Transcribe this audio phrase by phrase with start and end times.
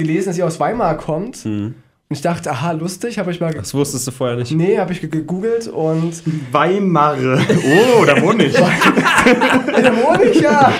[0.00, 1.44] gelesen, dass sie aus Weimar kommt.
[1.44, 1.74] Mhm.
[2.08, 3.54] Und ich dachte, aha, lustig, habe ich mal.
[3.54, 4.50] Das wusstest du vorher nicht.
[4.50, 6.12] Nee, habe ich ge- gegoogelt und.
[6.52, 7.16] Weimar.
[7.18, 8.54] Oh, da wohne ich.
[9.82, 10.72] Da wohne ich ja!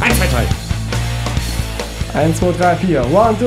[0.00, 0.46] Eins, zwei, drei.
[2.20, 3.02] 1, 2, 3, 4.
[3.02, 3.38] 1,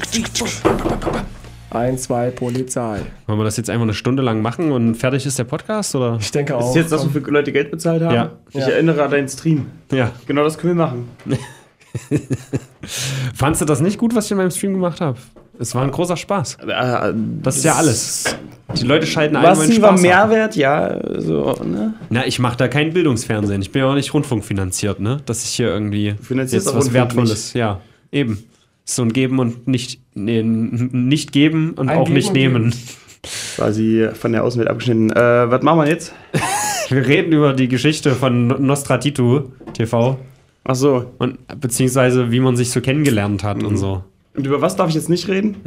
[0.00, 1.24] 2, 3, 4.
[1.70, 3.00] 1, 2, Polizei.
[3.26, 6.18] Wollen wir das jetzt einfach eine Stunde lang machen und fertig ist der Podcast, oder?
[6.20, 6.76] Ich denke Ist auch.
[6.76, 8.14] jetzt, dass wir für Leute Geld bezahlt haben?
[8.14, 8.32] Ja.
[8.50, 8.68] Ich Ja.
[8.68, 9.66] erinnere an deinen Stream.
[9.90, 10.10] Ja.
[10.26, 11.08] Genau das können wir machen.
[13.34, 15.18] Fandst du das nicht gut, was ich in meinem Stream gemacht habe?
[15.58, 16.58] Es war ein großer Spaß.
[17.42, 18.36] Das ist ja alles.
[18.76, 20.00] Die Leute schalten ein, Spaß haben.
[20.02, 20.98] Mehrwert, ja.
[21.20, 21.94] So, ne?
[22.10, 23.60] Na, ich mache da kein Bildungsfernsehen.
[23.62, 25.18] Ich bin ja auch nicht rundfunkfinanziert, ne?
[25.26, 27.52] Dass ich hier irgendwie finanzierst jetzt was Rundfunk Wertvolles.
[27.52, 28.44] Ja, eben.
[28.84, 32.74] So ein Geben und nicht, nee, nicht geben und Ein auch Geben nicht und nehmen.
[33.56, 35.10] Quasi von der Außenwelt abgeschnitten.
[35.10, 36.12] Äh, was machen wir jetzt?
[36.88, 40.18] Wir reden über die Geschichte von Nostratitu TV
[40.64, 41.12] Ach so.
[41.18, 44.04] und beziehungsweise wie man sich so kennengelernt hat und so.
[44.34, 45.56] Und über was darf ich jetzt nicht reden?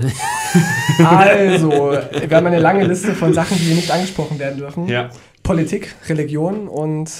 [1.04, 4.88] Also, wir haben eine lange Liste von Sachen, die hier nicht angesprochen werden dürfen.
[4.88, 5.10] Ja.
[5.44, 7.12] Politik, Religion und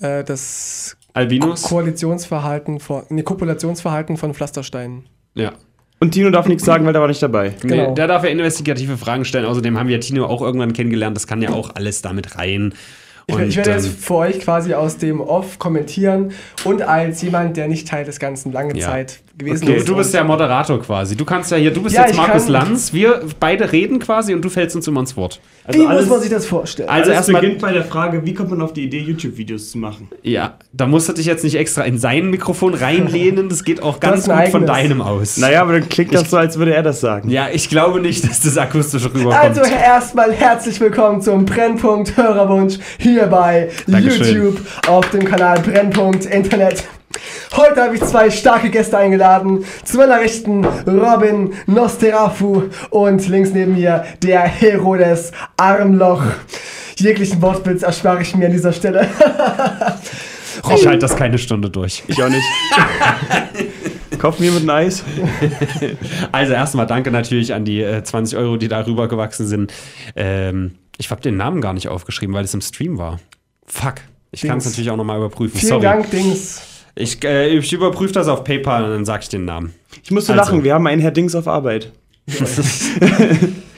[0.00, 1.62] äh, das Albinus?
[1.62, 5.04] Koalitionsverhalten von, nee, Kopulationsverhalten von Pflastersteinen.
[5.34, 5.52] Ja.
[6.00, 7.54] Und Tino darf nichts sagen, weil der war nicht dabei.
[7.62, 7.88] Genau.
[7.88, 9.46] Nee, der darf ja investigative Fragen stellen.
[9.46, 11.16] Außerdem haben wir Tino auch irgendwann kennengelernt.
[11.16, 12.74] Das kann ja auch alles damit rein.
[13.26, 16.32] Ich, Und, ich werde jetzt ähm, für euch quasi aus dem Off kommentieren
[16.64, 18.88] und als jemand, der nicht Teil des Ganzen lange Ja.
[18.88, 19.88] Zeit gewesen Okay, ist.
[19.88, 21.16] du bist der Moderator quasi.
[21.16, 22.92] Du kannst ja hier, du bist Ja, jetzt Markus Lanz.
[22.92, 25.40] Wir beide reden quasi und du fällst uns immer ins Wort.
[25.70, 26.88] Wie muss man sich das vorstellen?
[26.88, 29.78] Also Alles erstmal- beginnt bei der Frage, wie kommt man auf die Idee, YouTube-Videos zu
[29.78, 30.08] machen?
[30.22, 33.48] Ja, da musst du dich jetzt nicht extra in sein Mikrofon reinlehnen.
[33.48, 35.36] Das geht auch ganz gut von deinem aus.
[35.38, 37.28] Naja, aber dann klingt das so, als würde er das sagen.
[37.30, 39.34] Ja, ich glaube nicht, dass das akustisch rüberkommt.
[39.34, 44.26] Also erstmal herzlich willkommen zum Brennpunkt Hörerwunsch hier bei Dankeschön.
[44.44, 46.84] YouTube auf dem Kanal Brennpunkt Internet.
[47.56, 49.64] Heute habe ich zwei starke Gäste eingeladen.
[49.84, 56.24] Zu meiner Rechten Robin Nosterafu und links neben mir der Herodes Armloch.
[56.96, 59.08] Jeglichen Wortwitz erspare ich mir an dieser Stelle.
[60.74, 62.02] ich halte das keine Stunde durch.
[62.08, 62.44] Ich auch nicht.
[64.18, 65.04] Kauf mir mit ein Eis.
[66.32, 69.72] Also erstmal danke natürlich an die äh, 20 Euro, die da rübergewachsen sind.
[70.16, 73.20] Ähm, ich habe den Namen gar nicht aufgeschrieben, weil es im Stream war.
[73.66, 73.96] Fuck.
[74.32, 75.56] Ich kann es natürlich auch nochmal überprüfen.
[75.56, 75.82] Vielen Sorry.
[75.82, 76.73] Dank, Dings.
[76.96, 79.74] Ich, äh, ich überprüfe das auf PayPal und dann sage ich den Namen.
[80.02, 80.44] Ich musste Also.
[80.44, 81.92] lachen, wir haben einen Herr Dings auf Arbeit.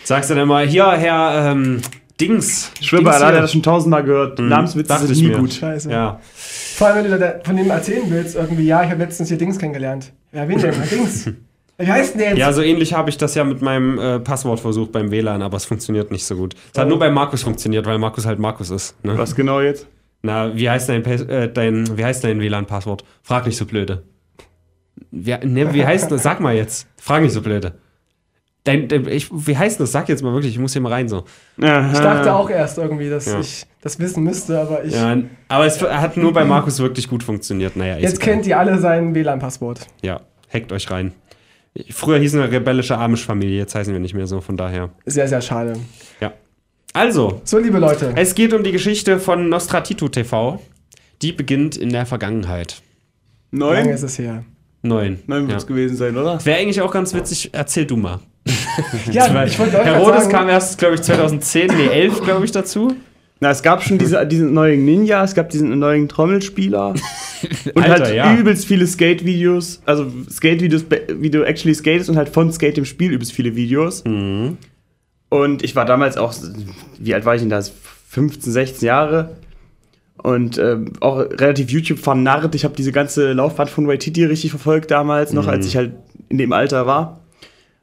[0.04, 1.80] Sagst du dann mal, hier, Herr ähm,
[2.20, 2.70] Dings.
[2.80, 4.38] Schwimmer, Dings da hat er das schon tausendmal gehört.
[4.38, 5.38] Namenswitze dachte sind ich nie mir.
[5.38, 5.54] gut.
[5.54, 5.90] Scheiße.
[5.90, 6.20] Ja.
[6.76, 9.38] Vor allem, wenn du da von dem erzählen willst, irgendwie, ja, ich habe letztens hier
[9.38, 10.12] Dings kennengelernt.
[10.32, 10.74] Ja, wen denn?
[10.74, 11.30] Herr Dings.
[11.78, 12.38] Wie heißt denn der jetzt?
[12.38, 15.58] ja, so ähnlich habe ich das ja mit meinem äh, Passwort versucht beim WLAN, aber
[15.58, 16.54] es funktioniert nicht so gut.
[16.72, 19.02] Es hat nur bei Markus funktioniert, weil Markus halt Markus ist.
[19.04, 19.18] Ne?
[19.18, 19.86] Was genau jetzt?
[20.26, 23.04] Na, wie heißt dein, äh, dein, wie heißt dein WLAN-Passwort?
[23.22, 24.02] Frag nicht so blöde.
[25.10, 26.22] Wie, ne, wie heißt das?
[26.22, 26.86] Sag mal jetzt.
[26.96, 27.74] Frag nicht so blöde.
[28.64, 29.92] Dein, dein, ich, wie heißt das?
[29.92, 31.24] Sag jetzt mal wirklich, ich muss hier mal rein so.
[31.56, 33.38] Ich dachte auch erst irgendwie, dass Ja.
[33.38, 34.92] ich das wissen müsste, aber ich.
[34.92, 35.16] Ja,
[35.48, 37.76] aber es hat nur bei Markus wirklich gut funktioniert.
[37.76, 39.86] Naja, Jetzt kennt ihr alle sein WLAN-Passwort.
[40.02, 40.20] Ja,
[40.52, 41.12] hackt euch rein.
[41.90, 44.90] Früher hießen wir rebellische Amish-Familie, jetzt heißen wir nicht mehr so, von daher.
[45.04, 45.74] Sehr, sehr schade.
[46.20, 46.32] Ja.
[46.96, 48.14] Also, So, liebe Leute.
[48.16, 50.62] es geht um die Geschichte von Nostratitu TV.
[51.20, 52.80] Die beginnt in der Vergangenheit.
[53.52, 53.88] Lange Neun?
[53.90, 54.44] ist es her.
[54.82, 55.18] Neun.
[55.26, 55.48] Neun Ja.
[55.48, 56.42] wird es gewesen sein, oder?
[56.44, 58.20] Wäre eigentlich auch ganz witzig, erzähl du mal.
[59.12, 62.52] Ja, ich wollte euch Herodes sagen, kam erst, glaube ich, 2010, nee, 11, glaube ich,
[62.52, 62.94] dazu.
[63.40, 66.94] Na, es gab schon diese, diesen neuen Ninja, es gab diesen neuen Trommelspieler
[67.74, 68.34] und Alter, halt ja.
[68.34, 70.84] übelst viele Skate-Videos, also Skate-Videos,
[71.18, 74.02] wie du actually skatest und halt von Skate im Spiel übelst viele Videos.
[74.04, 74.56] Mhm.
[75.28, 76.34] Und ich war damals auch,
[76.98, 77.60] wie alt war ich denn da?
[78.08, 79.36] 15, 16 Jahre.
[80.22, 82.54] Und ähm, auch relativ YouTube-vernarrt.
[82.54, 85.50] Ich habe diese ganze Laufbahn von Waititi richtig verfolgt damals, noch Mhm.
[85.50, 85.92] als ich halt
[86.28, 87.20] in dem Alter war.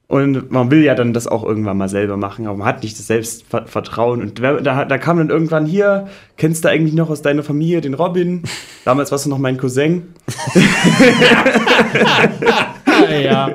[0.08, 2.98] Und man will ja dann das auch irgendwann mal selber machen, aber man hat nicht
[3.00, 4.22] das Selbstvertrauen.
[4.22, 6.08] Und da, da kam dann irgendwann hier,
[6.38, 8.44] kennst du eigentlich noch aus deiner Familie den Robin?
[8.86, 10.14] Damals warst du noch mein Cousin.
[13.24, 13.50] ja.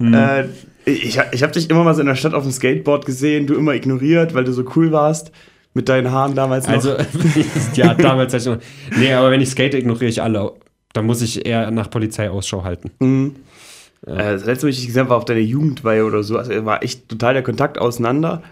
[0.00, 0.44] Äh,
[0.84, 3.54] ich ich habe dich immer mal so in der Stadt auf dem Skateboard gesehen, du
[3.54, 5.32] immer ignoriert, weil du so cool warst.
[5.72, 6.74] Mit deinen Haaren damals noch.
[6.74, 6.96] Also,
[7.74, 8.98] ja, damals hatte ich noch.
[8.98, 10.52] Nee, aber wenn ich skate, ignoriere ich alle.
[10.92, 12.90] Da muss ich eher nach Polizei Ausschau halten.
[12.98, 13.36] Mhm.
[14.04, 16.38] Äh, das letzte Mal, ich dich gesehen habe, war auf deiner Jugendweihe oder so.
[16.38, 18.42] Also war echt total der Kontakt auseinander.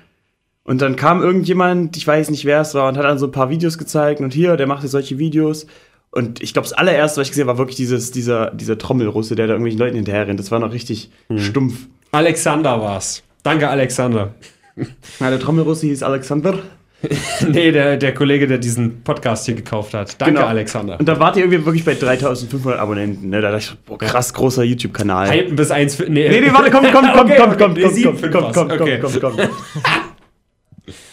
[0.62, 3.32] Und dann kam irgendjemand, ich weiß nicht, wer es war, und hat dann so ein
[3.32, 4.20] paar Videos gezeigt.
[4.20, 5.66] Und hier, der macht jetzt solche Videos.
[6.10, 9.34] Und ich glaube, das allererste, was ich gesehen habe, war wirklich dieses, dieser, dieser Trommelrusse,
[9.34, 10.38] der da irgendwelchen Leuten hinterher rennt.
[10.38, 11.88] Das war noch richtig stumpf.
[12.12, 13.22] Alexander war's.
[13.42, 14.34] Danke, Alexander.
[15.18, 16.60] Ja, der Trommelrusse hieß Alexander.
[17.48, 20.20] nee, der, der Kollege, der diesen Podcast hier gekauft hat.
[20.20, 20.46] Danke, Genau.
[20.46, 21.00] Alexander.
[21.00, 23.28] Und da wart ihr irgendwie wirklich bei 3500 Abonnenten.
[23.28, 23.40] Ne?
[23.40, 25.30] Da dachte ich, boah, krass großer YouTube-Kanal.
[25.32, 25.98] Hypen bis 1.
[26.00, 28.68] Nee, Nee, nee, warte, komm, komm, komm, Okay, komm, okay, komm, nee, komm, komm, komm,
[28.68, 28.98] komm, Okay.
[29.00, 29.48] komm, komm, komm.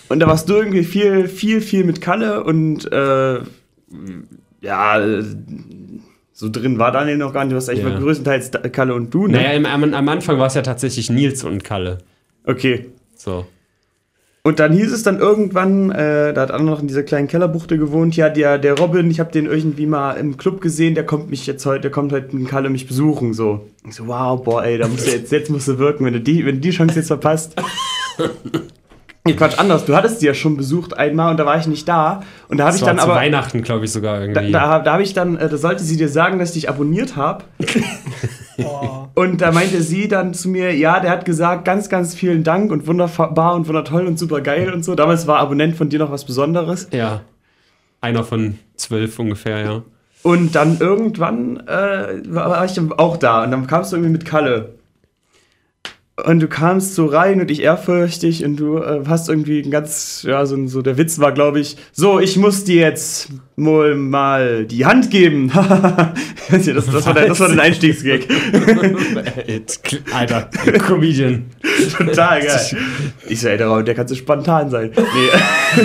[0.10, 3.40] Und da warst du irgendwie viel, viel, viel mit Kalle und äh,
[4.62, 5.00] ja,
[6.38, 7.52] so drin war Daniel noch gar nicht.
[7.52, 7.92] Du warst eigentlich Ja.
[7.92, 9.38] mal größtenteils Kalle und du, ne?
[9.38, 12.00] Naja, im, am, am Anfang war es ja tatsächlich Nils und Kalle.
[12.44, 12.88] Okay.
[13.16, 13.46] So.
[14.44, 17.78] Und dann hieß es dann irgendwann, äh, da hat Anna noch in dieser kleinen Kellerbuchte
[17.78, 21.30] gewohnt, ja, der, der Robin, ich habe den irgendwie mal im Club gesehen, der kommt
[21.30, 23.66] mich jetzt heute, der kommt heute in Kalle mich besuchen, so.
[23.88, 26.20] Ich so, wow, boah, ey, da musst du jetzt, jetzt musst du wirken, wenn du
[26.20, 27.56] die, wenn du die Chance jetzt verpasst.
[29.28, 31.88] Nee, Quatsch, anders, du hattest sie ja schon besucht einmal und da war ich nicht
[31.88, 32.22] da.
[32.48, 34.52] Und da habe Das ich war dann zu aber, Weihnachten, glaube ich, sogar da, irgendwie.
[34.52, 37.16] da, da habe ich dann, äh, da sollte sie dir sagen, dass ich dich abonniert
[37.16, 37.44] habe.
[38.58, 39.08] Oh.
[39.16, 42.72] Und da meinte sie dann zu mir, ja, der hat gesagt, ganz, ganz vielen Dank
[42.72, 44.96] und wunderbar und wundertoll und super geil und so.
[44.96, 46.88] Damals war Abonnent von dir noch was Besonderes.
[46.94, 47.20] ja.
[48.00, 49.82] Einer von zwölf ungefähr, ja.
[50.24, 54.24] Und dann irgendwann äh, war war ich auch da und dann kamst du irgendwie mit
[54.26, 54.76] Kalle.
[56.24, 60.24] Und du kamst so rein und ich ehrfürchtig und du äh, hast irgendwie ein ganz,
[60.26, 64.66] ja, so, so der Witz war, glaube ich, so, ich muss dir jetzt wohl mal
[64.66, 65.52] die Hand geben.
[66.50, 68.22] das, das, war dein, das war dein Einstiegsgag.
[70.14, 70.50] Alter,
[70.88, 71.48] Comedian.
[71.98, 72.78] Total geil.
[73.28, 74.92] Ich so, ey, der, der kann so spontan sein.
[74.96, 75.84] Nee.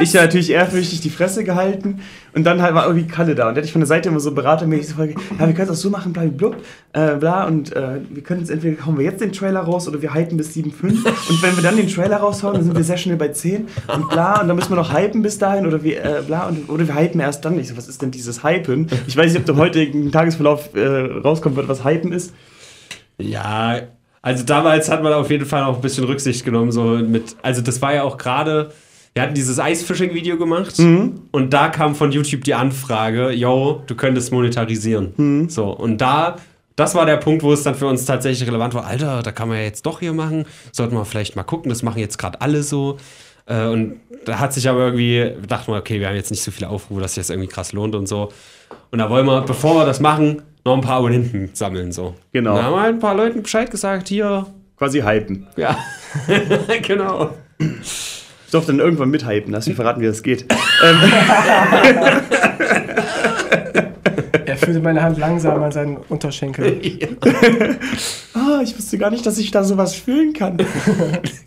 [0.00, 2.00] Ich ja natürlich ehrfürchtig die Fresse gehalten.
[2.34, 3.48] Und dann halt war irgendwie Kalle da.
[3.48, 5.68] Und der hat ich von der Seite immer so beratermäßig so Frage, ja, wir können
[5.68, 6.56] es auch so machen, bla, blub,
[6.92, 7.46] äh, bla.
[7.46, 10.36] Und äh, wir können jetzt entweder hauen wir jetzt den Trailer raus oder wir hypen
[10.36, 13.28] bis 7,5 und wenn wir dann den Trailer raushauen, dann sind wir sehr schnell bei
[13.28, 16.48] 10 und bla und dann müssen wir noch hypen bis dahin oder wir, äh, bla.
[16.48, 17.58] Und, oder wir hypen erst dann.
[17.58, 18.88] Ich so, was ist denn dieses Hypen?
[19.06, 22.34] Ich weiß nicht, ob da heute im Tagesverlauf äh, rauskommt wird, was Hypen ist.
[23.18, 23.80] Ja,
[24.26, 27.62] also damals hat man auf jeden Fall auch ein bisschen Rücksicht genommen, so mit, also
[27.62, 28.72] das war ja auch gerade,
[29.16, 30.78] wir hatten dieses Eisfishing-Video gemacht
[31.32, 35.48] und da kam von YouTube die Anfrage, yo, du könntest monetarisieren.
[35.48, 36.36] So, und da,
[36.76, 39.48] das war der Punkt, wo es dann für uns tatsächlich relevant war, Alter, da kann
[39.48, 42.42] man ja jetzt doch hier machen, sollten wir vielleicht mal gucken, das machen jetzt gerade
[42.42, 42.98] alle so.
[43.46, 46.50] Äh, Und da hat sich aber irgendwie, dachte man, okay, wir haben jetzt nicht so
[46.50, 48.30] viele Aufrufe, dass sich das irgendwie krass lohnt und so.
[48.90, 52.16] Und da wollen wir, bevor wir das machen, noch ein paar Abonnenten sammeln, so.
[52.32, 52.54] Genau.
[52.54, 54.44] Da haben wir halt ein paar Leuten Bescheid gesagt, hier,
[54.76, 55.46] Quasi hypen.
[55.56, 55.78] ja,
[56.82, 57.30] genau.
[58.46, 60.46] Ich durfte dann irgendwann mithypen, lass mich verraten, wie das geht.
[64.46, 66.80] Er fühlte meine Hand langsam an seinen Unterschenkel.
[68.34, 70.58] Ah, ich wusste gar nicht, dass ich da sowas fühlen kann.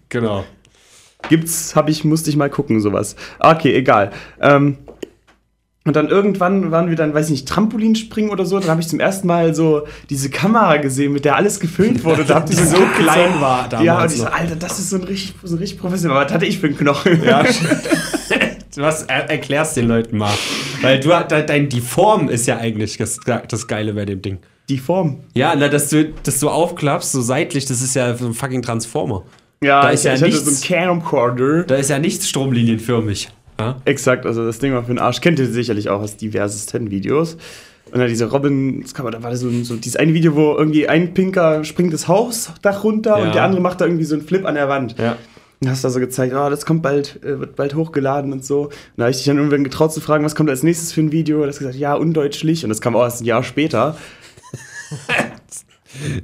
[0.10, 0.44] Genau.
[1.30, 3.16] Gibt's, hab ich, musste ich mal gucken, sowas.
[3.40, 4.12] Okay, egal.
[4.42, 4.80] Ähm,
[5.90, 8.60] und dann irgendwann waren wir dann, weiß ich nicht, Trampolinspringen oder so.
[8.60, 12.26] Dann habe ich zum ersten Mal so diese Kamera gesehen, mit der alles gefilmt wurde.
[12.26, 14.26] Da Die so klein war Ja, und ich so.
[14.26, 16.16] Alter, das ist so ein richtig, so ein richtig professionell.
[16.16, 17.24] Aber was hatte ich für einen Knochen?
[17.24, 17.44] Ja.
[18.76, 20.32] Was er, erklärst den Leuten mal.
[20.82, 24.38] Weil du de, dein, die Form ist ja eigentlich das, das Geile bei dem Ding.
[24.70, 25.22] Die Form.
[25.34, 28.62] Ja, na, dass du das so aufklappst, so seitlich, das ist ja so ein fucking
[28.62, 29.24] Transformer.
[29.64, 30.62] Ja, Da ich, ist ja ich hatte nichts.
[30.62, 31.64] so einen Camcorder.
[31.64, 33.30] Da ist ja nichts stromlinienförmig.
[33.60, 33.78] Ja?
[33.86, 35.22] Exakt, also das Ding war für den Arsch.
[35.22, 37.38] Kennt ihr sicherlich auch aus diversesten Videos.
[37.92, 41.64] Und dann diese Robin, da war so, so dieses eine Video, wo irgendwie ein Pinker
[41.64, 43.26] springt das Hausdach runter Ja.
[43.26, 44.96] und der andere macht da irgendwie so einen Flip an der Wand.
[44.98, 45.18] Ja.
[45.62, 48.66] Und hast da so gezeigt, ah, das kommt bald, äh, wird bald hochgeladen und so.
[48.66, 51.02] Und da habe ich dich dann irgendwann getraut zu fragen, was kommt als nächstes für
[51.02, 51.42] ein Video?
[51.42, 52.64] Und hast gesagt, ja, undeutschlich.
[52.64, 53.98] Und das kam auch erst ein Jahr später.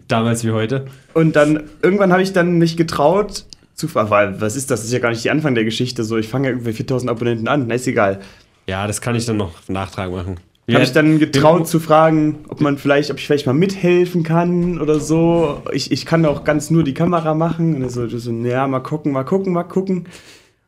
[0.07, 0.85] Damals wie heute.
[1.13, 3.45] Und dann irgendwann habe ich dann mich getraut
[3.75, 4.79] zu fragen, weil was ist das?
[4.79, 6.03] Das ist ja gar nicht der Anfang der Geschichte.
[6.03, 7.67] So, ich fange ja irgendwie 4000 Abonnenten an.
[7.67, 8.21] Na, ist egal.
[8.67, 10.37] Ja, das kann ich dann noch Nachtrag machen.
[10.71, 14.81] habe ich dann getraut zu fragen, ob man vielleicht, ob ich vielleicht mal mithelfen kann
[14.81, 15.61] oder so.
[15.71, 17.83] Ich, ich kann auch ganz nur die Kamera machen.
[17.83, 20.07] Und so, so, ja, mal gucken, mal gucken, mal gucken.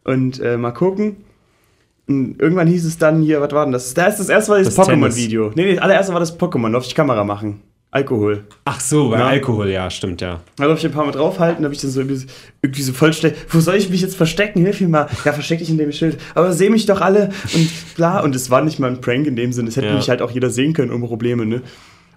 [0.03, 1.17] Und äh, mal gucken.
[2.07, 3.93] Und irgendwann hieß es dann hier, was war denn das?
[3.93, 5.51] Da ist das erste war das, Das Pokémon-Video.
[5.55, 7.61] Nee, nee, das allererste war das Pokémon, auf die Kamera machen.
[7.97, 8.43] Alkohol.
[8.65, 9.27] Ach so, bei Ja.
[9.27, 10.39] Alkohol, ja, stimmt, ja.
[10.55, 12.25] Da durfte ich ein paar Mal draufhalten, da habe ich dann so irgendwie,
[12.61, 14.61] irgendwie so voll schnell, wo soll ich mich jetzt verstecken?
[14.61, 15.07] Hilf mir mal.
[15.25, 16.17] Ja, versteck dich in dem Schild.
[16.35, 18.19] Aber seh mich doch alle und bla.
[18.21, 19.69] Und es war nicht mal ein Prank in dem Sinne.
[19.69, 19.95] Es hätte Ja.
[19.95, 21.61] mich halt auch jeder sehen können, ohne Probleme, ne?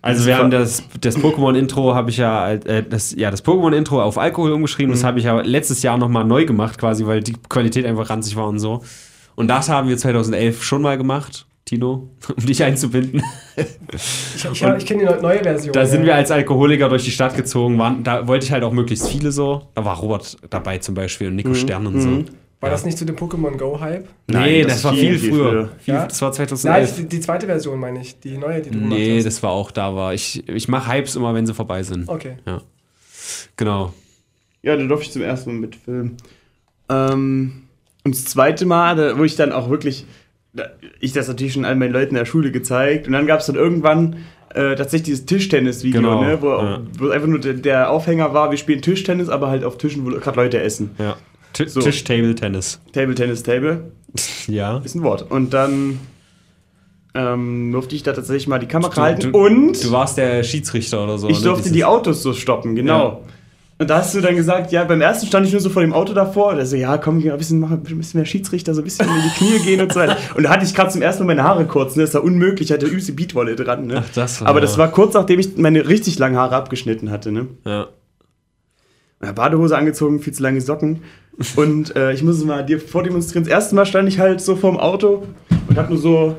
[0.03, 4.03] Also Das wir haben das, das Pokémon-Intro habe ich ja, äh, das, ja, das Pokémon-Intro
[4.03, 4.91] auf Alkohol umgeschrieben.
[4.91, 4.95] Mhm.
[4.95, 8.35] Das habe ich ja letztes Jahr nochmal neu gemacht, quasi, weil die Qualität einfach ranzig
[8.37, 8.83] war und so.
[9.35, 13.23] Und das haben wir 2011 schon mal gemacht, Tino, um dich einzubinden.
[13.55, 15.73] Ich, ich, ich kenne die neue Version.
[15.73, 16.07] Da sind ja.
[16.07, 17.79] wir als Alkoholiker durch die Stadt gezogen.
[17.79, 19.69] Waren, da wollte ich halt auch möglichst viele so.
[19.77, 21.37] Da war Robert dabei zum Beispiel und Mhm.
[21.37, 22.09] Nico Stern und so.
[22.61, 22.71] War Ja.
[22.75, 24.09] das nicht zu dem Pokémon Go-Hype?
[24.27, 25.69] Nee, das, ist war viel, früher.
[25.79, 26.07] Viel, Ja?
[26.07, 26.97] Das war Nein, 2011.
[26.97, 28.19] die, die zweite Version meine ich.
[28.19, 29.27] Die neue, die du Nee, gemacht hast.
[29.27, 30.13] das war auch da war.
[30.13, 32.09] Ich, ich mache Hypes immer, wenn sie vorbei sind.
[32.09, 32.35] Okay.
[33.57, 33.93] Genau.
[34.63, 36.17] Ja, da durfte ich zum ersten Mal mitfilmen.
[36.89, 37.63] Ähm,
[38.05, 40.05] und das zweite Mal, da, wo ich dann auch wirklich,
[41.01, 43.07] ich das natürlich schon all meinen Leuten in der Schule gezeigt.
[43.07, 44.17] Und dann gab es dann irgendwann
[44.55, 46.81] äh, tatsächlich dieses Tischtennis-Video, Genau, ne, wo, ja.
[46.99, 50.11] wo einfach nur der, der Aufhänger war, wir spielen Tischtennis, aber halt auf Tischen, wo
[50.11, 50.91] gerade Leute essen.
[50.99, 51.17] Ja.
[51.53, 51.81] T So.
[51.81, 52.81] Tisch, Table, Tennis.
[52.93, 53.93] Table, Tennis, Table
[54.49, 54.79] Ja.
[54.85, 55.31] ist ein Wort.
[55.31, 56.01] Und dann
[57.15, 60.43] ähm, durfte ich da tatsächlich mal die Kamera Du- halten du- und Du warst der
[60.45, 61.29] Schiedsrichter oder so.
[61.29, 61.45] ich ne?
[61.45, 63.25] durfte die Autos so stoppen, genau.
[63.81, 65.95] Und da hast du dann gesagt, ja, beim ersten stand ich nur so vor dem
[65.95, 66.55] Auto davor.
[66.55, 69.15] Da so, ja, komm, ein bisschen, mach ein bisschen mehr Schiedsrichter, so ein bisschen in
[69.25, 70.19] die Knie gehen und so weiter.
[70.37, 72.03] Und da hatte ich gerade zum ersten Mal meine Haare kurz, ne?
[72.03, 74.05] Das war unmöglich, ich hatte übelste Beatwolle dran, ne?
[74.05, 77.33] Ach, das war- Aber das war kurz nachdem ich meine richtig langen Haare abgeschnitten hatte,
[77.33, 77.47] ne?
[77.65, 77.87] Ja.
[79.23, 81.03] Ja, Badehose angezogen, viel zu lange Socken.
[81.57, 83.45] Und äh, ich muss es mal dir vordemonstrieren.
[83.45, 85.27] Das erste Mal stand ich halt so vorm Auto
[85.69, 86.37] und hab nur so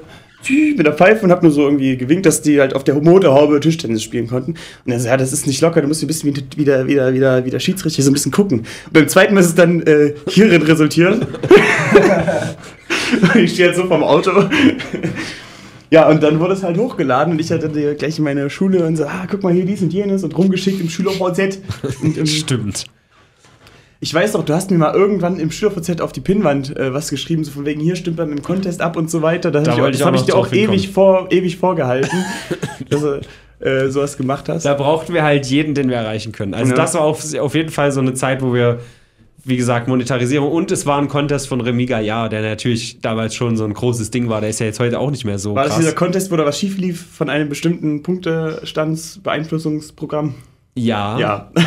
[0.50, 3.60] mit der Pfeife und hab nur so irgendwie gewinkt, dass die halt auf der Motorhaube
[3.60, 4.56] Tischtennis spielen konnten.
[4.86, 7.14] Und er so, ja, das ist nicht locker, du musst ein bisschen wie- wieder, wieder,
[7.14, 8.60] wieder, wieder Schiedsrichter so ein bisschen gucken.
[8.60, 11.26] Und beim zweiten Mal ist es dann äh, hierin resultiert.
[13.36, 14.32] ich stehe jetzt so vorm Auto.
[15.92, 18.96] Ja, und dann wurde es halt hochgeladen und ich hatte gleich in meine Schule und
[18.96, 21.60] so, ah, guck mal hier dies und jenes und rumgeschickt im SchülerVZ.
[22.26, 22.86] Stimmt.
[24.04, 27.10] Ich weiß doch, du hast mir mal irgendwann im SchülerVZ auf die Pinnwand äh, was
[27.12, 29.52] geschrieben, so von wegen, hier stimmt beim im Contest ab und so weiter.
[29.52, 32.10] Das, Da hab ich, das habe ich noch dir auch ewig, vor, ewig vorgehalten,
[32.90, 33.22] dass du
[33.60, 34.66] äh, sowas gemacht hast.
[34.66, 36.56] Da brauchten wir halt jeden, den wir erreichen können.
[36.56, 36.78] Also Ja.
[36.78, 38.80] das war auf, auf jeden Fall so eine Zeit, wo wir,
[39.44, 43.56] wie gesagt, Monetarisierung und es war ein Contest von Remiga Ja, der natürlich damals schon
[43.56, 44.42] so ein großes Ding war.
[44.42, 45.82] Der ist ja jetzt heute auch nicht mehr so War das krass.
[45.84, 50.34] dieser Contest, wo da was schief lief von einem bestimmten Punktestandsbeeinflussungsprogramm?
[50.76, 51.20] ja.
[51.20, 51.52] Ja.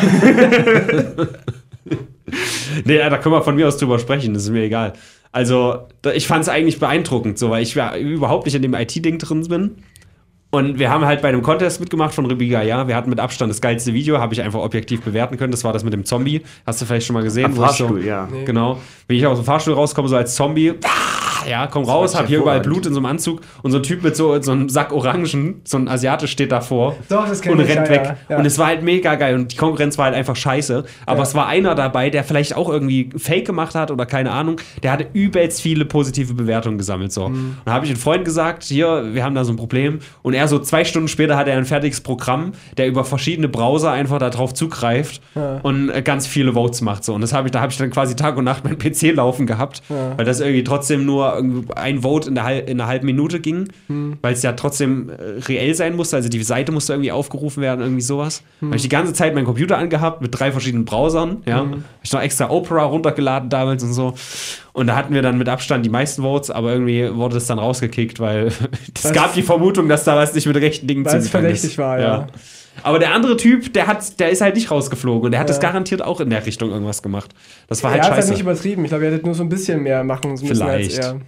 [2.85, 4.93] Nee, da können wir von mir aus drüber sprechen, das ist mir egal.
[5.31, 9.19] Also, ich fand es eigentlich beeindruckend, so, weil ich ja überhaupt nicht in dem IT-Ding
[9.19, 9.71] drin bin.
[10.49, 12.87] Und wir haben halt bei einem Contest mitgemacht von Rebiga, ja.
[12.87, 15.51] Wir hatten mit Abstand das geilste Video, habe ich einfach objektiv bewerten können.
[15.51, 16.43] Das war das mit dem Zombie.
[16.65, 17.45] Hast du vielleicht schon mal gesehen?
[17.45, 18.29] Am ich so, Fahrstuhl, ja.
[18.45, 18.79] Genau.
[19.09, 20.75] Wie ich aus dem Fahrstuhl rauskomme, so als Zombie.
[21.49, 22.61] Ja, komm raus, hab hier überall.
[22.61, 23.41] Blut in so einem Anzug.
[23.61, 26.95] Und so ein Typ mit so, so einem Sack Orangen, so ein Asiate steht davor.
[27.09, 28.15] Doch, das Und ich, rennt ja, weg.
[28.29, 28.37] ja.
[28.37, 29.35] Und es war halt mega geil.
[29.35, 30.83] Und die Konkurrenz war halt einfach scheiße.
[31.05, 31.23] Aber Ja.
[31.23, 34.59] es war einer dabei, der vielleicht auch irgendwie Fake gemacht hat oder keine Ahnung.
[34.83, 37.11] Der hatte übelst viele positive Bewertungen gesammelt.
[37.11, 37.29] So.
[37.29, 37.35] Mhm.
[37.35, 39.99] Und da habe ich einen Freund gesagt, hier, wir haben da so ein Problem.
[40.23, 43.91] Und er so zwei Stunden später hat er ein fertiges Programm, der über verschiedene Browser
[43.91, 45.21] einfach darauf zugreift
[45.63, 47.03] und äh, ganz viele Votes macht.
[47.03, 47.13] So.
[47.13, 49.45] Und das habe ich, da habe ich dann quasi Tag und Nacht mein PC laufen
[49.45, 53.05] gehabt, weil das irgendwie trotzdem nur irgendwie ein Vote in, der, hal- in einer halben
[53.05, 54.17] Minute ging, Hm.
[54.21, 55.13] weil es ja trotzdem äh,
[55.47, 56.15] reell sein musste.
[56.15, 58.43] Also die Seite musste irgendwie aufgerufen werden, irgendwie sowas.
[58.59, 58.69] Hm.
[58.69, 61.43] Habe ich die ganze Zeit meinen Computer angehabt mit drei verschiedenen Browsern.
[61.45, 61.61] Ja.
[61.61, 61.71] Hm.
[61.71, 64.13] Hab ich noch extra Opera runtergeladen damals und so.
[64.73, 67.59] Und da hatten wir dann mit Abstand die meisten Votes, aber irgendwie wurde es dann
[67.59, 68.47] rausgekickt, weil
[69.03, 71.77] es gab die Vermutung, dass da was nicht mit rechten Dingen Weil es verdächtig ist.
[71.77, 72.27] war, ja.
[72.85, 75.53] Aber der andere Typ, der hat, der ist halt nicht rausgeflogen und der hat Ja.
[75.55, 77.33] das garantiert auch in der Richtung irgendwas gemacht.
[77.67, 78.31] Das war Er halt hat halt scheiße.
[78.33, 78.83] nicht übertrieben.
[78.85, 80.97] Ich glaube, er hätte nur so ein bisschen mehr machen müssen Vielleicht.
[80.99, 81.21] als er.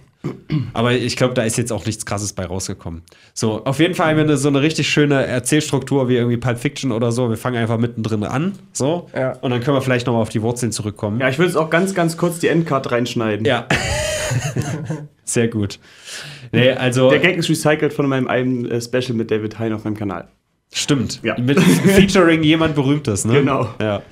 [0.74, 3.02] Aber ich glaube, da ist jetzt auch nichts krasses bei rausgekommen.
[3.34, 6.58] So, auf jeden Fall haben wir eine, so eine richtig schöne Erzählstruktur wie irgendwie Pulp
[6.58, 7.30] Fiction oder so.
[7.30, 8.54] Wir fangen einfach mittendrin an.
[8.72, 9.08] So.
[9.14, 9.32] Ja.
[9.40, 11.20] Und dann können wir vielleicht nochmal auf die Wurzeln zurückkommen.
[11.20, 13.46] Ja, ich würde jetzt auch ganz, ganz kurz die Endcard reinschneiden.
[13.46, 13.66] Ja.
[15.24, 15.78] Sehr gut.
[16.52, 17.10] Nee, also.
[17.10, 20.28] Der Gag ist recycelt von meinem einen äh, Special mit David Hein auf meinem Kanal.
[20.72, 21.20] Stimmt.
[21.22, 21.38] Ja.
[21.38, 23.34] Mit featuring jemand Berühmtes, ne?
[23.34, 23.68] Genau.
[23.80, 24.02] Ja.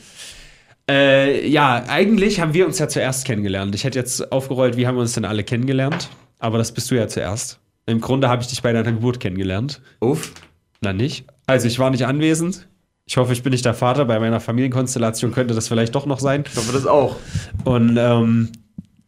[0.88, 3.74] Äh, ja, eigentlich haben wir uns ja zuerst kennengelernt.
[3.74, 6.08] Ich hätte jetzt aufgerollt, wie haben wir uns denn alle kennengelernt?
[6.38, 7.58] Aber das bist du ja zuerst.
[7.86, 9.80] Im Grunde habe ich dich bei deiner Geburt kennengelernt.
[10.00, 10.32] Uff.
[10.80, 11.24] Na nicht?
[11.46, 12.68] Also ich war nicht anwesend.
[13.06, 14.04] Ich hoffe, ich bin nicht der Vater.
[14.04, 16.44] Bei meiner Familienkonstellation könnte das vielleicht doch noch sein.
[16.50, 17.16] Ich hoffe, das auch.
[17.64, 18.50] Und ähm,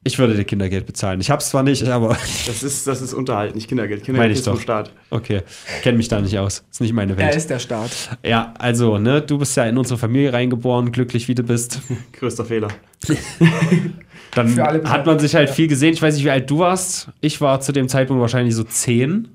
[0.08, 1.20] ich würde dir Kindergeld bezahlen.
[1.20, 2.08] Ich habe es zwar nicht, aber
[2.46, 4.02] Das ist, das ist Unterhalt, nicht Kindergeld.
[4.04, 4.60] Kindergeld ich ist vom doch.
[4.62, 4.90] Staat.
[5.10, 5.42] okay,
[5.82, 6.64] kenne mich da nicht aus.
[6.70, 7.36] Ist nicht meine Er Welt.
[7.36, 7.90] ist der Staat.
[8.24, 11.80] Ja, also, ne, du bist ja in unsere Familie reingeboren, glücklich wie du bist.
[12.12, 12.68] Größter Fehler.
[14.34, 15.54] Dann hat man sich halt ja.
[15.54, 15.92] viel gesehen.
[15.94, 17.08] Ich weiß nicht, wie alt du warst.
[17.20, 19.28] Ich war zu dem Zeitpunkt wahrscheinlich so zehn,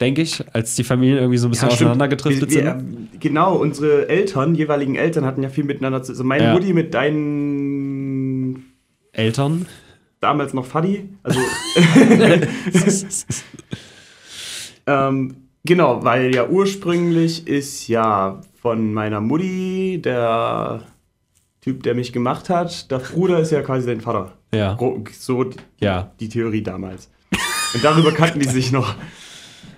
[0.00, 3.12] denke ich, als die Familien irgendwie so ein bisschen auseinandergedriftet wir, sind.
[3.12, 6.12] wir, Genau, unsere Eltern, jeweiligen Eltern hatten ja viel miteinander zu.
[6.12, 6.52] Also meine Ja.
[6.54, 8.64] Mutti mit deinen
[9.12, 9.66] Eltern.
[10.20, 11.08] Damals noch Fadi.
[11.22, 11.40] Also.
[14.86, 20.82] ähm, genau, weil ja ursprünglich ist ja von meiner Mutti der
[21.60, 24.32] Typ, der mich gemacht hat, der Bruder ist ja quasi dein Vater.
[24.54, 24.78] Ja.
[25.12, 26.12] So die, Ja.
[26.20, 27.10] die Theorie damals.
[27.74, 28.94] Und darüber kannten die sich noch.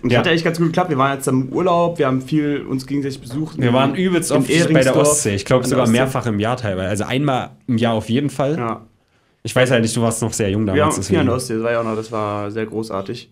[0.03, 0.21] Und Ja.
[0.21, 0.91] hat eigentlich ganz gut geklappt.
[0.91, 3.59] Wir waren jetzt im Urlaub, wir haben viel uns gegenseitig besucht.
[3.59, 5.35] Wir waren übelst oft bei der Ostsee.
[5.35, 6.89] Ich glaube sogar mehrfach im Jahr teilweise.
[6.89, 8.57] Also einmal im Jahr auf jeden Fall.
[8.57, 8.87] Ja.
[9.49, 10.97] Ich weiß halt nicht, du warst noch sehr jung damals.
[10.97, 13.31] haben viel an der Ostsee, das war ja auch noch, das war sehr großartig.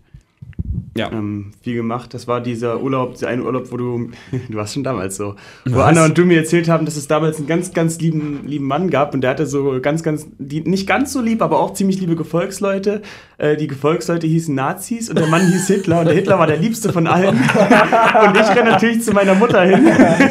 [0.97, 1.13] Ja.
[1.13, 2.15] ähm, viel gemacht.
[2.15, 4.11] Das war dieser Urlaub, dieser eine Urlaub, wo du,
[4.49, 5.89] du warst schon damals so, wo Was?
[5.89, 8.89] Anna und du mir erzählt haben, dass es damals einen ganz, ganz lieben, lieben Mann
[8.89, 12.01] gab und der hatte so ganz, ganz, die, nicht ganz so lieb, aber auch ziemlich
[12.01, 13.03] liebe Gefolgsleute.
[13.37, 16.57] Äh, die Gefolgsleute hießen Nazis und der Mann hieß Hitler und der Hitler war der
[16.57, 17.37] liebste von allen.
[17.37, 19.87] und ich renne natürlich zu meiner Mutter hin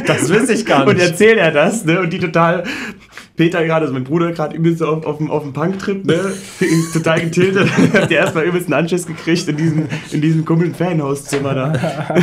[0.07, 1.07] Das wüsste ich gar und nicht.
[1.07, 1.99] erzähle er das, ne?
[1.99, 2.63] Und die total,
[3.35, 6.19] Peter gerade, also mein Bruder gerade übelst auf, auf, dem- auf dem Punk-Trip, ne?
[6.93, 11.53] total getiltet, hat der erstmal übelst einen Anschiss gekriegt in diesem, in diesem komischen Ferienhauszimmer
[11.53, 11.73] da.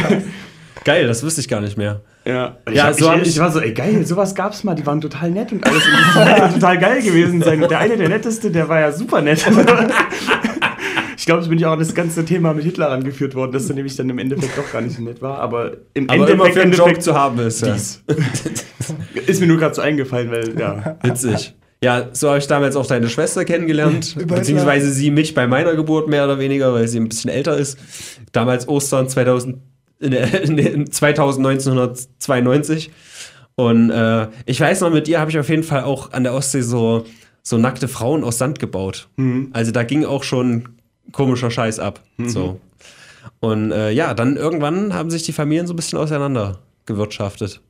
[0.84, 2.00] Geil, das wüsste ich gar nicht mehr.
[2.24, 4.74] Ja, ich, Ja, hab, so ich, ich, ich- war so, ey geil, sowas gab's mal,
[4.74, 5.84] die waren total nett und alles.
[5.86, 5.92] Und
[6.26, 7.62] das wird total geil gewesen sein.
[7.62, 9.44] Und der eine, der netteste, der war ja super nett.
[11.16, 13.68] Ich glaube, es bin ich auch an das ganze Thema mit Hitler rangeführt worden, dass
[13.68, 15.38] er nämlich dann im Endeffekt doch gar nicht so nett war.
[15.38, 17.60] Aber im Aber immer für einen Joke Endeffekt zu haben ist.
[17.64, 17.76] Ja.
[19.26, 20.96] ist mir nur gerade so eingefallen, weil, ja.
[21.02, 21.54] Witzig.
[21.82, 26.08] Ja, so habe ich damals auch deine Schwester kennengelernt, beziehungsweise sie mich bei meiner Geburt
[26.08, 27.76] mehr oder weniger, weil sie ein bisschen älter ist.
[28.30, 29.58] Damals Ostern 2000,
[29.98, 32.90] in in 2000 1992.
[33.56, 36.34] Und äh, ich weiß noch, mit ihr habe ich auf jeden Fall auch an der
[36.34, 37.04] Ostsee so,
[37.42, 39.08] so nackte Frauen aus Sand gebaut.
[39.52, 40.68] Also da ging auch schon
[41.10, 42.00] komischer Scheiß ab.
[42.28, 42.60] So.
[43.40, 47.60] Und äh, ja, dann irgendwann haben sich die Familien so ein bisschen auseinander gewirtschaftet.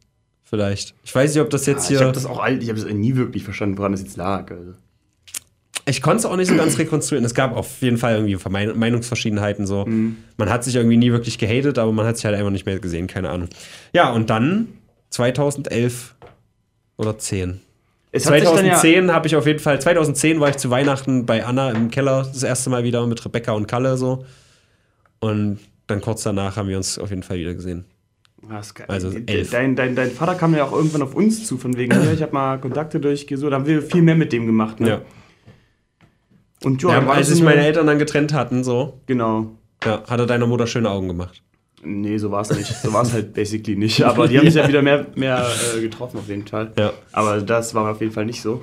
[0.52, 0.94] Vielleicht.
[1.02, 2.00] Ich weiß nicht, ob das jetzt ich hier.
[2.00, 4.50] habe das auch alt, ich habe es nie wirklich verstanden, woran das jetzt lag.
[4.50, 4.72] Also.
[5.86, 7.24] Ich konnte es auch nicht so ganz rekonstruieren.
[7.24, 9.86] Es gab auf jeden Fall irgendwie Vermein- Meinungsverschiedenheiten so.
[9.86, 12.78] Man hat sich irgendwie nie wirklich gehatet, aber man hat sich halt einfach nicht mehr
[12.78, 13.48] gesehen, keine Ahnung.
[13.94, 14.68] Ja, und dann
[15.08, 16.14] 2011
[16.98, 17.60] oder 10.
[18.12, 20.68] Es hat sich dann ja- 2010 habe ich auf jeden Fall, 2010 war ich zu
[20.68, 24.26] Weihnachten bei Anna im Keller das erste Mal wieder mit Rebecca und Kalle so.
[25.18, 27.86] Und dann kurz danach haben wir uns auf jeden Fall wieder gesehen.
[28.48, 28.86] Ah, ist geil.
[28.88, 29.50] Also elf.
[29.50, 32.32] Dein, dein, dein Vater kam ja auch irgendwann auf uns zu, von wegen, ich habe
[32.32, 34.80] mal Kontakte durchgesucht, da haben wir viel mehr mit dem gemacht.
[34.80, 34.88] Ne?
[34.88, 35.00] Ja.
[36.64, 39.52] Und ja, dann war als sich meine Eltern dann getrennt hatten, so, Genau.
[39.84, 41.42] ja, hat er deiner Mutter schöne Augen gemacht.
[41.84, 42.66] Nee, so war es nicht.
[42.66, 44.02] So war es halt basically nicht.
[44.04, 45.44] Aber die haben sich ja wieder mehr, mehr
[45.76, 46.72] äh, getroffen auf jeden Fall.
[46.78, 46.92] Ja.
[47.10, 48.62] Aber das war auf jeden Fall nicht so.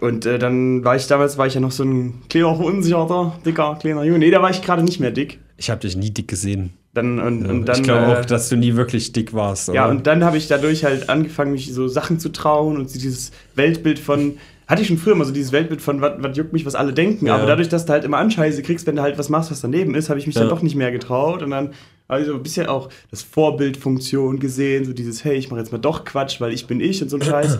[0.00, 3.76] Und äh, dann war ich damals, war ich ja noch so ein kleiner, verunsicherter, dicker,
[3.78, 4.18] kleiner Junge.
[4.20, 5.38] Nee, da war ich gerade nicht mehr dick.
[5.58, 6.72] Ich habe dich nie dick gesehen.
[6.94, 9.68] Dann, und, und dann, ich glaube äh, auch, dass du nie wirklich dick warst.
[9.68, 9.90] Ja, oder?
[9.90, 13.98] und dann habe ich dadurch halt angefangen, mich so Sachen zu trauen und dieses Weltbild
[13.98, 14.38] von.
[14.66, 17.26] Hatte ich schon früher mal so dieses Weltbild von, was juckt mich, was alle denken.
[17.26, 17.34] Ja.
[17.34, 19.94] Aber dadurch, dass du halt immer Anscheiße kriegst, wenn du halt was machst, was daneben
[19.94, 20.48] ist, habe ich mich dann Ja.
[20.48, 21.42] doch nicht mehr getraut.
[21.42, 21.72] Und dann
[22.08, 25.70] habe ich so ein bisschen auch das Vorbildfunktion gesehen, so dieses, hey, ich mache jetzt
[25.72, 27.58] mal doch Quatsch, weil ich bin ich und so ein Scheiß.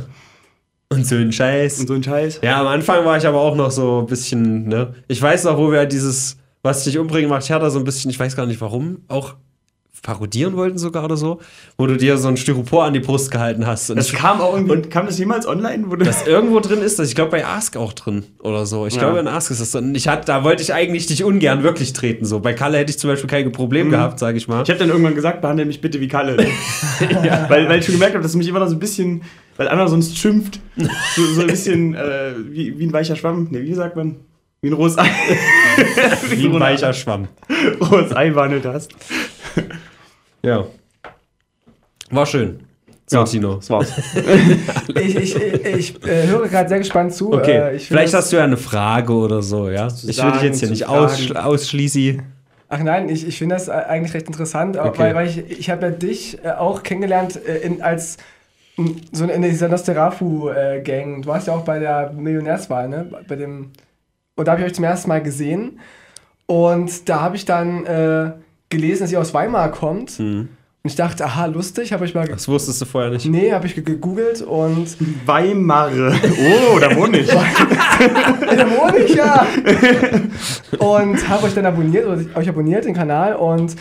[0.90, 1.80] Und so ein Scheiß.
[1.80, 2.40] und so ein Scheiß.
[2.42, 4.94] Ja, am Anfang war ich aber auch noch so ein bisschen, ne?
[5.08, 8.10] Ich weiß noch, wo wir halt dieses, was dich umbringen macht, Hertha so ein bisschen,
[8.10, 9.34] ich weiß gar nicht warum, auch
[10.02, 11.40] parodieren wollten sogar oder so,
[11.78, 13.88] wo du dir so ein Styropor an die Brust gehalten hast.
[13.88, 15.84] Und Das kam auch irgendwie, kam das jemals online?
[15.88, 17.08] Wo das irgendwo drin ist das.
[17.08, 18.86] Ich glaube bei Ask auch drin oder so.
[18.86, 19.00] Ich Ja.
[19.00, 19.94] glaube in Ask ist das drin.
[19.94, 22.26] Ich hatte, da wollte ich eigentlich dich ungern wirklich treten.
[22.26, 24.62] So bei Kalle hätte ich zum Beispiel kein Problem gehabt, sage ich mal.
[24.62, 26.36] Ich habe dann irgendwann gesagt, behandle mich bitte wie Kalle.
[27.48, 29.22] weil, weil ich schon gemerkt habe, dass mich immer noch so ein bisschen,
[29.56, 30.60] weil Anna sonst schimpft,
[31.16, 33.48] so, so ein bisschen äh, wie, wie ein weicher Schwamm.
[33.50, 34.16] Ne, wie sagt man?
[34.64, 35.04] Wie ein rohes Ei.
[36.30, 37.28] Wie ein weicher Schwamm.
[37.90, 38.92] rohes Ei behandelt hast.
[40.42, 40.64] Ja.
[42.10, 42.60] War schön.
[43.06, 43.56] So, Ja, Tino.
[43.56, 43.92] Das war's.
[44.94, 47.32] Ich, ich, ich äh, höre gerade sehr gespannt zu.
[47.34, 49.88] Okay, Äh, vielleicht das- hast du ja eine Frage oder so, ja?
[49.88, 51.04] Ich will dich jetzt hier nicht fragen.
[51.04, 52.22] ausschl ausschließen.
[52.70, 54.98] Ach nein, ich, ich finde das äh, eigentlich recht interessant, Okay.
[54.98, 58.16] weil, weil ich, ich habe ja dich äh, auch kennengelernt äh, in, als
[58.78, 61.20] m, so in dieser Nosterafu-Gang.
[61.22, 63.10] Du warst ja auch bei der Millionärswahl, ne?
[63.28, 63.70] Bei dem,
[64.36, 65.80] und da habe ich euch zum ersten Mal gesehen.
[66.46, 68.32] Und da habe ich dann äh,
[68.68, 70.18] gelesen, dass ihr aus Weimar kommt.
[70.18, 70.48] Mhm.
[70.82, 72.28] Und ich dachte, aha, lustig, habe ich mal.
[72.28, 73.24] Das wusstest du vorher nicht.
[73.24, 74.86] Nee, habe ich ge- gegoogelt und.
[75.26, 75.90] Weimar.
[75.90, 77.28] Oh, da wohne ich.
[77.98, 79.46] Da wohne ich ja!
[80.78, 83.36] und habe euch dann abonniert, oder euch abonniert, den Kanal.
[83.36, 83.74] Und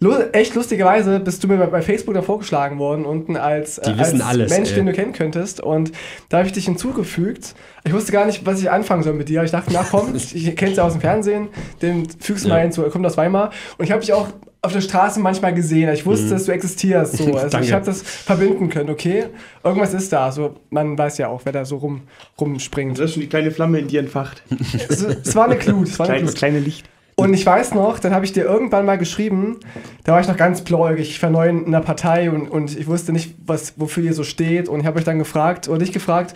[0.00, 4.18] lu echt lustigerweise bist du mir bei, Facebook da vorgeschlagen worden, unten als, äh, als
[4.20, 4.74] alles, Mensch, ey.
[4.76, 5.60] den du kennen könntest.
[5.60, 5.92] Und
[6.30, 7.54] da habe ich dich hinzugefügt.
[7.84, 9.42] Ich wusste gar nicht, was ich anfangen soll mit dir.
[9.44, 11.48] Ich dachte, na komm, ich, ich kenn's ja aus dem Fernsehen,
[11.82, 12.54] den fügst du Ja.
[12.56, 12.82] mal hinzu.
[12.82, 13.50] Er kommt aus Weimar.
[13.78, 14.28] Und ich habe dich auch
[14.62, 15.90] auf der Straße manchmal gesehen.
[15.92, 17.16] Ich wusste, dass du existierst.
[17.16, 17.34] So.
[17.36, 17.62] Also Mhm.
[17.64, 19.26] Ich habe das verbinden können, okay?
[19.64, 20.30] Irgendwas ist da.
[20.32, 22.02] So, man weiß ja auch, wer da so rum,
[22.38, 22.98] rumspringt.
[22.98, 24.42] Das ist schon die kleine Flamme in dir entfacht.
[24.88, 25.88] es, es war eine Glut.
[25.88, 26.38] Es war eine Klein, das Glut.
[26.38, 26.86] kleine Licht.
[27.20, 29.58] Und ich weiß noch, dann habe ich dir irgendwann mal geschrieben,
[30.04, 32.86] da war ich noch ganz blauäugig, ich war neu in einer Partei und, und ich
[32.86, 34.68] wusste nicht, was, wofür ihr so steht.
[34.68, 36.34] Und ich habe euch dann gefragt, oder dich gefragt,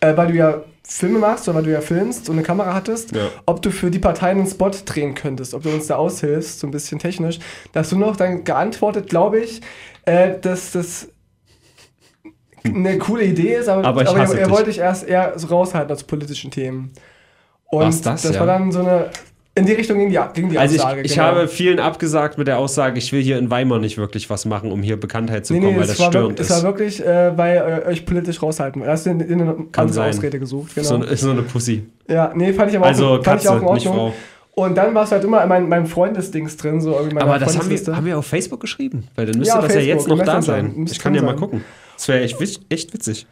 [0.00, 3.14] äh, weil du ja Filme machst oder weil du ja filmst und eine Kamera hattest,
[3.14, 3.28] Ja.
[3.46, 6.66] ob du für die Partei einen Spot drehen könntest, ob du uns da aushilfst, so
[6.66, 7.38] ein bisschen technisch.
[7.72, 9.60] Da hast du noch dann geantwortet, glaube ich,
[10.04, 11.08] äh, dass das
[12.64, 15.46] eine coole Idee ist, aber, Aber ich aber er, er wollte dich erst eher so
[15.46, 16.92] raushalten aus politischen Themen.
[17.66, 18.40] Und das, das ja?
[18.40, 19.10] war dann so eine.
[19.56, 21.00] In die Richtung ging die, ging die Also Aussage.
[21.00, 21.26] ich, ich genau.
[21.26, 24.70] habe vielen abgesagt mit der Aussage, ich will hier in Weimar nicht wirklich was machen,
[24.70, 26.58] um hier Bekanntheit zu Nee, bekommen, nee, weil es das war, störend wirklich, es war
[26.58, 26.64] ist.
[26.64, 28.86] wirklich, äh, weil ihr euch politisch raushalten.
[28.86, 30.08] Hast du in, in eine Kann andere sein.
[30.10, 30.86] Ausrede gesucht, genau.
[30.88, 31.82] So, ist so eine Pussy.
[32.08, 34.12] ja, nee, fand ich aber Also auch, fand ich auch Katze, in nicht Ordnung.
[34.12, 34.62] Frau.
[34.64, 37.56] Und dann warst du halt immer in meinem, meinem Freundesdings drin, so irgendwie Aber das
[37.58, 39.08] haben wir, haben wir auf Facebook geschrieben.
[39.16, 40.72] Weil dann müsste Ja, das ja Facebook, jetzt noch da sein.
[40.76, 41.36] Müsste Ich kann ja mal sein.
[41.40, 41.64] gucken.
[41.96, 42.36] Das wäre echt,
[42.68, 43.26] echt witzig.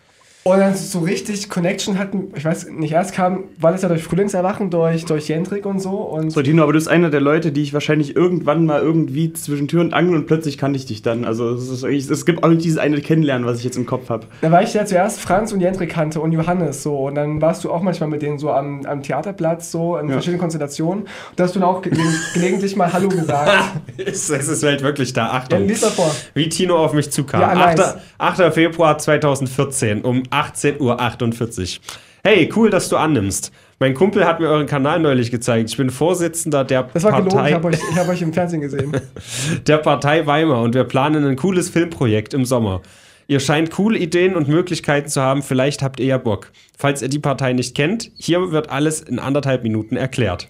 [0.49, 4.03] Und dann so richtig Connection hatten, ich weiß nicht, erst kam, war das ja durch
[4.03, 5.91] Frühlingserwachen, durch, durch Jendrik und so.
[5.91, 9.33] Und So, Tino, aber du bist einer der Leute, die ich wahrscheinlich irgendwann mal irgendwie
[9.33, 11.25] zwischen Tür und Angel und plötzlich kannte ich dich dann.
[11.25, 14.09] Also es, ist, es gibt auch nicht dieses eine Kennenlernen, was ich jetzt im Kopf
[14.11, 14.27] habe.
[14.41, 16.97] Da war ich ja zuerst Franz und Jendrik kannte und Johannes so.
[17.07, 20.13] Und dann warst du auch manchmal mit denen so am, am Theaterplatz, so in Ja.
[20.15, 21.03] verschiedenen Konstellationen.
[21.05, 21.93] Und da hast du dann auch ge
[22.35, 23.51] gelegentlich mal Hallo gesagt.
[23.97, 25.27] Es es ist halt wirklich da.
[25.27, 25.67] ja, Achtung.
[25.67, 26.11] lies mal vor.
[26.35, 27.41] Wie Tino auf mich zukam.
[27.41, 27.81] Ja, nice.
[28.19, 28.41] 8.
[28.41, 28.55] 8.
[28.55, 31.83] Februar 2014 um 18.48 Uhr.
[32.25, 33.53] Hey, cool, dass du annimmst.
[33.79, 35.71] Mein Kumpel hat mir euren Kanal neulich gezeigt.
[35.71, 38.33] Ich bin Vorsitzender der Das war gelogen, ich Partei, habe euch, ich hab euch im
[38.33, 38.93] Fernsehen gesehen.
[39.67, 42.83] der Partei Weimar und wir planen ein cooles Filmprojekt im Sommer.
[43.29, 45.43] Ihr scheint coole Ideen und Möglichkeiten zu haben.
[45.43, 46.51] Vielleicht habt ihr ja Bock.
[46.77, 50.49] Falls ihr die Partei nicht kennt, hier wird alles in anderthalb Minuten erklärt.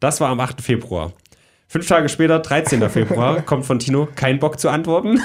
[0.00, 0.62] Das war am 8.
[0.62, 1.12] Februar.
[1.72, 2.90] Fünf Tage später, 13.
[2.90, 5.20] Februar, kommt von Tino kein Bock zu antworten.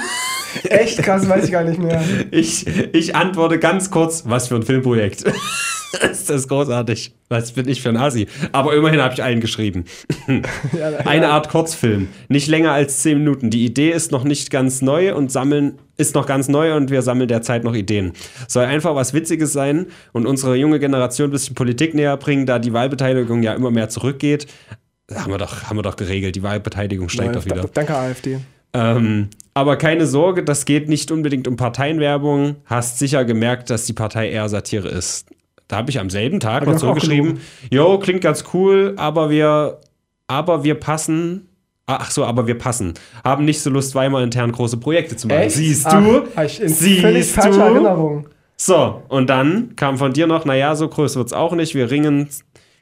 [0.62, 2.00] Echt krass, weiß ich gar nicht mehr.
[2.30, 5.24] Ich, ich antworte ganz kurz, was für ein Filmprojekt.
[6.12, 7.16] ist das großartig.
[7.28, 8.28] Was bin ich für ein Asi?
[8.52, 9.86] Aber immerhin habe ich allen geschrieben.
[10.28, 13.50] Ja, Eine Art Kurzfilm, nicht länger als 10 Minuten.
[13.50, 17.02] Die Idee ist noch nicht ganz neu und sammeln ist noch ganz neu und wir
[17.02, 18.12] sammeln derzeit noch Ideen.
[18.46, 22.60] Soll einfach was Witziges sein und unsere junge Generation ein bisschen Politik näher bringen, da
[22.60, 24.46] die Wahlbeteiligung ja immer mehr zurückgeht.
[25.14, 26.36] Haben wir doch, haben wir doch geregelt.
[26.36, 27.68] Die Wahlbeteiligung steigt doch wieder.
[27.72, 28.40] Danke, AfD.
[28.72, 32.56] Ähm, aber keine Sorge, das geht nicht unbedingt um Parteienwerbung.
[32.66, 35.28] Hast sicher gemerkt, dass die Partei eher Satire ist.
[35.68, 37.40] Da habe ich am selben Tag Hab noch zurückgeschrieben,
[37.70, 39.80] jo, klingt ganz cool, aber wir,
[40.28, 41.48] aber wir passen,
[41.86, 45.40] ach so, aber wir passen, haben nicht so Lust, Weimar intern große Projekte zu machen.
[45.40, 45.56] Echt?
[45.56, 46.22] Siehst Ach, du?
[46.36, 47.74] hab ich in Siehst völlig falscher du?
[47.74, 48.28] Erinnerung.
[48.56, 51.74] So, und dann kam von dir noch, naja, so groß wird's auch nicht.
[51.74, 52.28] Wir ringen,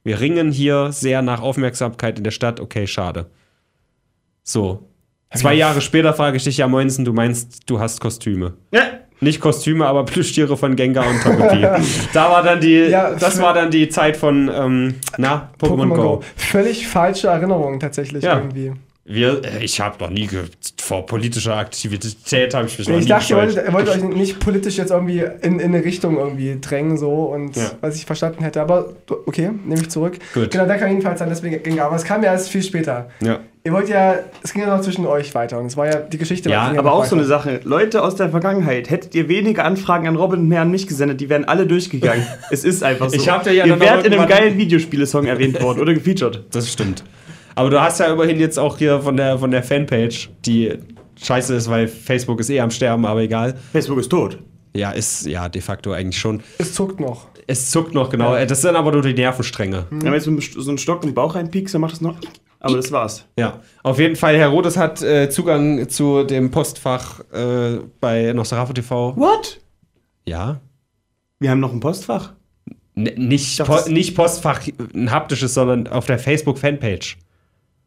[0.04, 2.60] wir ringen hier sehr nach Aufmerksamkeit in der Stadt.
[2.60, 3.26] Okay, schade.
[4.42, 4.88] So.
[5.34, 8.54] Zwei Jahre später frage ich dich, ja, Moinsen, du meinst, du hast Kostüme.
[8.70, 8.82] Ja.
[9.20, 11.62] Nicht Kostüme, aber Plüschtiere von Gengar und Togepi.
[12.12, 16.22] da war dann die, Ja, das war dann die Zeit von, ähm, na, Pokémon, Go.
[16.36, 18.38] Völlig falsche Erinnerung tatsächlich Ja.
[18.38, 18.72] irgendwie.
[19.06, 20.28] Wir, äh, ich habe noch nie,
[20.80, 23.56] vor politischer Aktivität habe ich mich noch Ich nie dachte, ihr gescheut.
[23.56, 27.24] wolltet, ihr wolltet euch nicht politisch jetzt irgendwie in, in eine Richtung irgendwie drängen, so
[27.24, 27.72] und Ja.
[27.82, 28.62] was ich verstanden hätte.
[28.62, 28.94] Aber
[29.26, 30.18] okay, nehme ich zurück.
[30.32, 30.50] Gut.
[30.50, 33.10] Genau, da kann jedenfalls sein, deswegen ging aber es kam ja erst viel später.
[33.20, 33.40] Ja.
[33.66, 36.18] Ihr wollt ja, es ging ja noch zwischen euch weiter und es war ja die
[36.18, 36.50] Geschichte.
[36.50, 37.28] Ja, Aber auch so eine weiter.
[37.40, 40.86] Sache, Leute aus der Vergangenheit, hättet ihr weniger Anfragen an Robin und mehr an mich
[40.86, 42.26] gesendet, die wären alle durchgegangen.
[42.50, 43.16] es ist einfach so.
[43.16, 46.44] Ich hab dir ja ihr wärt in einem geilen Videospielesong erwähnt worden oder gefeatured.
[46.50, 47.04] Das stimmt.
[47.54, 50.78] Aber du hast ja immerhin jetzt auch hier von der, von der Fanpage, die
[51.22, 53.54] scheiße ist, weil Facebook ist eh am Sterben, aber egal.
[53.72, 54.38] Facebook ist tot.
[54.76, 56.42] Ja, ist ja de facto eigentlich schon.
[56.58, 57.28] Es zuckt noch.
[57.46, 58.34] Es zuckt noch, genau.
[58.44, 59.86] Das sind aber nur die Nervenstränge.
[59.90, 62.16] Wenn man jetzt so einen Stock im Bauch reinpiekst, dann macht das noch.
[62.58, 63.26] Aber das war's.
[63.38, 68.72] Ja, auf jeden Fall, Herr Rodes hat äh, Zugang zu dem Postfach äh, bei Nosferatu
[68.72, 69.14] TV.
[69.16, 69.60] What?
[70.24, 70.60] Ja.
[71.40, 72.32] Wir haben noch ein Postfach.
[72.94, 74.62] N nicht, po nicht Postfach,
[74.94, 77.18] ein haptisches, sondern auf der Facebook-Fanpage.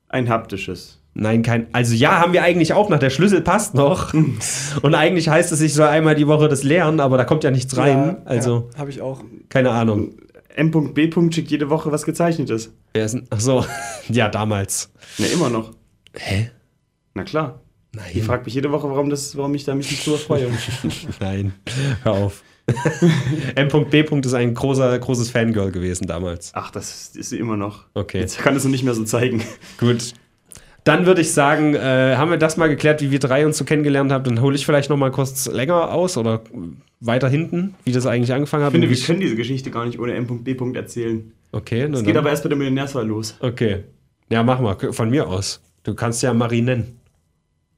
[0.09, 1.01] Ein haptisches.
[1.13, 1.67] Nein, kein.
[1.73, 2.99] Also ja, haben wir eigentlich auch noch.
[2.99, 4.13] Der Schlüssel passt noch.
[4.81, 7.49] Und eigentlich heißt es, ich soll einmal die Woche das lernen, aber da kommt ja
[7.49, 8.17] nichts rein.
[8.25, 9.23] also, ja, habe ich auch.
[9.49, 10.13] keine Ahnung.
[10.55, 11.11] M.B.
[11.31, 12.73] schickt jede Woche was gezeichnetes.
[12.93, 13.17] Wer ist?
[13.29, 13.65] Ach so.
[14.09, 14.91] ja, damals.
[15.17, 15.71] Ne, immer noch.
[16.13, 16.51] Hä?
[17.13, 17.61] Na klar.
[17.93, 18.11] Nein.
[18.13, 20.49] Ich frage mich jede Woche, warum, das, warum ich da mich nicht so freue.
[21.19, 21.53] Nein.
[22.03, 22.43] Hör auf.
[23.55, 23.99] M.B.
[24.01, 26.51] ist ein großer, großes Fangirl gewesen damals.
[26.53, 27.85] Ach, das ist sie immer noch.
[27.93, 28.19] Okay.
[28.19, 29.41] Jetzt kann es noch nicht mehr so zeigen.
[29.77, 30.13] Gut.
[30.83, 33.65] Dann würde ich sagen, äh, haben wir das mal geklärt, wie wir drei uns so
[33.65, 34.23] kennengelernt haben.
[34.23, 36.41] Dann hole ich vielleicht noch mal kurz länger aus oder
[37.01, 38.73] weiter hinten, wie das eigentlich angefangen hat.
[38.73, 40.55] Ich finde, wir können diese Geschichte gar nicht ohne M.B.
[40.75, 41.33] erzählen.
[41.51, 43.35] okay, Es geht aber erst mit der Millionärswahl los.
[43.41, 43.83] Okay.
[44.29, 45.61] Ja, mach mal, von mir aus.
[45.83, 46.99] Du kannst ja Marie nennen.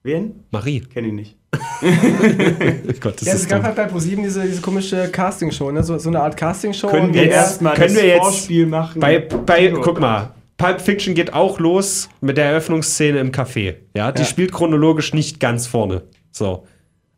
[0.04, 0.43] Wen?
[0.52, 0.82] Marie.
[0.82, 1.38] Kenn ich nicht.
[2.99, 5.83] Gott, das Ja, es ist gab halt bei ProSieben diese, diese komische Castingshow, ne?
[5.83, 6.88] so, so eine Art Castingshow.
[6.89, 8.99] Können wir jetzt- erstmal können das wir jetzt Vorspiel machen?
[8.99, 13.75] Bei, bei guck mal, Pulp Fiction geht auch los mit der Eröffnungsszene im Café.
[13.95, 14.27] Ja, die Ja.
[14.27, 16.03] spielt chronologisch nicht ganz vorne.
[16.31, 16.65] So.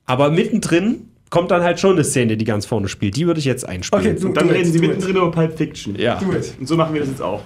[0.06, 3.16] Aber mittendrin kommt dann halt schon eine Szene, die ganz vorne spielt.
[3.16, 4.06] Die würde ich jetzt einspielen.
[4.06, 5.96] Okay, du- Und dann reden it, sie mittendrin über Pulp Fiction.
[5.96, 6.20] Ja.
[6.22, 6.54] It.
[6.60, 7.42] Und so machen wir das jetzt auch.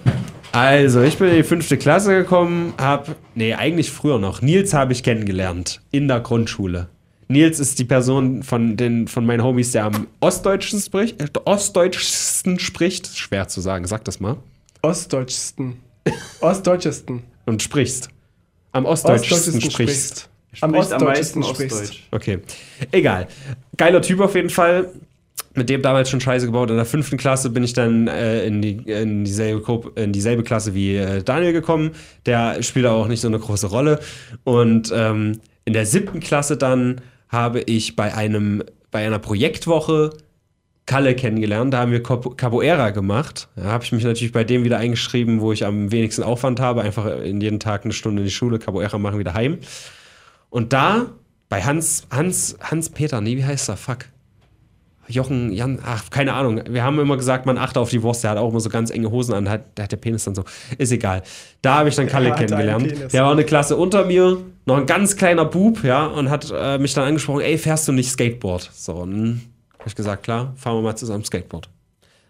[0.55, 4.41] Also, ich bin in die fünfte Klasse gekommen, hab, nee, eigentlich früher noch.
[4.41, 6.87] Nils habe ich kennengelernt in der Grundschule.
[7.27, 12.57] Nils ist die Person von, den, von meinen Homies, der am Ostdeutschen spricht, äh, Ostdeutschsten
[12.59, 13.17] spricht.
[13.17, 14.37] Schwer zu sagen, sag das mal.
[14.81, 15.81] Ostdeutschsten.
[16.39, 17.23] Ostdeutschesten.
[17.45, 18.07] Und sprichst.
[18.71, 20.29] Am ostdeutschesten Ostdeutschesten sprichst.
[20.61, 21.81] Am Spricht am Ostdeutschesten meisten sprichst.
[21.81, 22.03] Ostdeutsch.
[22.11, 22.39] Okay.
[22.93, 23.27] Egal.
[23.75, 24.89] Geiler Typ auf jeden Fall.
[25.55, 26.69] Mit dem damals schon Scheiße gebaut.
[26.69, 30.43] In der fünften Klasse bin ich dann äh, in, die, in, dieselbe, Gruppe- in dieselbe
[30.43, 31.91] Klasse wie äh, Daniel gekommen.
[32.25, 33.99] Der spielt auch nicht so eine große Rolle.
[34.43, 40.11] Und ähm, in der siebten Klasse dann habe ich bei einem bei einer Projektwoche
[40.85, 41.73] Kalle kennengelernt.
[41.73, 43.47] Da haben wir Capo- Capoeira gemacht.
[43.55, 46.81] Da habe ich mich natürlich bei dem wieder eingeschrieben, wo ich am wenigsten Aufwand habe.
[46.81, 49.57] Einfach in jeden Tag eine Stunde in die Schule, Capoeira machen, wieder heim.
[50.49, 51.07] Und da,
[51.49, 53.77] bei Hans, Hans, Hans Peter, nee, wie heißt er?
[53.77, 54.05] Fuck.
[55.07, 56.61] Jochen, Jan, ach, keine Ahnung.
[56.67, 58.23] Wir haben immer gesagt, man achte auf die Wurst.
[58.23, 59.49] Der hat auch immer so ganz enge Hosen an.
[59.49, 60.43] Hat, der hat der Penis dann so.
[60.77, 61.21] Ist egal.
[61.61, 62.87] Da habe ich dann Kalle einen kennengelernt.
[62.87, 63.11] Penis.
[63.11, 66.77] Der war eine Klasse unter mir, noch ein ganz kleiner Bub, ja, und hat äh,
[66.77, 68.69] mich dann angesprochen: Ey, fährst du nicht Skateboard?
[68.73, 69.39] So, habe
[69.85, 71.69] ich gesagt: Klar, fahren wir mal zusammen Skateboard.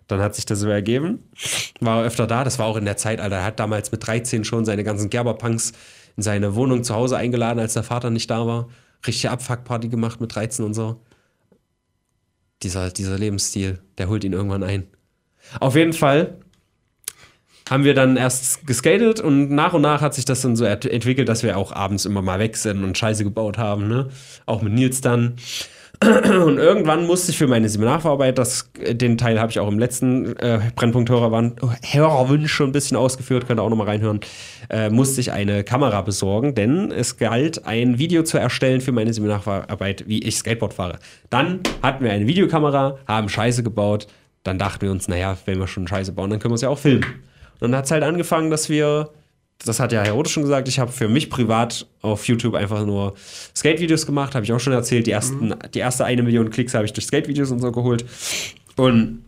[0.08, 1.24] Dann hat sich das so ergeben.
[1.80, 2.44] War öfter da.
[2.44, 3.38] Das war auch in der Zeit, Alter.
[3.38, 5.72] Er hat damals mit 13 schon seine ganzen Gerberpunks
[6.16, 8.68] in seine Wohnung zu Hause eingeladen, als der Vater nicht da war.
[9.06, 11.02] Richtige Abfuckparty gemacht mit 13 und so.
[12.66, 14.88] Dieser, dieser Lebensstil, der holt ihn irgendwann ein.
[15.60, 16.40] Auf jeden Fall
[17.70, 20.86] haben wir dann erst geskatet und nach und nach hat sich das dann so ent-
[20.86, 24.10] entwickelt, dass wir auch abends immer mal weg sind und Scheiße gebaut haben, ne?
[24.48, 25.36] Auch mit Nils dann.
[26.46, 30.36] Und irgendwann musste ich für meine Seminararbeit, das, den Teil habe ich auch im letzten
[30.38, 34.20] äh, Brennpunkt Hörerwunsch schon ein bisschen ausgeführt, könnt ihr auch nochmal reinhören,
[34.70, 39.14] äh, musste ich eine Kamera besorgen, denn es galt, ein Video zu erstellen für meine
[39.14, 41.00] Seminararbeit, wie ich Skateboard fahre.
[41.30, 44.08] Dann hatten wir eine Videokamera, haben Scheiße gebaut,
[44.44, 46.70] dann dachten wir uns, naja, wenn wir schon Scheiße bauen, dann können wir es ja
[46.70, 47.06] auch filmen.
[47.60, 49.10] Und dann hat es halt angefangen, dass wir,
[49.64, 52.86] das hat ja Herr Rote schon gesagt, ich habe für mich privat auf YouTube einfach
[52.86, 53.16] nur
[53.56, 55.08] Skate-Videos gemacht, habe ich auch schon erzählt.
[55.08, 58.06] Die, ersten, die erste eine Million Klicks habe ich durch Skate-Videos und so geholt.
[58.76, 59.24] Und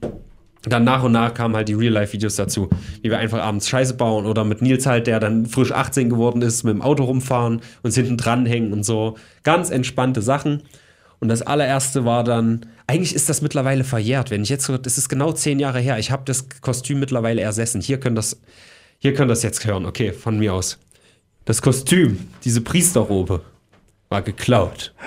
[0.63, 2.69] dann nach und nach kamen halt die Real-Life-Videos dazu,
[3.01, 6.41] wie wir einfach abends Scheiße bauen oder mit Nils halt, der dann frisch 18 geworden
[6.41, 9.15] ist, mit dem Auto rumfahren, uns hinten dranhängen und so.
[9.43, 10.63] Ganz entspannte Sachen.
[11.19, 15.09] Und das allererste war dann, eigentlich ist das mittlerweile verjährt, wenn ich jetzt das ist
[15.09, 17.81] genau zehn Jahre her, ich habe das Kostüm mittlerweile ersessen.
[17.81, 18.39] Hier können das,
[18.99, 20.77] hier können das jetzt hören, okay, von mir aus.
[21.45, 23.41] Das Kostüm, diese Priesterrobe,
[24.09, 24.93] war geklaut.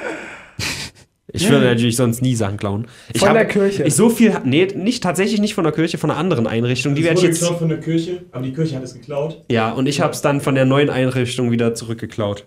[1.32, 2.88] Ich würde natürlich sonst nie Sachen klauen.
[3.12, 3.84] Ich Von hab- der Kirche.
[3.84, 6.96] Ich so viel, nee, nicht tatsächlich nicht von der Kirche, von einer anderen Einrichtung.
[6.96, 7.38] Die werde ich jetzt.
[7.38, 9.44] geklaut von der Kirche, aber die Kirche hat es geklaut.
[9.48, 12.46] Ja, und ich habe es dann von der neuen Einrichtung wieder zurückgeklaut.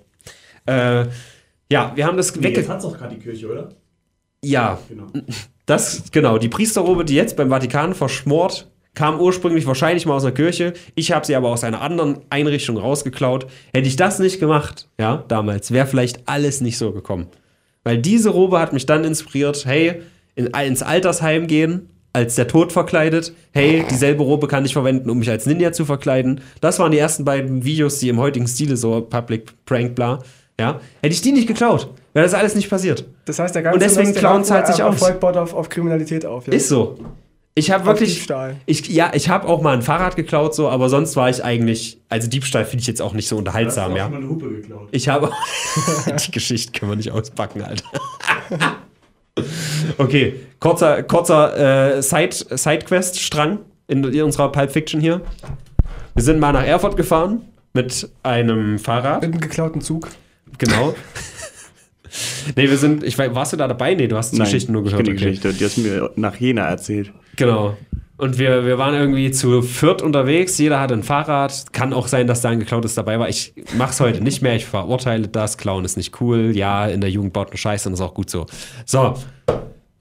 [0.65, 1.05] Äh,
[1.71, 2.67] ja, wir haben das Nee, jetzt wegge...
[2.67, 3.69] hat es doch gerade die Kirche, oder?
[4.43, 5.07] Ja, Genau.
[5.65, 10.33] das, genau, die Priesterrobe, die jetzt beim Vatikan verschmort, kam ursprünglich wahrscheinlich mal aus einer
[10.33, 10.73] Kirche.
[10.95, 13.47] Ich habe sie aber aus einer anderen Einrichtung rausgeklaut.
[13.73, 17.27] Hätte ich das nicht gemacht, ja, damals, wäre vielleicht alles nicht so gekommen.
[17.83, 20.01] Weil diese Robe hat mich dann inspiriert, hey,
[20.35, 23.33] in, ins Altersheim gehen, als der Tod verkleidet.
[23.51, 26.41] Hey, dieselbe Robe kann ich verwenden, um mich als Ninja zu verkleiden.
[26.61, 30.19] Das waren die ersten beiden Videos, die im heutigen Stile so Public Prank bla.
[30.59, 33.05] Ja, hätte ich die nicht geklaut, wäre das alles nicht passiert.
[33.25, 35.01] Das heißt, der ganze Und deswegen klauen zahlt sich aus.
[35.01, 36.45] Erfolg baut auf, auf Kriminalität auf.
[36.45, 36.53] Ja?
[36.53, 36.99] Ist so.
[37.55, 38.15] Ich habe wirklich.
[38.15, 38.55] Diebstahl.
[38.65, 41.99] Ich, ja, ich habe auch mal ein Fahrrad geklaut, so, aber sonst war ich eigentlich.
[42.09, 44.03] Also Diebstahl finde ich jetzt auch nicht so unterhaltsam, auch ja.
[44.03, 44.89] schon mal eine Hupe geklaut.
[44.91, 45.31] Ich habe.
[46.25, 47.85] die Geschichte können wir nicht auspacken, Alter.
[49.97, 55.21] okay, kurzer, kurzer äh, Side, Sidequest-Strang in, in unserer Pulp Fiction hier.
[56.15, 57.41] Wir sind mal nach Erfurt gefahren
[57.73, 59.21] mit einem Fahrrad.
[59.21, 60.09] Mit einem geklauten Zug.
[60.57, 60.95] Genau.
[62.55, 63.03] nee, wir sind.
[63.03, 63.93] Ich weiß, warst du da dabei?
[63.93, 65.01] Nee, du hast die Geschichte nur gehört.
[65.01, 65.29] Ich kenn die okay.
[65.31, 67.11] Geschichte, die hast du mir nach Jena erzählt.
[67.35, 67.77] Genau.
[68.17, 70.57] Und wir, wir waren irgendwie zu viert unterwegs.
[70.57, 71.73] Jeder hatte ein Fahrrad.
[71.73, 73.27] Kann auch sein, dass da ein geklautes dabei war.
[73.27, 74.55] Ich mach's heute nicht mehr.
[74.55, 75.57] Ich verurteile das.
[75.57, 76.55] Klauen ist nicht cool.
[76.55, 78.45] Ja, in der Jugend baut eine Scheiße und ist auch gut so.
[78.85, 79.15] So.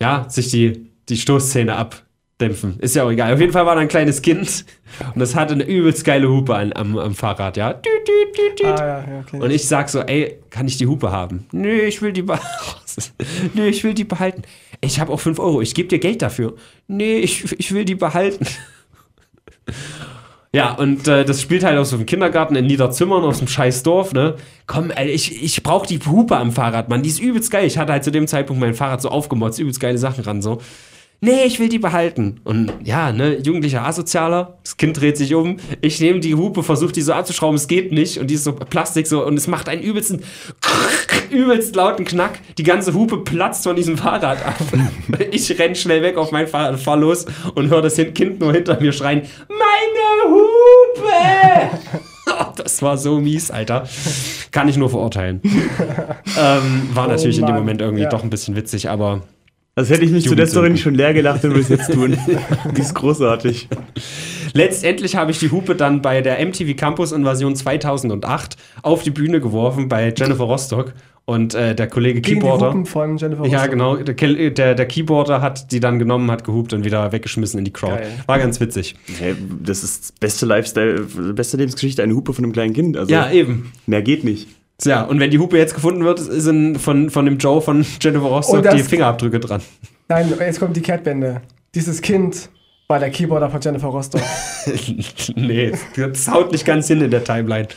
[0.00, 1.76] Ja, sich die, die Stoßzähne
[2.42, 2.78] abdämpfen.
[2.80, 3.32] Ist ja auch egal.
[3.32, 4.64] Auf jeden Fall war da ein kleines Kind
[5.14, 7.72] und das hatte eine übelst geile Hupe an, am, am Fahrrad, ja.
[7.72, 8.66] Düt, düt, düt, düt.
[8.66, 9.40] Ah, ja, ja, okay.
[9.40, 11.46] Und ich sag so, ey, kann ich die Hupe haben?
[11.52, 12.46] Nö, ich will die behalten.
[13.54, 14.42] Nö, ich will die behalten.
[14.80, 16.54] Ich habe auch 5 Euro, ich gebe dir Geld dafür.
[16.88, 18.46] Nee, ich, ich will die behalten.
[20.54, 23.84] Ja, und äh, das spielt halt aus so einem Kindergarten in Niederzimmern aus dem scheiß
[23.84, 24.34] Dorf, ne?
[24.66, 27.02] Komm, ey, ich, ich brauch die Hupe am Fahrrad, Mann.
[27.02, 27.66] Die ist übelst geil.
[27.66, 30.60] Ich hatte halt zu dem Zeitpunkt mein Fahrrad so aufgemotzt, übelst geile Sachen ran, so.
[31.24, 32.40] Nee, ich will die behalten.
[32.42, 36.90] Und ja, ne, jugendlicher Asozialer, das Kind dreht sich um, ich nehme die Hupe, versuche
[36.90, 39.68] die so abzuschrauben, es geht nicht und die ist so Plastik so und es macht
[39.68, 40.24] einen übelsten,
[41.30, 42.40] übelst lauten Knack.
[42.58, 44.56] Die ganze Hupe platzt von diesem Fahrrad ab.
[45.30, 48.80] Ich renn schnell weg auf mein Fahrrad, fahr los und höre das Kind nur hinter
[48.80, 51.78] mir schreien, meine Hupe!
[52.28, 53.86] Oh, Das war so mies, Alter.
[54.52, 55.40] Kann ich nur verurteilen.
[56.38, 57.56] ähm, war natürlich in dem.
[57.56, 58.08] Moment irgendwie Ja.
[58.08, 59.22] doch ein bisschen witzig, aber
[59.74, 60.46] Das hätte ich mich zu der.
[60.46, 62.16] Story schon leer gelacht, wenn wir es jetzt tun.
[62.76, 63.68] Die ist großartig.
[64.52, 69.40] Letztendlich habe ich die Hupe dann bei der MTV Campus Invasion 2008 auf die Bühne
[69.40, 70.92] geworfen bei Jennifer Rostock
[71.24, 72.68] und äh, der Kollege Gegen die Keyboarder.
[72.68, 73.70] Hupen von Jennifer Ja, Rostock.
[73.70, 73.96] genau.
[73.96, 77.64] Der, Ke- der, der Keyboarder hat die dann genommen, hat gehupt und wieder weggeschmissen in
[77.64, 77.94] die Crowd.
[77.96, 78.10] Geil.
[78.26, 78.94] War ganz witzig.
[79.18, 81.00] Hey, das ist das beste Lifestyle,
[81.34, 82.98] beste Lebensgeschichte, eine Hupe von einem kleinen Kind.
[82.98, 83.72] Also Ja, eben.
[83.86, 84.48] mehr geht nicht.
[84.84, 88.26] Ja, und wenn die Hupe jetzt gefunden wird, sind von, von dem Joe von Jennifer
[88.26, 89.62] Rostock Und das- die Fingerabdrücke dran.
[90.08, 91.40] Nein, jetzt kommt die Kehrtwende.
[91.74, 92.50] Dieses Kind
[92.88, 94.20] war der Keyboarder von Jennifer Rostock.
[95.36, 97.68] nee, das haut nicht ganz hin in der Timeline.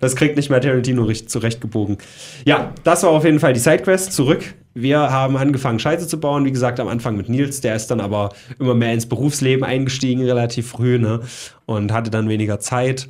[0.00, 1.98] Das kriegt nicht mehr Tarantino zurechtgebogen.
[2.46, 4.12] Ja, das war auf jeden Fall die Sidequest.
[4.12, 4.54] Zurück.
[4.74, 6.46] Wir haben angefangen, Scheiße zu bauen.
[6.46, 7.60] Wie gesagt, am Anfang mit Nils.
[7.60, 11.20] Der ist dann aber immer mehr ins Berufsleben eingestiegen, relativ früh, ne?
[11.66, 13.08] Und hatte dann weniger Zeit.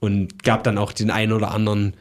[0.00, 1.94] Und gab dann auch den einen oder anderen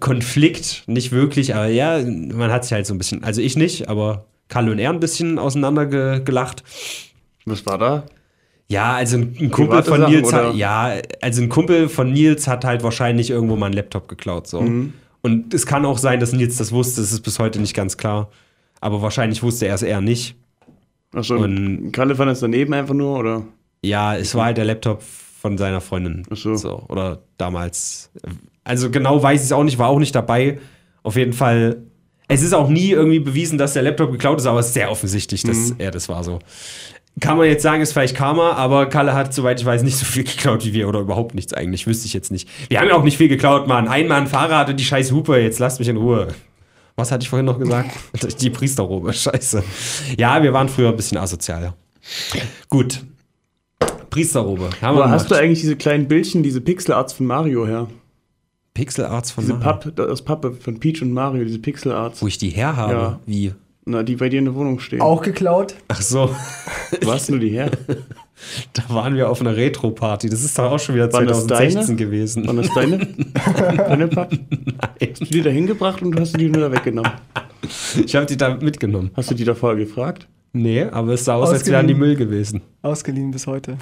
[0.00, 0.84] Konflikt.
[0.86, 4.26] Nicht wirklich, aber ja, man hat sich halt so ein bisschen, also ich nicht, aber
[4.48, 6.62] Kalle und er ein bisschen auseinandergelacht.
[7.46, 8.04] Was war da?
[8.68, 10.54] Ja, also ein, ein Kumpel von Sachen, Nils hat, oder?
[10.54, 14.60] ja, also ein Kumpel von Nils hat halt wahrscheinlich irgendwo mal einen Laptop geklaut, so.
[14.62, 14.94] Mhm.
[15.22, 17.96] Und es kann auch sein, dass Nils das wusste, das ist bis heute nicht ganz
[17.96, 18.30] klar.
[18.80, 20.34] Aber wahrscheinlich wusste er es eher nicht.
[21.14, 23.42] Achso, Und- Kalle fand es daneben einfach nur, oder?
[23.82, 26.22] Ja, es war halt der Laptop von seiner Freundin.
[26.30, 26.84] Ach so.
[26.88, 28.10] Oder damals.
[28.64, 30.58] Also genau weiß ich es auch nicht, war auch nicht dabei.
[31.02, 31.82] Auf jeden Fall.
[32.28, 34.90] Es ist auch nie irgendwie bewiesen, dass der Laptop geklaut ist, aber es ist sehr
[34.90, 35.74] offensichtlich, dass Mhm.
[35.78, 36.38] er das war so.
[37.20, 40.04] Kann man jetzt sagen, ist vielleicht Karma, aber Kalle hat, soweit ich weiß, nicht so
[40.06, 41.86] viel geklaut wie wir oder überhaupt nichts eigentlich.
[41.86, 42.48] Wüsste ich jetzt nicht.
[42.68, 43.86] Wir haben ja auch nicht viel geklaut, Mann.
[43.86, 45.38] Einmal ein Fahrrad und die scheiß Hupe.
[45.38, 46.28] Jetzt lasst mich in Ruhe.
[46.96, 47.90] Was hatte ich vorhin noch gesagt?
[48.40, 49.12] Die Priesterrobe.
[49.12, 49.64] Scheiße.
[50.16, 51.74] Ja, wir waren früher ein bisschen asozial.
[52.68, 53.00] Gut.
[54.10, 54.70] Priesterrobe.
[54.80, 57.88] Haben Aber hast du eigentlich diese kleinen Bildchen, diese Pixelarts von Mario her?
[58.74, 59.72] Pixel Arts von Diese Mario?
[59.92, 62.20] Pappe, aus Pappe von Peach und Mario, diese Pixelarts.
[62.20, 62.92] Wo ich die her habe?
[62.92, 63.20] Ja.
[63.24, 63.52] Wie?
[63.86, 65.00] Na, die bei dir in der Wohnung stehen.
[65.00, 65.74] Auch geklaut.
[65.88, 66.34] Ach so.
[67.06, 67.70] Hast du die her?
[68.72, 70.28] Da waren wir auf einer Retro-Party.
[70.28, 71.96] Das ist doch auch schon wieder das 2016 deine?
[71.96, 72.46] gewesen.
[72.48, 72.98] Waren das deine?
[73.76, 74.46] deine Pappen?
[74.50, 75.08] Nein.
[75.08, 77.12] Hast du die da hingebracht und du hast die nur da weggenommen?
[78.04, 79.12] Ich habe die da mitgenommen.
[79.14, 80.26] Hast du die da vorher gefragt?
[80.52, 81.94] Nee, aber es sah aus, als wären die.
[81.94, 82.60] Müll gewesen.
[82.82, 83.78] Ausgeliehen bis heute.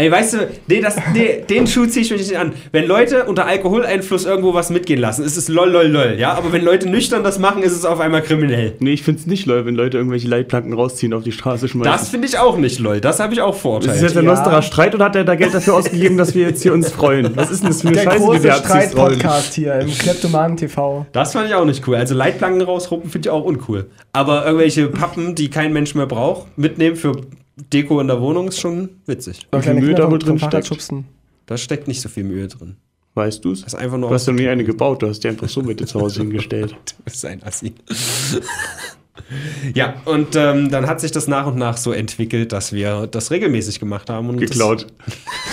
[0.00, 2.52] Ey, weißt du, nee, das, nee, den Schuh ziehe ich mir nicht an.
[2.72, 6.32] Wenn Leute unter Alkoholeinfluss irgendwo was mitgehen lassen, ist es lol, lol, lol, ja?
[6.32, 8.72] Aber wenn Leute nüchtern das machen, ist es auf einmal kriminell.
[8.78, 11.92] Nee, ich find's nicht lol, wenn Leute irgendwelche Leitplanken rausziehen, auf die Straße schmeißen.
[11.92, 12.98] Das finde ich auch nicht lol.
[13.02, 14.00] Das habe ich auch ist verurteilt.
[14.00, 14.30] jetzt ein Ja.
[14.30, 17.36] lusterer Streit oder hat er da Geld dafür ausgegeben, dass wir jetzt hier uns freuen?
[17.36, 18.52] Was ist denn das für eine Der Scheiße, große?
[18.52, 21.04] Streit-Podcast hier im Kleptomanen TV.
[21.12, 21.96] Das fand ich auch nicht cool.
[21.96, 23.90] Also Leitplanken rausruppen finde ich auch uncool.
[24.14, 27.12] Aber irgendwelche Pappen, die kein Mensch mehr braucht, mitnehmen für
[27.56, 29.46] Deko in der Wohnung ist schon witzig.
[29.52, 30.66] Wie viel Kinder da wohl drin steckt?
[30.66, 31.06] schubsen.
[31.46, 32.76] Da steckt nicht so viel Mühe drin.
[33.14, 33.62] Weißt du's?
[33.62, 35.48] Das ist einfach nur Du hast ja noch nie eine gebaut, du hast die einfach
[35.48, 36.76] so mit dir zu Hause hingestellt.
[37.04, 37.74] Das ist ein Assi.
[39.74, 43.30] ja, und ähm, dann hat sich das nach und nach so entwickelt, dass wir das
[43.32, 44.28] regelmäßig gemacht haben.
[44.28, 44.86] Und Geklaut.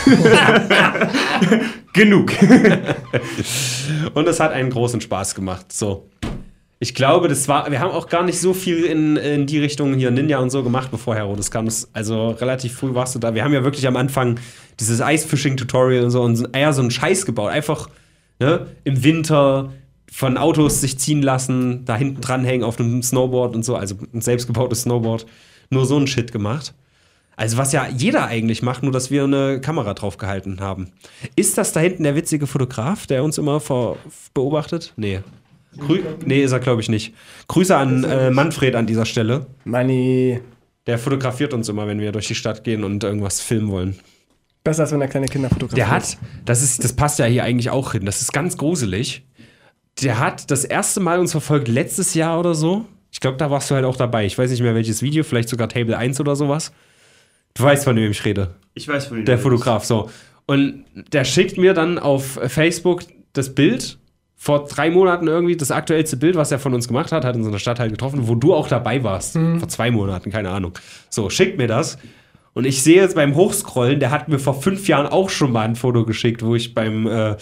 [1.93, 2.31] Genug.
[4.13, 5.71] und es hat einen großen Spaß gemacht.
[5.73, 6.09] So.
[6.79, 9.95] Ich glaube, das war, wir haben auch gar nicht so viel in, in die Richtung
[9.95, 11.65] hier Ninja und so gemacht, bevor Herodes kam.
[11.65, 13.33] Das, also relativ früh warst du da.
[13.33, 14.39] Wir haben ja wirklich am Anfang
[14.79, 17.49] dieses Eisfishing-Tutorial und so und eher so einen Scheiß gebaut.
[17.49, 17.89] Einfach
[18.39, 19.73] ne, im Winter
[20.11, 24.21] von Autos sich ziehen lassen, da hinten dranhängen auf einem Snowboard und so, also ein
[24.21, 25.25] selbstgebautes Snowboard.
[25.69, 26.73] Nur so ein Shit gemacht.
[27.35, 30.91] Also was ja jeder eigentlich macht, nur dass wir eine Kamera drauf gehalten haben.
[31.35, 33.61] Ist das da hinten der witzige Fotograf, der uns immer
[34.33, 34.93] beobachtet?
[34.95, 35.21] Nee.
[35.77, 37.13] Grü nee, ist er glaube ich nicht.
[37.47, 39.47] Grüße an äh, Manfred an dieser Stelle.
[39.65, 40.39] Money.
[40.85, 43.99] Der fotografiert uns immer, wenn wir durch die Stadt gehen und irgendwas filmen wollen.
[44.63, 45.77] Besser als wenn er kleine Kinder fotografiert.
[45.77, 48.05] Der hat, das ist, das passt ja hier eigentlich auch hin.
[48.05, 49.25] Das ist ganz gruselig.
[50.01, 52.85] Der hat das erste Mal uns verfolgt letztes Jahr oder so.
[53.11, 54.25] Ich glaube, da warst du halt auch dabei.
[54.25, 56.71] Ich weiß nicht mehr welches Video, vielleicht sogar Table 1 oder sowas.
[57.53, 58.55] Du weißt, von wem ich rede.
[58.73, 60.09] Ich weiß von Der Fotograf, so.
[60.45, 63.97] Und der schickt mir dann auf Facebook das Bild
[64.39, 67.43] vor drei Monaten irgendwie, das aktuellste Bild, was er von uns gemacht hat, hat in
[67.43, 69.33] so einer Stadt halt getroffen, wo du auch dabei warst.
[69.33, 70.73] Vor zwei Monaten, keine Ahnung.
[71.09, 71.97] So, schickt mir das.
[72.53, 75.61] Und ich sehe jetzt beim Hochscrollen, der hat mir vor fünf Jahren auch schon mal
[75.61, 77.35] ein Foto geschickt, wo ich beim äh,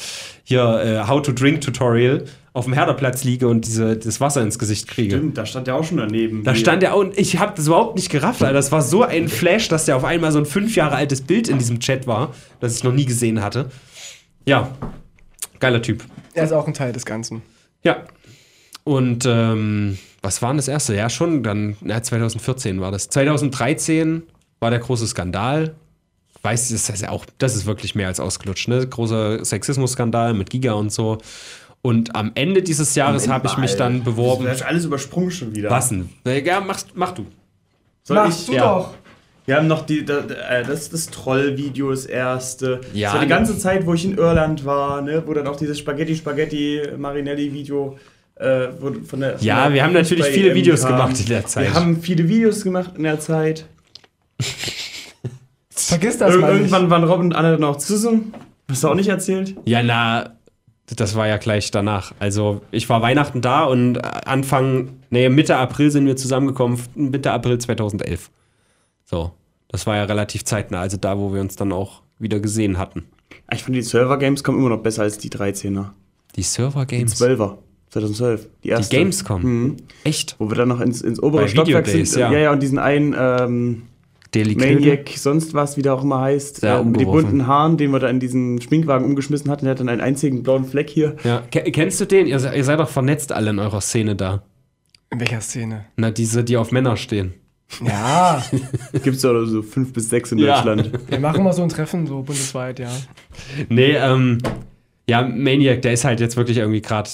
[0.43, 4.59] hier äh, How to Drink Tutorial auf dem Herderplatz liege und diese, das Wasser ins
[4.59, 5.17] Gesicht kriege.
[5.17, 6.43] Stimmt, da stand der auch schon daneben.
[6.43, 8.53] Da stand er auch, und ich habe das überhaupt nicht gerafft, Alter.
[8.53, 11.47] Das war so ein Flash, dass der auf einmal so ein fünf Jahre altes Bild
[11.47, 13.70] in diesem Chat war, das ich noch nie gesehen hatte.
[14.45, 14.72] Ja,
[15.66, 16.03] geiler Typ.
[16.34, 17.41] Er ist auch ein Teil des Ganzen.
[17.84, 18.03] Ja.
[18.84, 20.95] Und ähm, was war denn das erste?
[20.95, 23.09] Ja, schon dann, ja, 2014 war das.
[23.09, 24.24] 2013
[24.59, 25.76] war der große Skandal.
[26.41, 28.86] Weiß, das ist ja auch, das ist wirklich mehr als ausgelutscht, ne?
[28.86, 31.18] Großer Sexismus-Skandal mit Giga und so.
[31.82, 34.45] Und am Ende dieses Jahres habe ich mich dann beworben.
[34.45, 35.70] Du hast alles übersprungen schon wieder.
[35.70, 36.09] Was denn?
[36.26, 37.26] Ja, mach, mach du.
[38.03, 38.45] Soll Machst ich?
[38.47, 38.61] du Ja.
[38.61, 38.93] doch.
[39.46, 42.82] Wir haben noch die, äh, das, das Troll-Video, das erste.
[42.93, 45.48] Ja, das war die ne- ganze Zeit, wo ich in Irland war, ne, wo dann
[45.48, 47.98] auch dieses Spaghetti-Spaghetti-Marinelli-Video
[48.38, 49.38] äh, wurde von der.
[49.38, 50.91] von Ja, der wir haben natürlich viele EM Videos kam.
[50.93, 51.66] gemacht in der Zeit.
[51.68, 53.66] Wir haben viele Videos gemacht in der Zeit.
[55.70, 56.62] Vergiss das Ir mal nicht.
[56.72, 58.34] irgendwann waren Rob und Anne dann auch zusammen.
[58.70, 59.56] Hast du auch nicht erzählt?
[59.66, 60.32] Ja, na,
[60.96, 62.14] das war ja gleich danach.
[62.20, 67.58] Also, ich war Weihnachten da und Anfang, nee, Mitte April sind wir zusammengekommen, Mitte April
[67.60, 68.30] 2011.
[69.06, 69.32] So,
[69.70, 73.06] das war ja relativ zeitnah, also da, wo wir uns dann auch wieder gesehen hatten.
[73.53, 75.89] Ich finde, die Server-Games kommen immer noch besser als die 13er.
[76.36, 77.22] Die Server-Games.
[77.22, 77.58] 12er.
[77.91, 78.45] 2012.
[78.45, 78.97] Die Die erste.
[78.97, 79.41] Gamescom.
[79.43, 79.78] Mhm.
[80.03, 80.36] Echt?
[80.39, 82.14] Wo wir dann noch ins, ins obere Bei Stockwerk sind.
[82.16, 82.32] ja.
[82.32, 83.84] ja, ja, und diesen einen ähm,
[84.32, 84.56] Knödel?
[84.58, 86.62] Maniac, sonst was, wie der auch immer heißt.
[86.64, 89.64] Ja, äh, mit den bunten Haaren, den wir da in diesen Schminkwagen umgeschmissen hatten.
[89.66, 91.16] Der hat dann einen einzigen blauen Fleck hier.
[91.24, 92.28] Ja, ke- kennst du den?
[92.28, 94.43] Ihr, ihr seid doch vernetzt alle in eurer Szene da.
[95.12, 95.86] In welcher Szene?
[95.95, 97.34] Na, diese, die auf Männer stehen.
[97.86, 98.43] Ja,
[99.03, 100.61] Gibt es oder so fünf bis sechs in Ja.
[100.61, 100.91] Deutschland.
[101.09, 102.89] wir machen mal so ein Treffen, so bundesweit, ja.
[103.70, 104.38] Nee, ähm,
[105.09, 107.09] ja, Maniac, der ist halt jetzt wirklich irgendwie gerade,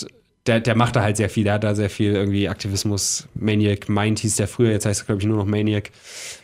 [0.45, 3.27] der, der macht da halt sehr viel, der hat da sehr viel irgendwie Aktivismus.
[3.35, 5.89] Maniac Mind hieß der früher, jetzt heißt er, glaube ich, nur noch Maniac.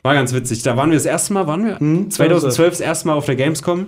[0.03, 0.63] War ganz witzig.
[0.63, 1.79] Da waren wir das erste Mal, waren wir?
[1.79, 3.87] Hm, 2012 das erste Mal auf der Gamescom,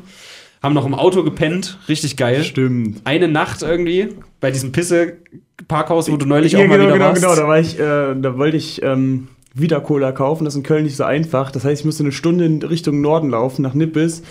[0.62, 2.44] haben noch im Auto gepennt, richtig geil.
[2.44, 3.02] Stimmt.
[3.06, 4.10] Eine Nacht irgendwie
[4.42, 7.22] bei diesem Pisse-Parkhaus, wo du neulich Ja, auch mal genau, wieder genau, warst.
[7.22, 7.36] genau.
[7.36, 10.46] Da war ich, äh, da wollte ich ähm, wieder Cola kaufen.
[10.46, 11.52] Das ist in Köln nicht so einfach.
[11.52, 14.22] Das heißt, ich musste eine Stunde in Richtung Norden laufen, nach Nippes.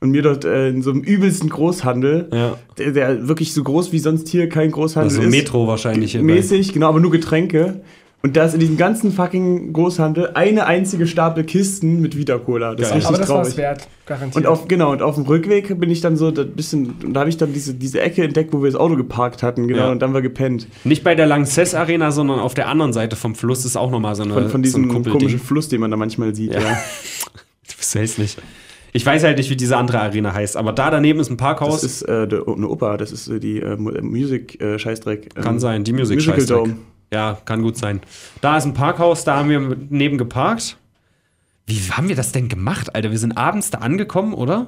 [0.00, 2.58] Und mir dort äh, in so einem übelsten Großhandel, Ja.
[2.76, 5.30] der, der wirklich so groß wie sonst hier kein Großhandel Also ist.
[5.30, 6.20] Metro wahrscheinlich.
[6.20, 7.80] mäßig, genau, aber nur Getränke.
[8.24, 12.74] Und da ist in diesem ganzen fucking Großhandel eine einzige Stapel Kisten mit Vita Cola.
[12.74, 13.56] Das ist Aber richtig das war es traurig.
[13.58, 14.36] wert, garantiert.
[14.36, 17.20] Und auf, genau, und auf dem Rückweg bin ich dann so ein bisschen, und da
[17.20, 19.90] habe ich dann diese, diese Ecke entdeckt, wo wir das Auto geparkt hatten, genau, Ja.
[19.90, 20.66] und dann war gepennt.
[20.84, 24.14] Nicht bei der Lanxess Arena, sondern auf der anderen Seite vom Fluss ist auch nochmal
[24.14, 25.12] so eine Von, von so ein diesem Kuppelding.
[25.12, 26.54] komischen Fluss, den man da manchmal sieht.
[26.54, 26.60] Ja.
[26.60, 26.78] Ja.
[27.68, 28.36] Du bist hässlich.
[28.94, 31.82] Ich weiß halt nicht, wie diese andere Arena heißt, aber da daneben ist ein Parkhaus.
[31.82, 35.30] Das ist äh, eine Oper, das ist äh, die äh, Mu- äh, Music-Scheißdreck.
[35.36, 36.58] ähm, kann sein, die Music Musical Scheißdreck.
[36.58, 36.76] Dome.
[37.14, 38.00] Ja, kann gut sein.
[38.40, 40.76] Da ist ein Parkhaus, da haben wir neben geparkt.
[41.66, 43.10] Wie haben wir das denn gemacht, Alter?
[43.10, 44.66] Wir sind abends da angekommen, oder?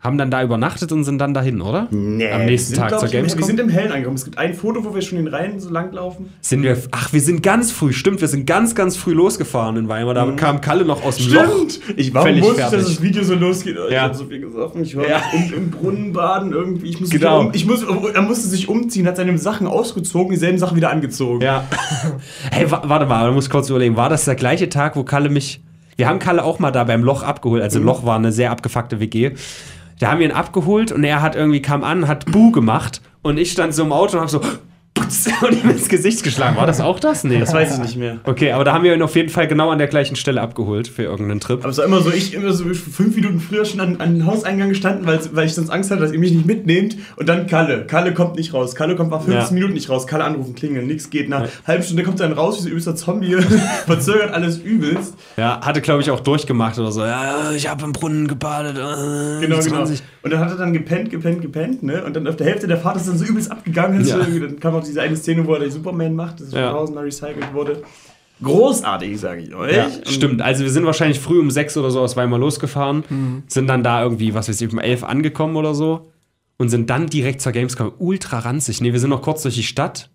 [0.00, 1.86] Haben dann da übernachtet und sind dann dahin, oder?
[1.90, 3.40] Nee, Am nächsten sind, Tag zur Gamescom?
[3.40, 4.16] Wir sind im Hellen angekommen.
[4.16, 6.30] Es gibt ein Foto, wo wir schon den Rhein so lang laufen.
[6.40, 6.78] Sind wir.
[6.92, 10.14] Ach, wir sind ganz früh, stimmt, wir sind ganz, ganz früh losgefahren in Weimar.
[10.14, 11.66] Da kam Kalle noch aus dem Loch.
[11.96, 12.88] Ich war Völlig wusste, dass fertig.
[12.88, 13.76] das Video so losgeht.
[13.88, 14.02] Ich Ja.
[14.04, 14.82] hab so viel gesoffen.
[14.82, 15.20] Ich war Ja.
[15.34, 16.88] im, im Brunnen baden irgendwie.
[16.88, 17.40] Ich, muss Genau.
[17.40, 21.42] um, ich muss, er musste sich umziehen, hat seine Sachen ausgezogen, dieselben Sachen wieder angezogen.
[21.42, 21.64] Ja.
[22.50, 23.96] hey, wa warte mal, du musst kurz überlegen.
[23.96, 25.62] War das der gleiche Tag, wo Kalle mich.
[25.96, 27.62] Wir haben Kalle auch mal da beim Loch abgeholt.
[27.62, 29.32] Also, Loch war eine sehr abgefuckte WG.
[29.98, 33.38] Da haben wir ihn abgeholt und er hat irgendwie kam an, hat Bu gemacht und
[33.38, 34.40] ich stand so im Auto und hab so
[35.42, 36.56] und ihm ins Gesicht geschlagen.
[36.56, 37.24] War das auch das?
[37.24, 38.18] Nee, Das weiß ich nicht mehr.
[38.24, 40.88] Okay, aber da haben wir ihn auf jeden Fall genau an der gleichen Stelle abgeholt
[40.88, 41.60] für irgendeinen Trip.
[41.60, 44.26] Aber es war immer so, ich immer so fünf Minuten früher schon an, an den
[44.26, 46.96] Hauseingang gestanden, weil, weil ich sonst Angst hatte, dass ihr mich nicht mitnehmt.
[47.16, 47.86] Und dann Kalle.
[47.86, 48.74] Kalle kommt nicht raus.
[48.74, 49.50] Kalle kommt nach 15 Ja.
[49.52, 50.06] Minuten nicht raus.
[50.06, 51.28] Kalle anrufen, klingeln, nichts geht.
[51.28, 53.34] Nach einer halben Stunde kommt er dann raus wie so übelster Zombie.
[53.86, 55.14] verzögert alles übelst.
[55.36, 57.04] Ja, hatte, glaube ich, auch durchgemacht oder so.
[57.04, 58.76] Ja, ich habe im Brunnen gebadet.
[58.76, 59.70] äh, Genau, 20.
[59.98, 60.10] genau.
[60.24, 62.02] Und dann hat er dann gepennt, gepennt, gepennt, ne?
[62.02, 64.04] Und dann auf der Hälfte der Fahrt ist dann so übelst abgegangen.
[64.06, 64.16] Ja.
[64.16, 66.70] Dann kam auch diese eine Szene, wo er den Superman macht, das Ja.
[66.70, 67.82] tausendmal recycelt wurde.
[68.42, 69.76] Großartig, sage ich euch.
[69.76, 70.42] Ja, stimmt.
[70.42, 74.02] Also wir sind wahrscheinlich früh um sechs oder so aus Weimar losgefahren, sind dann da
[74.02, 76.10] irgendwie, was weiß ich, um elf angekommen oder so
[76.56, 77.92] und sind dann direkt zur Gamescom.
[77.98, 78.80] Ultra ranzig.
[78.80, 80.10] Nee, wir sind noch kurz durch die Stadt.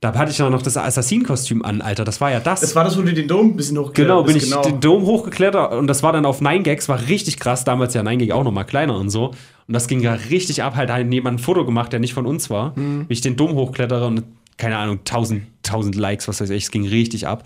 [0.00, 2.04] Da hatte ich noch das Assassin-Kostüm an, Alter.
[2.04, 2.60] Das war ja das.
[2.60, 5.02] Das war das, wo du den Dom ein bisschen hochgeklettert genau, bin ich den Dom
[5.02, 7.64] hochgeklettert und das war dann auf 9gags, war richtig krass.
[7.64, 9.32] Damals ja 9gag auch noch mal kleiner und so.
[9.66, 10.76] Und das ging ja richtig ab.
[10.76, 12.74] Halt, hat jemand ein Foto gemacht, der nicht von uns war.
[13.08, 14.22] Wie ich den Dom hochklettere und
[14.56, 16.64] keine Ahnung, 1000, 1000 Likes, was weiß ich.
[16.64, 17.44] Es ging richtig ab.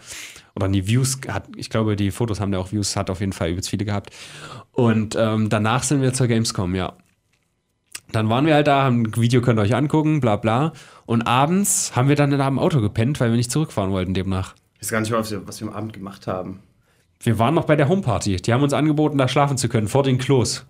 [0.55, 3.33] Oder die Views hat, ich glaube, die Fotos haben da auch Views, hat auf jeden
[3.33, 4.11] Fall übelst viele gehabt.
[4.73, 6.95] Und ähm, danach sind wir zur Gamescom, ja.
[8.13, 10.73] Dann waren wir halt da, haben ein Video könnt ihr euch angucken, bla bla.
[11.07, 14.55] Und abends haben wir dann da im Auto gepennt, weil wir nicht zurückfahren wollten demnach.
[14.75, 16.61] Ich weiß gar nicht mehr, was wir, was wir am Abend gemacht haben.
[17.21, 18.37] Wir waren noch bei der Homeparty.
[18.37, 20.67] Die haben uns angeboten, da schlafen zu können, vor den Klos.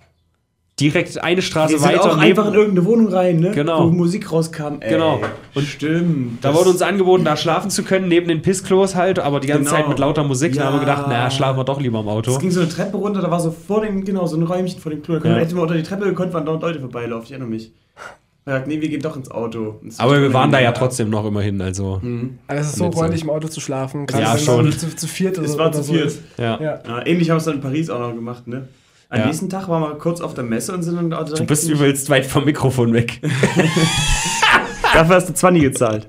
[0.82, 2.02] Direkt eine Straße Wir sind weiter.
[2.02, 3.52] auch neben- einfach in irgendeine Wohnung rein, ne?
[3.52, 3.86] Genau.
[3.86, 4.78] Wo Musik rauskam.
[4.80, 4.90] Ey.
[4.90, 5.20] Genau.
[5.54, 6.44] Und stimmt.
[6.44, 9.64] da wurde uns angeboten, da schlafen zu können, neben den Pissklos halt, aber die ganze
[9.64, 9.76] Genau.
[9.76, 10.54] Zeit mit lauter Musik.
[10.54, 10.94] Da haben wir Ja.
[10.94, 12.32] gedacht, naja, schlafen wir doch lieber im Auto.
[12.32, 14.80] Es ging so eine Treppe runter, da war so vor dem, genau, so ein Räumchen
[14.80, 15.14] vor dem Klo.
[15.14, 15.36] Da konnten Ja.
[15.36, 17.24] wir- hätten wir unter die Treppe gekonnt, waren dort Leute vorbeilaufen.
[17.26, 17.72] Ich erinnere mich.
[18.44, 19.76] Er sagt, nee, wir gehen doch ins Auto.
[19.86, 22.00] Es Aber wir waren da ja ja trotzdem noch immerhin, also.
[22.02, 22.40] Mhm.
[22.48, 24.04] Also es ist so freundlich, im Auto zu schlafen.
[24.10, 24.72] Ja, wenn schon.
[24.72, 26.12] Zu, zu viert oder Es so- war oder zu so viert.
[26.38, 26.58] Ja.
[26.60, 26.80] Ja.
[26.84, 28.66] Ja, ähnlich haben wir es dann in Paris auch noch gemacht, ne?
[29.12, 29.26] Am Ja.
[29.26, 32.08] nächsten Tag waren wir kurz auf der Messe und sind dann da Du bist übelst
[32.08, 33.20] weit vom Mikrofon weg.
[34.94, 36.06] Dafür hast du 20 gezahlt.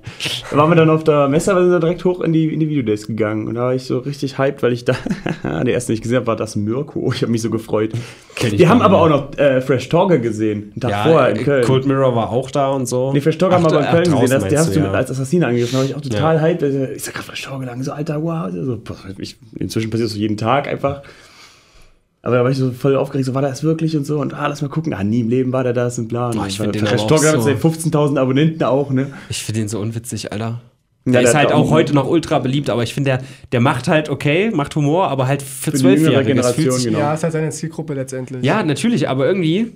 [0.49, 2.61] Da waren wir dann auf der Messe, aber sind wir direkt hoch in die, in
[2.61, 3.47] die Videodays gegangen.
[3.49, 4.95] Und da war ich so richtig hyped, weil ich da,
[5.43, 7.11] der erste, den ich gesehen habe, war das Mirko.
[7.13, 7.91] Ich habe mich so gefreut.
[8.35, 10.71] Kenn ich Wir haben aber auch noch äh, Fresh Talker gesehen.
[10.71, 11.65] Einen Tag Ja, vorher in äh, Köln.
[11.65, 13.11] Cold Mirror war auch da und so.
[13.11, 14.19] Nee, Fresh Talker haben wir aber in ach, Köln gesehen.
[14.21, 14.91] Das, der meinst hast du, ja.
[14.91, 15.73] als Assassine angegriffen.
[15.73, 16.41] Da war ich auch total Ja.
[16.41, 16.63] hyped.
[16.63, 17.83] Also, Ich sag gerade Fresh Talker lang.
[17.83, 18.49] So, Alter, wow.
[18.51, 18.79] So,
[19.17, 21.01] ich, inzwischen passiert das so jeden Tag einfach.
[22.25, 24.47] Aber da war ich so voll aufgeregt, so war das wirklich und so und ah,
[24.47, 24.93] lass mal gucken.
[24.93, 26.27] Ah, nie im Leben war der das und bla.
[26.27, 29.07] Und Boah, ich bei find den auch Talker so- hat 15.000 Abonnenten auch, ne?
[29.29, 30.61] Ich finde den so unwitzig, Alter.
[31.05, 33.21] Ja, Der der ist halt auch- auch heute noch ultra beliebt, aber ich finde, der,
[33.51, 36.35] der macht halt okay, macht Humor, aber halt für jüngere Zwölfjährige.
[36.35, 36.99] Das fühlt Generation, sich- genau.
[36.99, 38.41] Ja, ist halt seine Zielgruppe letztendlich.
[38.41, 39.73] Ja, natürlich, aber irgendwie,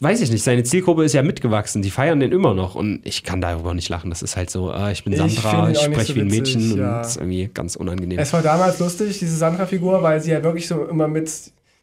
[0.00, 1.82] weiß ich nicht, seine Zielgruppe ist ja mitgewachsen.
[1.82, 4.10] Die feiern den immer noch und ich kann darüber nicht lachen.
[4.10, 6.28] Das ist halt so, ah, ich bin Ich Sandra, ich nicht spreche so wie ein
[6.28, 6.98] Mädchen und ja.
[6.98, 8.18] das ist irgendwie ganz unangenehm.
[8.18, 11.30] Es war damals lustig, diese Sandra-Figur, weil sie ja wirklich so immer mit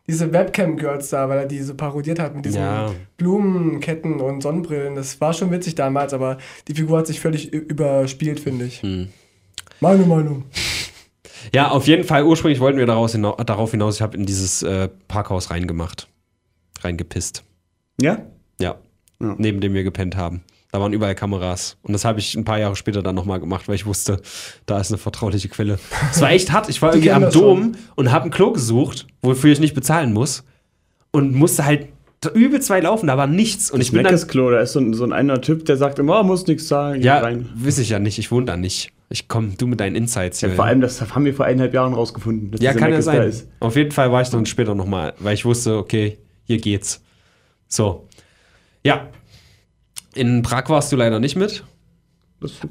[0.08, 2.92] diese Webcam-Girls da, weil er die so parodiert hat mit diesen Ja.
[3.18, 4.96] Blumenketten und Sonnenbrillen.
[4.96, 6.38] Das war schon witzig damals, aber
[6.68, 8.82] die Figur hat sich völlig überspielt, finde ich.
[8.82, 9.10] Hm.
[9.82, 10.46] Meine Meinung.
[11.54, 14.64] Ja, auf jeden Fall, ursprünglich wollten wir daraus hina darauf hinaus, ich habe in dieses
[14.64, 16.08] äh, Parkhaus reingemacht.
[16.82, 17.44] Reingepisst.
[18.02, 18.20] Ja?
[18.60, 18.76] Ja.
[19.22, 19.36] Ja.
[19.38, 20.44] Neben dem wir gepennt haben.
[20.72, 21.78] Da waren überall Kameras.
[21.84, 24.22] Und das habe ich ein paar Jahre später dann nochmal gemacht, weil ich wusste,
[24.66, 25.80] da ist eine vertrauliche Quelle.
[26.12, 26.68] Es war echt hart.
[26.68, 27.34] Ich war irgendwie am das.
[27.34, 30.44] Dom und habe ein Klo gesucht, wofür ich nicht bezahlen muss.
[31.12, 31.88] Und musste halt
[32.34, 33.72] übel zwei laufen, da war nichts.
[33.72, 34.28] Und ich bin dann.
[34.28, 36.68] Klo, da ist so ein, so ein einer Typ, der sagt immer, oh, muss nichts
[36.68, 37.50] zahlen, Ja, rein.
[37.56, 38.18] weiß ich ja nicht.
[38.20, 38.92] Ich wohne da nicht.
[39.10, 40.42] Ich komm, du mit deinen Insights.
[40.42, 40.56] Ja, hier.
[40.56, 42.52] vor allem, das haben wir vor eineinhalb Jahren rausgefunden.
[42.60, 43.32] Ja, kann ja sein.
[43.60, 47.02] Auf jeden Fall war ich dann später nochmal, weil ich wusste, okay, hier geht's.
[47.68, 48.08] So.
[48.84, 49.08] Ja.
[50.14, 51.64] In Prag warst du leider nicht mit.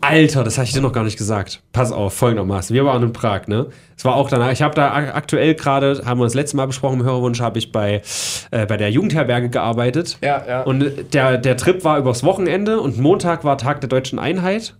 [0.02, 1.62] Alter, das habe ich dir noch gar nicht gesagt.
[1.72, 2.74] Pass auf, folgendermaßen.
[2.74, 3.66] Wir waren in Prag, ne?
[3.96, 4.52] Es war auch danach.
[4.52, 7.58] Ich habe da ak- aktuell gerade, haben wir das letzte Mal besprochen, im Hörerwunsch, habe
[7.58, 8.02] ich bei,
[8.50, 10.18] äh, bei der Jugendherberge gearbeitet.
[10.22, 10.62] Ja, ja.
[10.62, 14.76] Und der, der Trip war übers Wochenende und Montag war Tag der deutschen Einheit.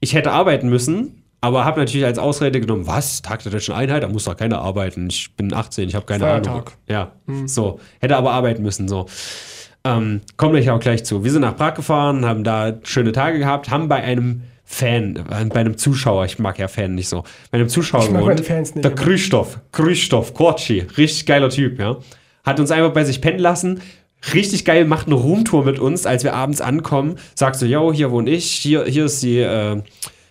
[0.00, 3.22] Ich hätte arbeiten müssen, aber habe natürlich als Ausrede genommen, was?
[3.22, 4.02] Tag der deutschen Einheit?
[4.02, 5.08] Da muss doch keiner arbeiten.
[5.08, 6.44] Ich bin 18, ich habe keine Ahnung.
[6.44, 6.72] Feiertag.
[6.88, 7.12] Ja,
[7.46, 7.78] so.
[8.00, 9.06] Hätte aber arbeiten müssen, so.
[9.84, 11.22] Ähm, kommen wir auch gleich zu.
[11.24, 15.44] Wir sind nach Prag gefahren, haben da schöne Tage gehabt, haben bei einem Fan, äh,
[15.46, 18.26] bei einem Zuschauer, ich mag ja Fan nicht so, bei einem Zuschauer Ich gewohnt.
[18.26, 21.96] meine Fans nicht, Der Krzysztof, Krzysztof, Korci, richtig geiler Typ, ja.
[22.44, 23.80] Hat uns einfach bei sich pennen lassen.
[24.34, 27.16] Richtig geil, macht eine Roomtour mit uns, als wir abends ankommen.
[27.34, 29.80] Sagt so, yo, hier wohne ich, hier, hier ist die, äh,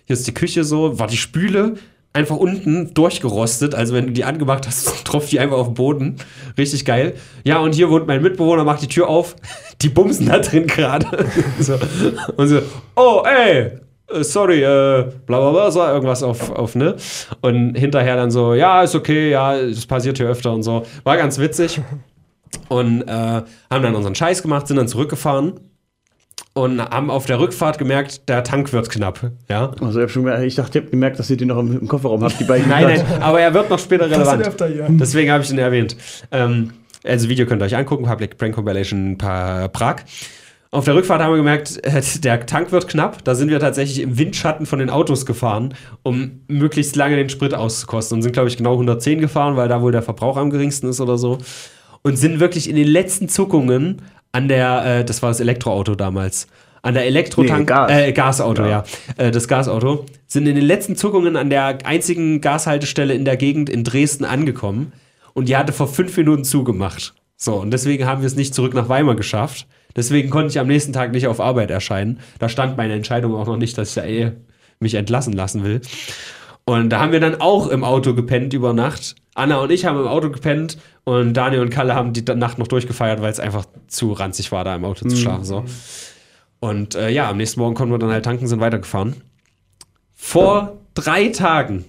[0.07, 1.75] hier ist die Küche so, war die Spüle
[2.13, 3.75] einfach unten durchgerostet.
[3.75, 6.15] Also wenn du die angemacht hast, tropft die einfach auf den Boden.
[6.57, 7.13] Richtig geil.
[7.43, 9.35] Ja, und hier wohnt mein Mitbewohner, macht die Tür auf.
[9.83, 11.05] Die bumsen da drin gerade.
[11.59, 11.77] so.
[12.35, 12.61] Und so,
[12.95, 13.73] oh, ey,
[14.07, 16.95] äh, sorry, äh, bla bla bla, so irgendwas auf, auf, ne?
[17.41, 20.83] Und hinterher dann so, ja, ist okay, ja, es passiert hier öfter und so.
[21.03, 21.79] War ganz witzig.
[22.69, 25.59] Und äh, haben dann unseren Scheiß gemacht, sind dann zurückgefahren
[26.57, 29.31] und haben auf der Rückfahrt gemerkt, der Tank wird knapp.
[29.49, 29.71] Ja?
[29.79, 31.79] Also ich, hab schon, gemerkt- ich dachte, ihr habt gemerkt, dass ihr den noch im,
[31.81, 32.67] im Kofferraum habt, die beiden.
[32.67, 34.45] Nein, nein, aber er wird noch später relevant.
[34.47, 34.87] öfter hier.
[34.89, 35.95] Deswegen habe ich ihn erwähnt.
[36.31, 36.71] Ähm,
[37.05, 39.97] also Video könnt ihr euch angucken, Public Prank Compilation Prag.
[40.69, 41.79] Auf der Rückfahrt haben wir gemerkt,
[42.25, 43.23] der Tank wird knapp.
[43.23, 47.53] Da sind wir tatsächlich im Windschatten von den Autos gefahren, um möglichst lange den Sprit
[47.53, 48.17] auszukosten.
[48.17, 50.99] Und sind, glaube ich, genau 110 gefahren, weil da wohl der Verbrauch am geringsten ist
[50.99, 51.37] oder so.
[52.03, 54.01] Und sind wirklich in den letzten Zuckungen
[54.31, 56.47] an der, äh, das war das Elektroauto damals,
[56.81, 57.91] an der Elektrotank, Nee, Gas.
[57.91, 58.83] äh, Gasauto, ja, Ja.
[59.25, 63.69] äh, das Gasauto, sind in den letzten Zuckungen an der einzigen Gashaltestelle in der Gegend
[63.69, 64.93] in Dresden angekommen
[65.33, 67.13] und die hatte vor fünf Minuten zugemacht.
[67.35, 69.67] So, und deswegen haben wir es nicht zurück nach Weimar geschafft.
[69.95, 72.19] Deswegen konnte ich am nächsten Tag nicht auf Arbeit erscheinen.
[72.39, 74.31] Da stand meine Entscheidung auch noch nicht, dass ich da eh
[74.79, 75.81] mich entlassen lassen will.
[76.65, 79.15] Und da haben wir dann auch im Auto gepennt über Nacht.
[79.37, 82.67] Anna und ich haben im Auto gepennt und Daniel und Kalle haben die Nacht noch
[82.67, 85.45] durchgefeiert, weil es einfach zu ranzig war, da im Auto zu schlafen.
[85.45, 85.63] So.
[86.59, 89.15] Und äh, ja, am nächsten Morgen konnten wir dann halt tanken, sind weitergefahren.
[90.15, 91.85] Vor drei Tagen,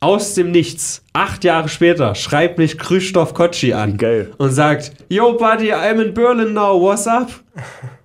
[0.00, 4.32] aus dem Nichts, acht Jahre später, schreibt mich Krzysztof Kotschi an Geil.
[4.38, 7.30] und sagt, Yo, Buddy, I'm in Berlin now, what's up?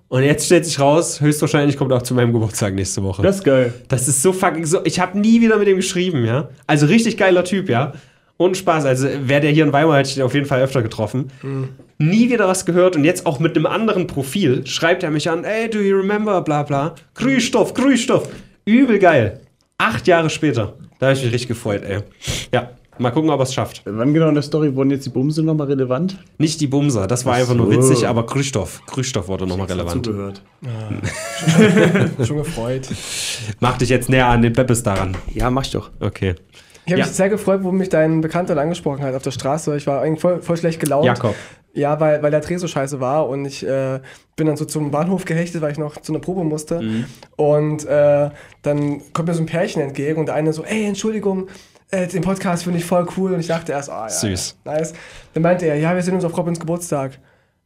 [0.08, 3.22] Und jetzt stellt sich raus, höchstwahrscheinlich kommt er auch zu meinem Geburtstag nächste Woche.
[3.22, 3.74] Das ist geil.
[3.88, 4.80] Das ist so fucking so.
[4.84, 6.48] Ich habe nie wieder mit ihm geschrieben, ja.
[6.66, 7.92] Also richtig geiler Typ, ja.
[8.38, 8.84] Und Spaß.
[8.84, 11.30] Also wäre der hier in Weimar, hätte ich den auf jeden Fall öfter getroffen.
[11.98, 15.44] Nie wieder was gehört und jetzt auch mit einem anderen Profil schreibt er mich an,
[15.44, 16.94] ey, do you remember, bla bla.
[17.14, 18.28] Krzysztof, Krzysztof.
[18.66, 19.40] Übel geil.
[19.78, 20.74] Acht Jahre später.
[20.98, 22.00] Da habe ich mich richtig gefreut, ey.
[22.52, 23.82] Ja, mal gucken, ob er es schafft.
[23.84, 26.18] Wann genau in der Story wurden jetzt die Bumse nochmal relevant?
[26.38, 28.82] Nicht die Bumser, das war Ach einfach nur witzig, aber Krzysztof.
[28.86, 30.04] Krzysztof wurde nochmal relevant.
[30.04, 30.42] Zugehört.
[32.26, 32.88] Schon gefreut.
[33.60, 35.16] Mach dich jetzt näher an den Beppes daran.
[35.32, 35.90] Ja, mach ich doch.
[36.00, 36.34] Okay.
[36.86, 37.06] Ich habe Ja.
[37.06, 39.76] mich sehr gefreut, wo mich dein Bekannter dann angesprochen hat auf der Straße.
[39.76, 41.04] Ich war eigentlich voll, voll schlecht gelaunt.
[41.04, 41.34] Jakob.
[41.74, 44.00] Ja, weil, weil der Dreh so scheiße war und ich äh,
[44.36, 46.80] bin dann so zum Bahnhof gehechtet, weil ich noch zu einer Probe musste.
[46.80, 47.04] Mhm.
[47.36, 48.30] Und äh,
[48.62, 51.48] dann kommt mir so ein Pärchen entgegen und der eine so, ey, Entschuldigung,
[51.90, 53.34] äh, den Podcast finde ich voll cool.
[53.34, 54.56] Und ich dachte erst, ah, ja, Süß.
[54.64, 54.94] Ja, nice.
[55.34, 57.18] Dann meinte er, ja, wir sehen uns auf Robins Geburtstag.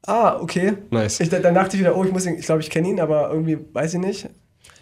[0.07, 0.73] Ah, okay.
[0.91, 1.21] Nice.
[1.21, 3.31] Ich, dann dachte ich wieder, oh, ich muss ihn, ich glaube, ich kenne ihn, aber
[3.31, 4.29] irgendwie weiß ich nicht.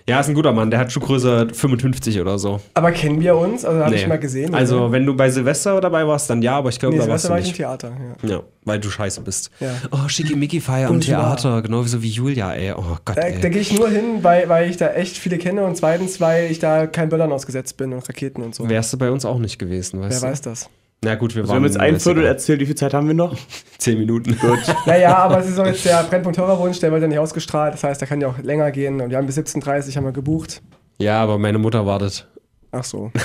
[0.09, 0.71] Ja, ist ein guter Mann.
[0.71, 2.61] Der hat Schuhgröße 55 oder so.
[2.75, 3.65] Aber kennen wir uns?
[3.65, 3.97] Also habe Nee.
[4.01, 4.55] ich mal gesehen.
[4.55, 4.93] Also, oder?
[4.93, 7.29] wenn du bei Silvester dabei warst, dann ja, aber ich glaube, nee, da warst Silvester
[7.29, 7.57] du war ich im nicht.
[7.59, 7.93] Theater.
[8.23, 8.29] Ja.
[8.37, 9.51] Ja, weil du scheiße bist.
[9.61, 9.71] Ja.
[9.91, 11.19] Oh, Schickimicki-Feier am Und ja.
[11.21, 12.73] Theater, genauso wie Julia, ey.
[12.73, 15.65] Oh Gott, Da, da gehe ich nur hin, weil, weil ich da echt viele kenne
[15.65, 18.69] und zweitens, weil ich da kein Böllern ausgesetzt bin und Raketen und so.
[18.69, 20.33] Wärst du bei uns auch nicht gewesen, weißt Wer du?
[20.33, 20.71] weiß das?
[21.05, 23.07] Na gut, wir Also wir waren haben jetzt ein Viertel erzählt, wie viel Zeit haben
[23.07, 23.37] wir noch?
[23.79, 24.37] Zehn Minuten.
[24.39, 24.59] Gut.
[24.87, 27.75] Naja, aber es ist auch jetzt der Brennpunkt Horrorwunsch, der wird ja nicht ausgestrahlt.
[27.75, 29.01] Das heißt, der kann ja auch länger gehen.
[29.01, 30.61] Und wir haben bis 17.30 Uhr haben wir gebucht.
[30.99, 32.27] Ja, aber meine Mutter wartet.
[32.73, 33.11] Ach so.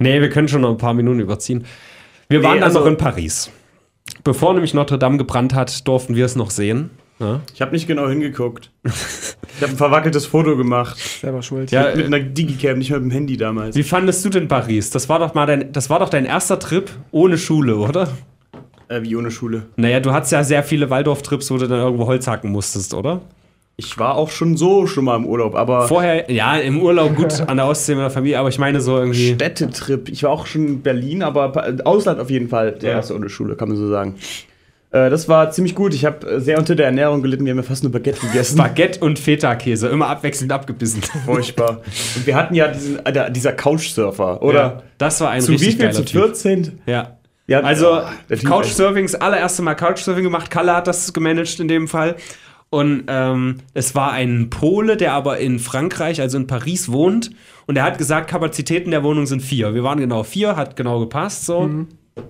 [0.00, 1.64] Nee, wir können schon noch ein paar Minuten überziehen.
[2.28, 3.50] Wir waren Nee, dann also- noch in Paris.
[4.24, 6.90] Bevor nämlich Notre Dame gebrannt hat, durften wir es noch sehen.
[7.18, 8.70] Ja, Ich habe nicht genau hingeguckt.
[8.84, 10.98] Ich habe ein verwackeltes Foto gemacht.
[10.98, 11.70] Selber schuld.
[11.70, 13.74] Ja, Mit einer Digicam, nicht mit dem Handy damals.
[13.74, 14.90] Wie fandest du denn Paris?
[14.90, 18.08] Das war doch mal dein, das war doch dein erster Trip ohne Schule, oder?
[18.88, 19.62] Äh, wie ohne Schule.
[19.76, 23.22] Naja, du hattest ja sehr viele Waldorf-Trips, wo du dann irgendwo Holz hacken musstest, oder?
[23.78, 27.40] Ich war auch schon so schon mal im Urlaub, aber Vorher, ja, im Urlaub gut
[27.46, 29.34] an der Ostsee mit der Familie, aber ich meine so irgendwie.
[29.34, 30.08] Städtetrip.
[30.08, 32.72] Ich war auch schon in Berlin, aber Ausland auf jeden Fall.
[32.72, 32.96] Der Ja.
[32.96, 34.14] erste ohne Schule, kann man so sagen.
[34.90, 35.94] Äh, das war ziemlich gut.
[35.94, 37.44] Ich habe äh, sehr unter der Ernährung gelitten.
[37.44, 38.56] Wir haben ja fast nur Baguette gegessen.
[38.56, 41.02] Baguette und Feta-Käse, immer abwechselnd abgebissen.
[41.24, 41.82] Furchtbar.
[42.16, 44.60] Und wir hatten ja diesen, äh, dieser Couchsurfer, oder?
[44.60, 45.78] Ja, das war ein Zu wie richtig viel?
[45.86, 46.22] geiler Zu Typ.
[46.22, 46.78] 14?
[46.86, 47.16] Ja.
[47.48, 50.50] Ja, Also oh, Couchsurfing, das allererste Mal Couchsurfing gemacht.
[50.50, 52.16] Kalle hat das gemanagt in dem Fall.
[52.70, 57.30] Und ähm, es war ein Pole, der aber in Frankreich, also in Paris, wohnt.
[57.66, 59.74] Und er hat gesagt, Kapazitäten der Wohnung sind vier.
[59.74, 61.70] Wir waren genau vier, hat genau gepasst, so.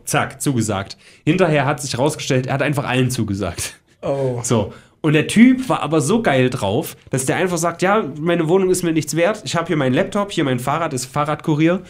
[0.04, 0.96] Zack, zugesagt.
[1.24, 3.74] Hinterher hat sich rausgestellt, er hat einfach allen zugesagt.
[4.02, 4.40] Oh.
[4.42, 4.72] So.
[5.00, 8.70] Und der Typ war aber so geil drauf, dass der einfach sagt, ja, meine Wohnung
[8.70, 9.42] ist mir nichts wert.
[9.44, 11.82] Ich habe hier meinen Laptop, hier mein Fahrrad, ist Fahrradkurier.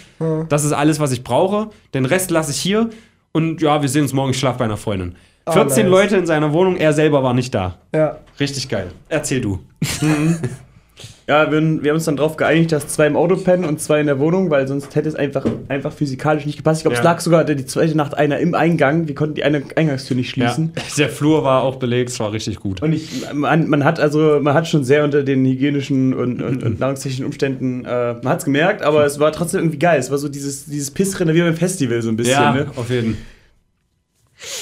[0.50, 1.70] Das ist alles, was ich brauche.
[1.94, 2.90] Den Rest lasse ich hier.
[3.32, 5.16] Und ja, wir sehen uns morgen, ich schlafe bei einer Freundin.
[5.50, 5.90] 14 nice.
[5.90, 7.78] Leute in seiner Wohnung, er selber war nicht da.
[7.94, 8.18] Ja.
[8.38, 8.90] Richtig geil.
[9.08, 9.60] Erzähl du.
[11.28, 13.98] Ja, wir, wir haben uns dann darauf geeinigt, dass zwei im Auto pennen und zwei
[14.00, 16.78] in der Wohnung, weil sonst hätte es einfach, einfach physikalisch nicht gepasst.
[16.80, 17.10] Ich glaube, es Ja.
[17.10, 19.08] lag sogar die zweite Nacht einer im Eingang.
[19.08, 20.46] Wir konnten die eine Eingangstür nicht Ja.
[20.46, 20.72] schließen.
[20.96, 22.80] Der Flur war auch belegt, es war richtig gut.
[22.80, 26.62] Und ich, man, man hat also, man hat schon sehr unter den hygienischen und, und,
[26.62, 29.98] und nahrungstechnischen Umständen, äh, man hat es gemerkt, aber es war trotzdem irgendwie geil.
[29.98, 32.34] Es war so dieses, dieses Pissrennen wie beim Festival so ein bisschen.
[32.34, 32.66] ja, Ne?
[32.76, 33.22] auf jeden Fall.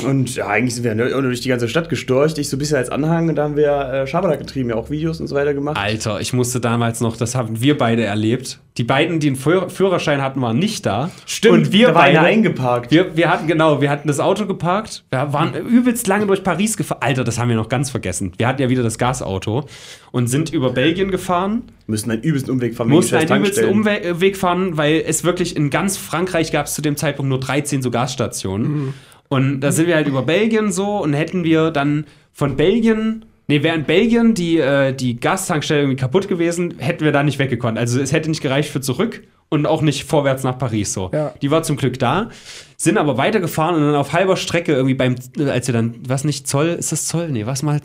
[0.06, 2.38] Und ja, eigentlich sind wir nur durch die ganze Stadt gestorcht.
[2.38, 4.88] Ich so ein bisschen als Anhang und da haben wir äh, Schabernack getrieben, ja auch
[4.88, 5.76] Videos und so weiter gemacht.
[5.76, 8.60] Alter, ich musste damals noch, das haben wir beide erlebt.
[8.76, 11.10] Die beiden, die einen Führ- Führerschein hatten, waren nicht da.
[11.48, 12.18] Und wir da war beide.
[12.20, 12.90] einer eingeparkt.
[12.92, 15.04] Wir, wir hatten, genau, wir hatten das Auto geparkt.
[15.10, 16.98] Wir waren übelst lange durch Paris gefahren.
[17.02, 18.32] Alter, das haben wir noch ganz vergessen.
[18.36, 19.66] Wir hatten ja wieder das Gasauto
[20.12, 21.62] und sind über Belgien gefahren.
[21.86, 22.88] müssen einen übelsten Umweg fahren.
[22.88, 23.68] Mussten einen übelsten.
[23.68, 27.82] Umweg fahren, weil es wirklich in ganz Frankreich gab es zu dem Zeitpunkt nur 13
[27.82, 28.94] so Gasstationen.
[29.28, 33.24] Und da sind wir halt über Belgien so und hätten wir dann von Belgien.
[33.46, 37.38] Nee, wäre in Belgien die, äh, die Gastankstelle irgendwie kaputt gewesen, hätten wir da nicht
[37.38, 37.78] weggekonnt.
[37.78, 41.10] Also es hätte nicht gereicht für zurück und auch nicht vorwärts nach Paris so.
[41.12, 41.34] Ja.
[41.42, 42.30] Die war zum Glück da,
[42.78, 46.24] sind aber weitergefahren und dann auf halber Strecke irgendwie beim, äh, als wir dann, was
[46.24, 47.28] nicht, Zoll, ist das Zoll?
[47.30, 47.80] Nee, was mal?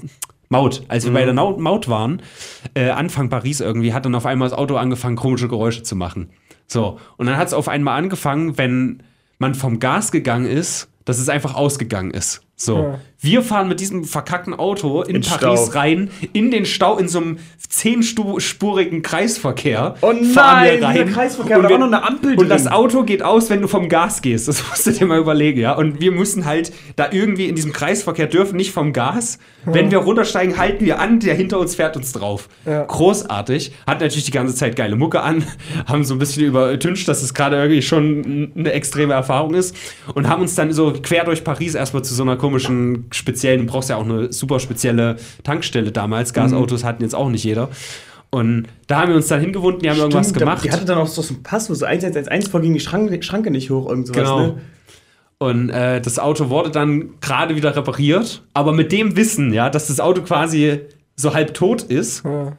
[0.47, 0.83] Maut.
[0.87, 2.21] Als wir bei der Nau- Maut waren,
[2.73, 6.29] äh, Anfang Paris irgendwie, hat dann auf einmal das Auto angefangen, komische Geräusche zu machen.
[6.67, 6.99] So.
[7.17, 9.03] Und dann hat es auf einmal angefangen, wenn
[9.39, 12.41] man vom Gas gegangen ist, dass es einfach ausgegangen ist.
[12.55, 12.77] So.
[12.77, 12.99] Ja.
[13.21, 15.77] Wir fahren mit diesem verkackten Auto in, In Paris Stau.
[15.79, 19.95] rein, in den Stau, in so einem zehnspurigen Kreisverkehr.
[20.01, 20.23] Oh fahren
[20.65, 22.73] wir nein, dieser Kreisverkehr, Und wir- war noch eine Ampel Und das drin.
[22.73, 24.47] Auto geht aus, wenn du vom Gas gehst.
[24.47, 25.73] Das musst du dir mal überlegen, ja.
[25.73, 29.39] Und wir müssen halt da irgendwie in diesem Kreisverkehr dürfen nicht vom Gas.
[29.65, 32.47] Wenn wir runtersteigen, halten wir an, der hinter uns fährt uns drauf.
[32.65, 32.83] Ja.
[32.85, 33.73] Großartig.
[33.85, 35.43] Hat natürlich die ganze Zeit geile Mucke an,
[35.85, 39.75] haben so ein bisschen übertüncht, dass es gerade irgendwie schon eine extreme Erfahrung ist.
[40.15, 43.71] Und haben uns dann so quer durch Paris erstmal zu so einer komischen, speziellen, du
[43.71, 46.33] brauchst ja auch eine super spezielle Tankstelle damals.
[46.33, 47.69] Gasautos hatten jetzt auch nicht jeder.
[48.31, 50.63] Und da haben wir uns dann hingewunden, die haben irgendwas Stimmt, gemacht.
[50.63, 53.71] Die hatte dann auch so einen Pass, wo so 1111 vorging die Schranke, Schranke nicht
[53.71, 54.39] hoch, irgend sowas, Genau.
[54.39, 54.57] ne?
[55.39, 59.87] Und äh, das Auto wurde dann gerade wieder repariert, aber mit dem Wissen, ja, dass
[59.87, 60.81] das Auto quasi
[61.15, 62.57] so halb tot ist, Ja.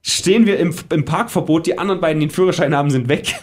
[0.00, 3.34] stehen wir im, im Parkverbot, die anderen beiden, die den Führerschein haben, sind weg.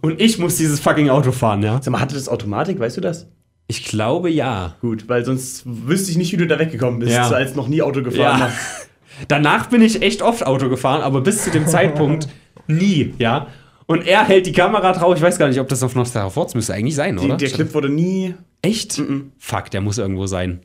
[0.00, 1.80] Und ich muss dieses fucking Auto fahren, ja.
[1.80, 3.28] Sag mal, hatte das Automatik, weißt du das?
[3.68, 4.76] Ich glaube ja.
[4.80, 7.28] Gut, weil sonst wüsste ich nicht, wie du da weggekommen bist, Ja.
[7.30, 8.50] als noch nie Auto gefahren Ja.
[8.50, 8.88] hast.
[9.28, 12.28] Danach bin ich echt oft Auto gefahren, aber bis zu dem Zeitpunkt
[12.66, 13.46] nie, ja.
[13.86, 15.16] Und er hält die Kamera drauf.
[15.16, 17.36] Ich weiß gar nicht, ob das auf Nostalforts müsste eigentlich sein, Die, oder?
[17.36, 18.34] der Clip wurde nie.
[18.62, 19.02] Echt?
[19.38, 20.60] Fuck, der muss irgendwo sein.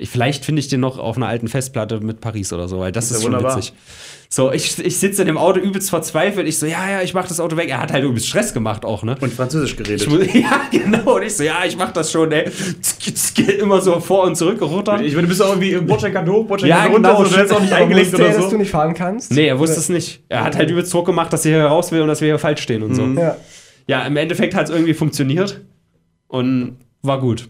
[0.00, 2.90] Ich, vielleicht finde ich den noch auf einer alten Festplatte mit Paris oder so, weil
[2.92, 3.56] das, ist ist ja schon wunderbar.
[3.56, 3.74] witzig.
[4.32, 6.46] So, ich, ich sitze in dem Auto übelst verzweifelt.
[6.46, 7.68] Ich so, ja, ja, ich mach das Auto weg.
[7.68, 9.16] Er hat halt übelst Stress gemacht auch, ne?
[9.20, 10.02] Und Französisch geredet.
[10.02, 11.16] Ich muss, ja, genau.
[11.16, 12.48] Und ich so, ja, ich mach das schon, ey.
[13.58, 15.00] Immer so vor und zurück gerudert.
[15.00, 17.72] Ich würde, bist du irgendwie im hoch, Bordstein Ja, runter, genau, du hättest auch nicht
[17.72, 18.50] eingelegt er, oder dass so.
[18.50, 19.32] du nicht fahren kannst?
[19.32, 20.22] Nee, er wusste es nicht.
[20.28, 22.38] Er hat halt übelst Druck gemacht, dass er hier raus will und dass wir hier
[22.38, 23.04] falsch stehen und so.
[23.04, 23.36] Ja.
[23.88, 25.60] Ja, im Endeffekt hat es irgendwie funktioniert
[26.28, 27.48] und war gut.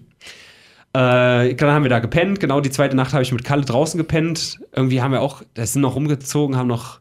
[0.93, 2.41] Äh, dann haben wir da gepennt.
[2.41, 4.59] Genau die zweite Nacht habe ich mit Kalle draußen gepennt.
[4.74, 7.01] Irgendwie haben wir auch, da sind noch rumgezogen, haben noch,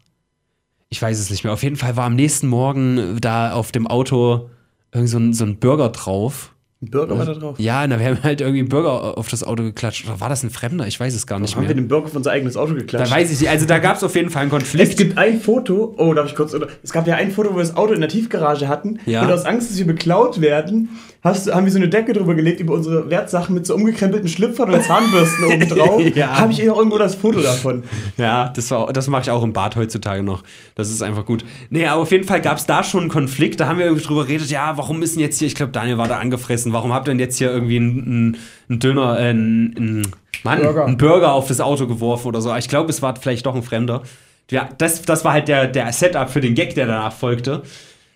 [0.89, 1.53] ich weiß es nicht mehr.
[1.53, 4.49] Auf jeden Fall war am nächsten Morgen da auf dem Auto
[4.93, 6.53] irgend so ein, so ein Burger drauf.
[6.81, 7.59] Ein Burger war da drauf.
[7.59, 10.07] Ja, und da haben wir halt irgendwie einen Burger auf das Auto geklatscht.
[10.07, 10.87] Oder war das ein Fremder?
[10.87, 11.75] Ich weiß es gar nicht Haben wir mehr.
[11.75, 13.11] den Burger auf unser eigenes Auto Da geklatscht?
[13.11, 13.49] weiß ich nicht.
[13.49, 14.89] Also da gab es auf jeden Fall einen Konflikt.
[14.91, 17.55] Es gibt ein Foto, oh, darf ich kurz, oder, es gab ja ein Foto, wo
[17.57, 19.23] wir das Auto in der Tiefgarage hatten Ja.
[19.23, 20.87] und aus Angst, dass wir beklaut werden,
[21.23, 24.73] hast, haben wir so eine Decke drüber gelegt über unsere Wertsachen mit so umgekrempelten Schlüpfern
[24.73, 26.01] und Zahnbürsten oben drauf.
[26.15, 26.39] Ja.
[26.39, 27.83] Habe ich auch irgendwo das Foto davon.
[28.17, 30.43] Ja, das, war- das mache ich auch im Bad heutzutage noch.
[30.75, 31.43] Das ist einfach gut.
[31.69, 33.59] Nee, aber auf jeden Fall gab es da schon einen Konflikt.
[33.59, 35.97] Da haben wir irgendwie drüber geredet, ja, warum ist denn jetzt hier, ich glaube, Daniel
[35.97, 38.37] war da angefressen, warum habt ihr denn jetzt hier irgendwie einen
[38.69, 40.07] ein Döner, äh, einen, einen,
[40.43, 40.85] Mann, Burger.
[40.85, 42.55] einen Burger auf das Auto geworfen oder so.
[42.55, 44.03] Ich glaube, es war vielleicht doch ein Fremder.
[44.51, 47.63] Ja, das, das war halt der, der Setup für den Gag, der danach folgte.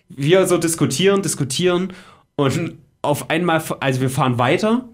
[0.08, 1.92] Wir so diskutieren, diskutieren
[2.36, 2.74] und
[3.04, 4.88] auf einmal, also wir fahren weiter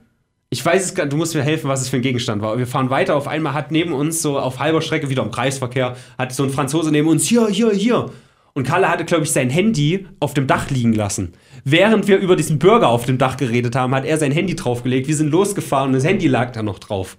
[0.53, 2.59] ich weiß es gar du musst mir helfen, was es für ein Gegenstand war.
[2.59, 5.97] Wir fahren weiter, auf einmal hat neben uns so auf halber Strecke wieder im Kreisverkehr,
[6.19, 8.11] hat so ein Franzose neben uns, hier, hier, hier.
[8.53, 11.35] Und Kalle hatte, glaube ich, sein Handy auf dem Dach liegen lassen.
[11.65, 15.07] Während wir über diesen Burger auf dem Dach geredet haben, hat er sein Handy draufgelegt.
[15.07, 17.17] Wir sind losgefahren und das Handy lag da noch drauf.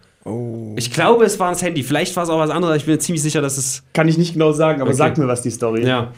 [0.75, 1.83] Ich glaube, es war das Handy.
[1.83, 2.75] Vielleicht war es auch was anderes.
[2.77, 4.97] Ich bin mir ziemlich sicher, dass es Kann ich nicht genau sagen, aber Okay.
[4.97, 5.87] sag mir was die Story.
[5.87, 6.11] ja.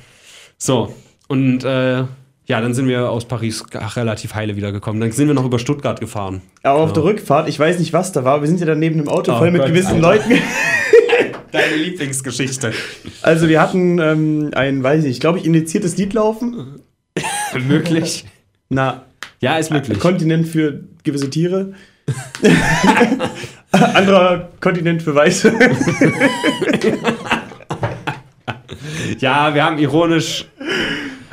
[0.57, 0.93] So.
[1.27, 2.05] Und äh,
[2.45, 3.63] ja, dann sind wir aus Paris
[3.95, 4.99] relativ heile wiedergekommen.
[5.01, 6.41] Dann sind wir noch über Stuttgart gefahren.
[6.63, 8.97] Aber auf der Rückfahrt, ich weiß nicht, was da war, wir sind ja dann neben
[8.97, 10.27] dem Auto Oh voll mit Gott, gewissen Alter.
[10.29, 10.41] Leuten.
[11.51, 12.73] Deine Lieblingsgeschichte.
[13.21, 16.81] Also wir hatten ähm, ein, weiß ich nicht, glaube ich, indiziertes Lied laufen.
[17.67, 18.25] Möglich.
[18.69, 19.03] Na,
[19.39, 19.99] Ja, ist möglich.
[19.99, 21.73] Kontinent für gewisse Tiere.
[23.71, 25.53] Anderer Kontinent für Weiße.
[29.19, 30.45] Ja, wir haben ironisch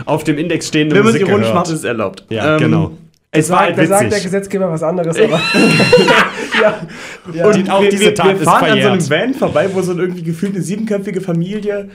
[0.06, 1.66] auf dem Index stehende Wenn man es Musik ironisch gehört.
[1.66, 2.24] macht, ist es erlaubt.
[2.28, 2.92] Ja, Ähm, genau.
[3.32, 4.20] Es war halt Da sagt der.
[4.20, 5.40] Gesetzgeber was anderes, aber.
[6.60, 6.80] ja.
[7.32, 7.46] ja.
[7.46, 9.10] Und auch wir, diese wir, Tat wir ist fahren an so einem.
[9.10, 11.90] Van vorbei, wo so irgendwie gefühlt eine siebenköpfige Familie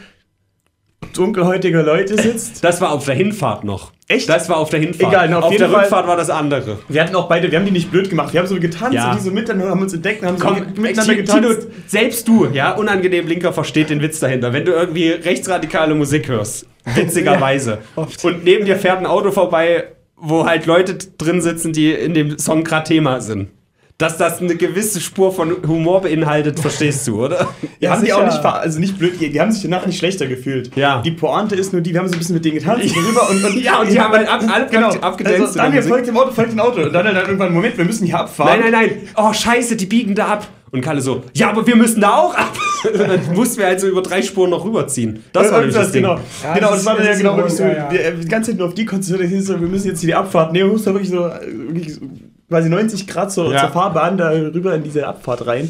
[1.18, 2.63] dunkelhäutiger Leute sitzt.
[2.63, 3.91] Das war auf der Hinfahrt noch.
[4.07, 4.30] Echt?
[4.30, 5.11] Das war auf der Hinfahrt.
[5.11, 6.78] Egal, na, auf auf der Fall- Rückfahrt war das andere.
[6.89, 8.34] Wir hatten auch beide, wir haben die nicht blöd gemacht.
[8.34, 9.11] Wir haben so getanzt Ja.
[9.11, 11.68] und die so miteinander haben uns entdeckt und haben Komm, so miteinander Tino, getanzt.
[11.88, 14.53] selbst du, ja, unangenehm Linker versteht den Witz dahinter.
[14.53, 18.24] Wenn du irgendwie rechtsradikale Musik hörst, witzigerweise, oft.
[18.26, 19.86] und neben dir fährt ein Auto vorbei,
[20.18, 23.49] wo halt Leute drin sitzen, die in dem Song gerade Thema sind.
[23.97, 27.47] Dass das eine gewisse Spur von Humor beinhaltet, verstehst du, oder?
[27.81, 28.17] Die haben die sicher.
[28.17, 30.75] auch nicht, ver- also nicht blöd, die, die haben sich danach nicht schlechter gefühlt.
[30.75, 31.01] Ja.
[31.01, 33.29] Die Pointe ist nur die, wir haben so ein bisschen mit denen getanzt und rüber
[33.29, 34.89] und, und Ja, und die haben halt ab- ab- genau.
[34.89, 36.81] abgedanced Also, Daniel, folgt dem Auto, folgt dem Auto.
[36.81, 38.59] Und dann halt irgendwann, Moment, wir müssen hier abfahren.
[38.59, 38.97] Nein, nein, nein.
[39.15, 40.47] Oh, scheiße, die biegen da ab.
[40.71, 42.51] Und Kalle so, ja, aber wir müssen da auch ab.
[42.91, 45.23] Und dann mussten wir halt so über drei Spuren noch rüberziehen.
[45.31, 46.01] Das war nämlich das Ding.
[46.03, 46.19] genau.
[46.43, 47.63] Ja, genau, das das war dann ja genau wirklich so.
[47.63, 47.91] ja, ja.
[47.91, 50.51] Wir, die ganze Zeit nur auf die konzentriert, so, wir müssen jetzt hier die Abfahrt
[50.51, 51.39] nehmen, muss da wirklich so, äh,
[51.69, 52.01] wirklich so
[52.49, 53.61] quasi 90 Grad zur, Ja.
[53.61, 55.69] zur Fahrbahn da rüber in diese Abfahrt rein.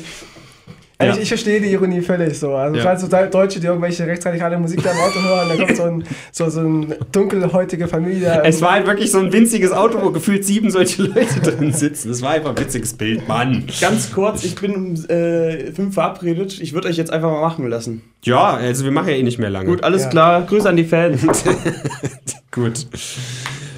[0.97, 1.17] Also Ja.
[1.17, 2.55] ich, ich verstehe die Ironie völlig so.
[2.55, 2.83] Also Ja.
[2.83, 5.83] gerade so Deu- Deutsche, die irgendwelche rechtsradikale Musik da im Auto hören, dann kommt so
[5.83, 8.41] ein, so, so ein dunkelhäutige Familie.
[8.45, 12.07] Es war halt wirklich so ein winziges Auto, wo gefühlt sieben solche Leute drin sitzen.
[12.07, 13.65] Das war einfach ein witziges Bild, Mann.
[13.81, 16.61] Ganz kurz, ich bin um äh, fünf verabredet.
[16.61, 18.01] Ich würde euch jetzt einfach mal machen lassen.
[18.23, 19.65] Ja, also wir machen ja eh nicht mehr lange.
[19.69, 20.09] Gut, alles Ja.
[20.11, 20.41] klar.
[20.43, 21.21] Grüße an die Fans.
[22.51, 22.87] Gut.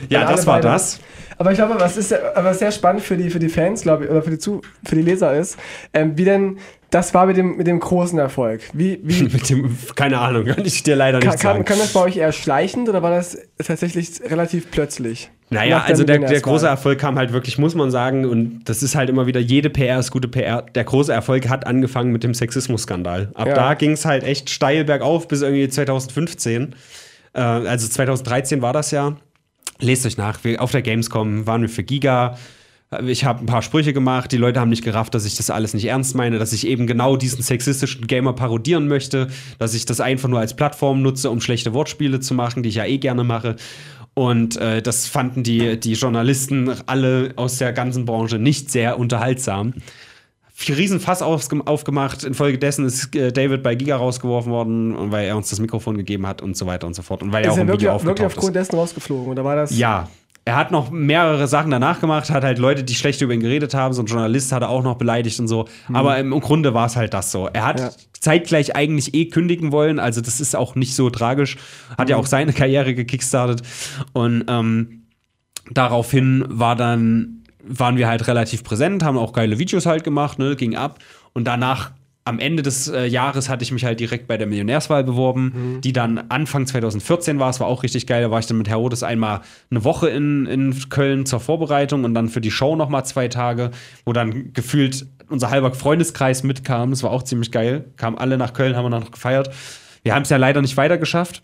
[0.09, 0.67] Ja, alle das war beide.
[0.67, 0.99] das.
[1.37, 4.05] Aber ich glaube, was ist sehr- was sehr spannend für die, für die Fans, glaube
[4.05, 5.57] ich, oder für die, Zu für die Leser ist,
[5.93, 6.57] ähm, wie denn
[6.89, 8.61] das war mit dem, mit dem großen Erfolg.
[8.73, 11.65] Wie, wie Mit dem, keine Ahnung, kann ich dir leider nicht kann, sagen.
[11.65, 15.29] kann das bei euch eher schleichend oder war das tatsächlich relativ plötzlich?
[15.49, 18.95] Naja, also der, der große Erfolg kam halt wirklich, muss man sagen, und das ist
[18.95, 20.61] halt immer wieder, jede PR ist gute PR.
[20.75, 23.29] Der große Erfolg hat angefangen mit dem Sexismus-Skandal.
[23.33, 23.53] Ab Ja.
[23.53, 26.75] da ging es halt echt steil bergauf bis irgendwie 2015.
[27.33, 29.15] Äh, also 2013 war das ja.
[29.79, 30.43] Lest euch nach.
[30.43, 32.37] Wir, auf der Gamescom waren wir für Giga.
[33.05, 34.31] Ich habe ein paar Sprüche gemacht.
[34.31, 36.87] Die Leute haben nicht gerafft, dass ich das alles nicht ernst meine, dass ich eben
[36.87, 39.27] genau diesen sexistischen Gamer parodieren möchte,
[39.59, 42.75] dass ich das einfach nur als Plattform nutze, um schlechte Wortspiele zu machen, die ich
[42.75, 43.57] ja eh gerne mache.
[44.13, 49.73] Und äh, das fanden die, die Journalisten alle aus der ganzen Branche nicht sehr unterhaltsam.
[50.59, 52.23] Riesenfass aufge- aufgemacht.
[52.23, 56.41] Infolgedessen ist äh, David bei Giga rausgeworfen worden, weil er uns das Mikrofon gegeben hat
[56.41, 57.21] und so weiter und so fort.
[57.23, 58.67] Und weil er Ist auch er im wirklich, Video wirklich aufgetaucht aufgrund ist.
[58.69, 59.31] dessen rausgeflogen?
[59.31, 59.77] Oder war das.
[59.77, 60.09] Ja.
[60.45, 63.73] Er hat noch mehrere Sachen danach gemacht, hat halt Leute, die schlecht über ihn geredet
[63.73, 65.65] haben, so ein Journalist hat er auch noch beleidigt und so.
[65.91, 67.49] Aber im Grunde war es halt das so.
[67.51, 67.89] Er hat Ja.
[68.17, 71.57] zeitgleich eigentlich eh kündigen wollen, also das ist auch nicht so tragisch.
[71.97, 73.61] Hat ja auch seine Karriere gekickstartet.
[74.13, 75.03] Und ähm,
[75.69, 80.55] daraufhin war dann, waren wir halt relativ präsent, haben auch geile Videos halt gemacht, ne,
[80.55, 80.99] ging ab.
[81.33, 81.91] Und danach,
[82.23, 85.93] am Ende des äh, Jahres, hatte ich mich halt direkt bei der Millionärswahl beworben, die
[85.93, 87.49] dann Anfang 2014 war.
[87.49, 88.21] Es war auch richtig geil.
[88.21, 89.41] Da war ich dann mit Herodes einmal
[89.71, 93.71] eine Woche in, in Köln zur Vorbereitung und dann für die Show nochmal zwei Tage,
[94.05, 96.89] wo dann gefühlt unser halber Freundeskreis mitkam.
[96.89, 97.85] Das war auch ziemlich geil.
[97.95, 99.49] Kamen alle nach Köln, haben wir noch gefeiert.
[100.03, 101.43] Wir haben es ja leider nicht weiter geschafft.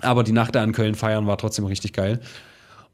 [0.00, 2.20] Aber die Nacht da in Köln feiern war trotzdem richtig geil.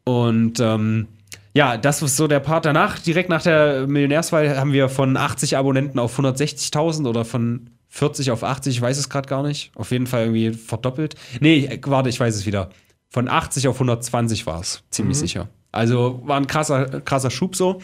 [0.05, 1.09] Und ähm,
[1.55, 2.99] ja, das ist so der Part danach.
[2.99, 8.43] Direkt nach der Millionärswahl haben wir von 80 Abonnenten auf 160.000 oder von 40 auf
[8.43, 9.71] 80, ich weiß es gerade gar nicht.
[9.75, 11.15] Auf jeden Fall irgendwie verdoppelt.
[11.41, 12.71] Nee, äh, warte, ich weiß es wieder.
[13.11, 15.49] Von 80 auf 120 war es, ziemlich sicher.
[15.73, 17.83] Also war ein krasser, krasser Schub so.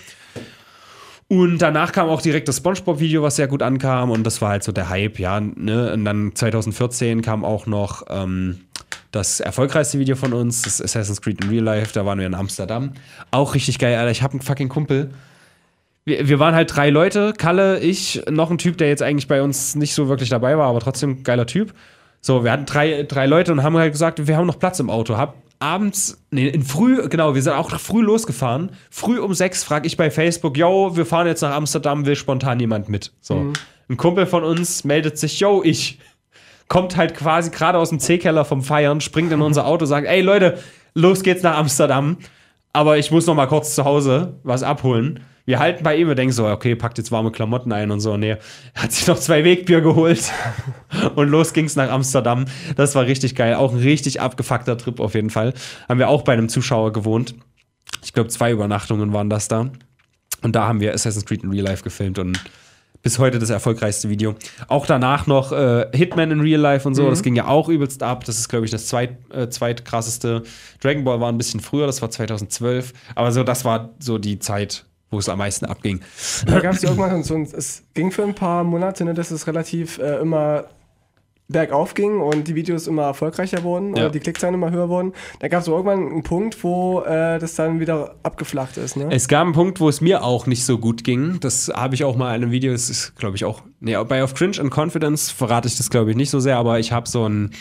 [1.29, 4.11] Und danach kam auch direkt das Spongebob-Video, was sehr gut ankam.
[4.11, 5.41] Und das war halt so der Hype, ja.
[5.41, 5.93] Ne?
[5.93, 8.61] Und dann 2014 kam auch noch ähm,
[9.11, 11.93] das erfolgreichste Video von uns, das Assassin's Creed in Real Life.
[11.93, 12.93] Da waren wir in Amsterdam.
[13.31, 14.11] Auch richtig geil, Alter.
[14.11, 15.11] Ich habe einen fucking Kumpel.
[16.05, 19.43] Wir, wir waren halt drei Leute, Kalle, ich, noch ein Typ, der jetzt eigentlich bei
[19.43, 21.75] uns nicht so wirklich dabei war, aber trotzdem geiler Typ.
[22.21, 24.91] So, wir hatten drei, drei Leute und haben halt gesagt, wir haben noch Platz im
[24.91, 25.17] Auto.
[25.17, 28.71] Hab abends, nee, in früh, genau, wir sind auch früh losgefahren.
[28.91, 32.61] Früh um sechs frage ich bei Facebook, yo, wir fahren jetzt nach Amsterdam, will spontan
[32.61, 33.13] jemand mit.
[33.21, 33.53] So.
[33.89, 35.99] Ein Kumpel von uns meldet sich, yo, ich.
[36.69, 40.21] Kommt halt quasi gerade aus dem C-Keller vom Feiern, springt in unser Auto, sagt, ey
[40.21, 40.59] Leute,
[40.95, 42.19] los geht's nach Amsterdam.
[42.73, 45.21] Aber ich muss noch mal kurz zu Hause was abholen.
[45.47, 48.19] Wir halten bei ihm, wir denken so, okay, packt jetzt warme Klamotten ein und so.
[48.19, 48.37] Nee,
[48.75, 50.31] hat sich noch zwei Wegbier geholt
[51.15, 52.45] und los ging's nach Amsterdam.
[52.77, 53.55] Das war richtig geil.
[53.55, 55.55] Auch ein richtig abgefuckter Trip auf jeden Fall.
[55.89, 57.35] Haben wir auch bei einem Zuschauer gewohnt.
[58.05, 59.71] Ich glaube, zwei Übernachtungen waren das da.
[60.43, 62.39] Und da haben wir Assassin's Creed in Real Life gefilmt und
[63.03, 64.35] bis heute das erfolgreichste Video.
[64.67, 68.03] Auch danach noch äh, Hitman in Real Life und so, das ging ja auch übelst
[68.03, 68.25] ab.
[68.25, 70.43] Das ist, glaube ich, das zweit, äh, zweitkrasseste.
[70.81, 72.93] Dragon Ball war ein bisschen früher, das war 2012.
[73.15, 76.01] Aber so, das war so die Zeit, wo es am meisten abging.
[76.47, 79.47] Da gab es irgendwann so ein, es ging für ein paar Monate, ne, dass es
[79.47, 80.65] relativ äh, immer
[81.49, 84.03] bergauf ging und die Videos immer erfolgreicher wurden Ja.
[84.05, 85.13] oder die Klickzahlen immer höher wurden.
[85.41, 88.97] Da gab es irgendwann einen Punkt, wo äh, das dann wieder abgeflacht ist.
[88.97, 89.09] Ne?
[89.11, 91.41] Es gab einen Punkt, wo es mir auch nicht so gut ging.
[91.41, 93.63] Das habe ich auch mal in einem Video, das ist, glaube ich, auch.
[93.81, 96.79] Nee, bei Auf Cringe and Confidence verrate ich das, glaube ich, nicht so sehr, aber
[96.81, 97.53] ich habe so ein,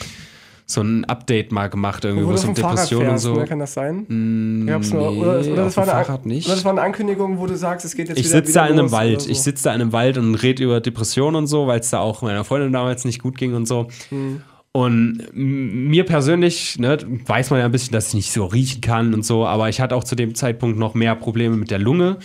[0.69, 3.35] so ein Update mal gemacht, irgendwie, Wo es um Depressionen und so.
[3.35, 3.45] ne?
[3.45, 4.05] Kann das sein?
[4.09, 6.45] Mm, Gab's nur, nee, oder, oder, auf das war eine, Fahrrad nicht.
[6.45, 8.63] oder das war eine Ankündigung, wo du sagst, es geht jetzt Ich wieder sitze da
[8.65, 9.11] wieder in einem los Wald.
[9.13, 9.29] oder so.
[9.29, 11.99] Ich sitze da in einem Wald und rede über Depressionen und so, weil es da
[11.99, 13.87] auch meiner Freundin damals nicht gut ging und so.
[14.09, 14.41] Hm.
[14.73, 19.13] Und mir persönlich, ne, weiß man ja ein bisschen, dass ich nicht so riechen kann
[19.13, 22.17] und so, aber ich hatte auch zu dem Zeitpunkt noch mehr Probleme mit der Lunge.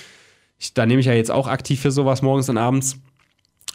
[0.59, 2.97] Ich, da nehme ich ja jetzt auch aktiv für sowas morgens und abends.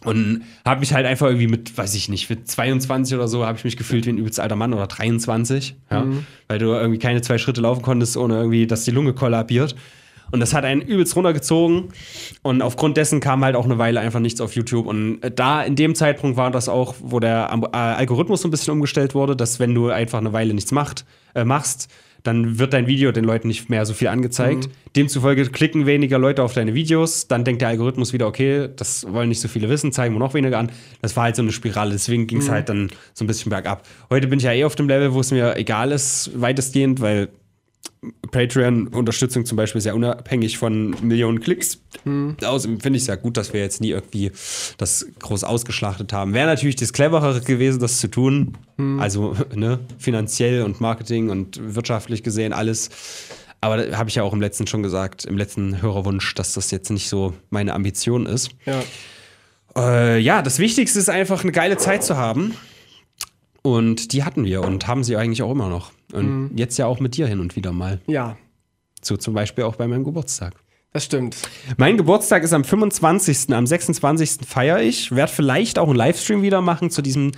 [0.03, 3.57] Und habe mich halt einfach irgendwie mit, weiß ich nicht, mit 22 oder so, habe
[3.57, 6.05] ich mich gefühlt wie ein übelst alter Mann oder 23, ja,
[6.47, 9.75] weil du irgendwie keine zwei Schritte laufen konntest, ohne irgendwie, dass die Lunge kollabiert.
[10.31, 11.89] Und das hat einen übelst runtergezogen.
[12.41, 14.85] Und aufgrund dessen kam halt auch eine Weile einfach nichts auf YouTube.
[14.85, 18.51] Und äh, da, in dem Zeitpunkt war das auch, wo der äh, Algorithmus so ein
[18.51, 21.89] bisschen umgestellt wurde, dass wenn du einfach eine Weile nichts macht, äh, machst,
[22.23, 24.69] dann wird dein Video den Leuten nicht mehr so viel angezeigt.
[24.95, 27.27] Demzufolge klicken weniger Leute auf deine Videos.
[27.27, 30.33] Dann denkt der Algorithmus wieder, okay, das wollen nicht so viele wissen, zeigen wir noch
[30.33, 30.71] weniger an.
[31.01, 31.91] Das war halt so eine Spirale.
[31.91, 33.87] Deswegen ging es halt dann so ein bisschen bergab.
[34.09, 37.29] Heute bin ich ja eh auf dem Level, wo es mir egal ist, weitestgehend, weil
[38.31, 41.81] Patreon-Unterstützung zum Beispiel ist ja unabhängig von Millionen Klicks.
[42.43, 44.31] Außerdem finde ich es ja gut, dass wir jetzt nie irgendwie
[44.77, 46.33] das groß ausgeschlachtet haben.
[46.33, 48.57] Wäre natürlich das Cleverere gewesen, das zu tun.
[48.99, 52.89] Also ne, finanziell und Marketing und wirtschaftlich gesehen alles.
[53.61, 56.69] Aber da habe ich ja auch im letzten schon gesagt, im letzten Hörerwunsch, dass das
[56.71, 58.51] jetzt nicht so meine Ambition ist.
[58.65, 58.83] Ja.
[59.75, 62.53] Äh, ja, das Wichtigste ist einfach eine geile Zeit zu haben.
[63.63, 65.91] Und die hatten wir und haben sie eigentlich auch immer noch.
[66.13, 67.99] Und jetzt ja auch mit dir hin und wieder mal.
[68.07, 68.37] ja,
[69.01, 70.53] So zum Beispiel auch bei meinem Geburtstag.
[70.93, 71.37] das stimmt.
[71.77, 73.53] Mein Geburtstag ist am 25.
[73.53, 74.47] Am 26.
[74.47, 75.13] feiere ich.
[75.15, 77.31] Werde vielleicht auch einen Livestream wieder machen zu diesem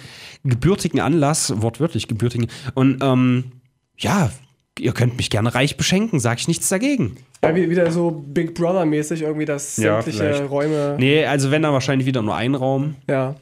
[0.44, 1.54] gebürtigen Anlass.
[1.62, 2.48] Wortwörtlich gebürtigen.
[2.76, 3.52] Und ähm,
[3.98, 4.32] ja,
[4.78, 6.20] ihr könnt mich gerne reich beschenken.
[6.20, 7.18] Sag ich nichts dagegen.
[7.44, 10.50] Ja, wie, wieder so Big Brother-mäßig, irgendwie, dass Ja, sämtliche vielleicht.
[10.52, 10.96] Räume.
[11.00, 12.96] Nee, also wenn dann wahrscheinlich wieder nur ein Raum.
[13.10, 13.36] Ja.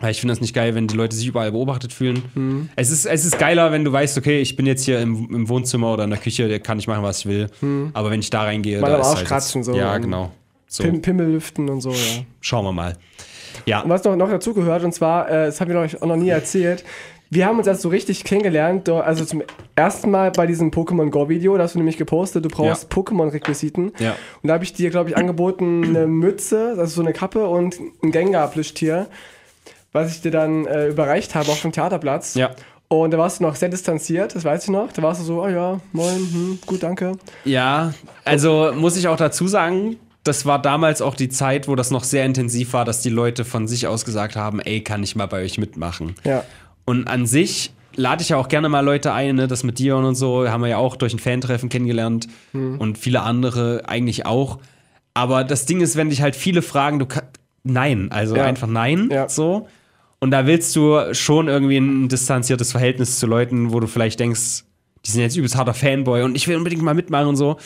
[0.00, 2.70] Weil ich finde das nicht geil, wenn die Leute sich überall beobachtet fühlen.
[2.76, 5.48] Es, ist, es ist geiler, wenn du weißt, okay, ich bin jetzt hier im, im
[5.48, 7.46] Wohnzimmer oder in der Küche, da kann ich machen, was ich will.
[7.92, 9.74] Aber wenn ich da reingehe, Mal da ist Arsch halt kratzen, so.
[9.74, 10.30] Ja, genau.
[10.66, 12.24] So, Pim Pimmel lüften und so, ja.
[12.40, 12.96] schauen wir mal.
[13.66, 16.06] Ja, Und was noch, noch dazu gehört, und zwar, äh, das haben wir euch auch
[16.06, 16.84] noch nie erzählt,
[17.32, 19.42] wir haben uns erst so richtig kennengelernt, also zum
[19.76, 22.88] ersten Mal bei diesem Pokémon Go Video, da hast du nämlich gepostet, du brauchst Ja.
[23.02, 23.92] Pokémon-Requisiten.
[24.00, 24.16] Ja.
[24.42, 27.78] Und da habe ich dir, glaube ich, angeboten eine Mütze, also so eine Kappe und
[28.02, 29.06] ein Gengar-Plüschtier,
[29.92, 32.34] was ich dir dann äh, überreicht habe auf dem Theaterplatz.
[32.34, 32.50] Ja.
[32.88, 34.92] Und da warst du noch sehr distanziert, das weiß ich noch.
[34.92, 37.12] Da warst du so, oh ja, moin, hm, gut, danke.
[37.44, 41.90] Ja, also muss ich auch dazu sagen, das war damals auch die Zeit, wo das
[41.92, 45.14] noch sehr intensiv war, dass die Leute von sich aus gesagt haben, ey, kann ich
[45.14, 46.14] mal bei euch mitmachen.
[46.24, 46.42] Ja.
[46.84, 49.46] Und an sich lade ich ja auch gerne mal Leute ein, ne?
[49.46, 53.22] das mit Dion und so, haben wir ja auch durch ein Fantreffen kennengelernt und viele
[53.22, 54.58] andere eigentlich auch.
[55.14, 57.28] Aber das Ding ist, wenn dich halt viele fragen, du kannst,
[57.62, 58.44] nein, also Ja.
[58.44, 59.28] einfach nein, Ja.
[59.28, 59.68] so.
[60.20, 64.64] Und da willst du schon irgendwie ein distanziertes Verhältnis zu Leuten, wo du vielleicht denkst,
[65.06, 67.56] die sind jetzt übelst harter Fanboy und ich will unbedingt mal mitmachen und so.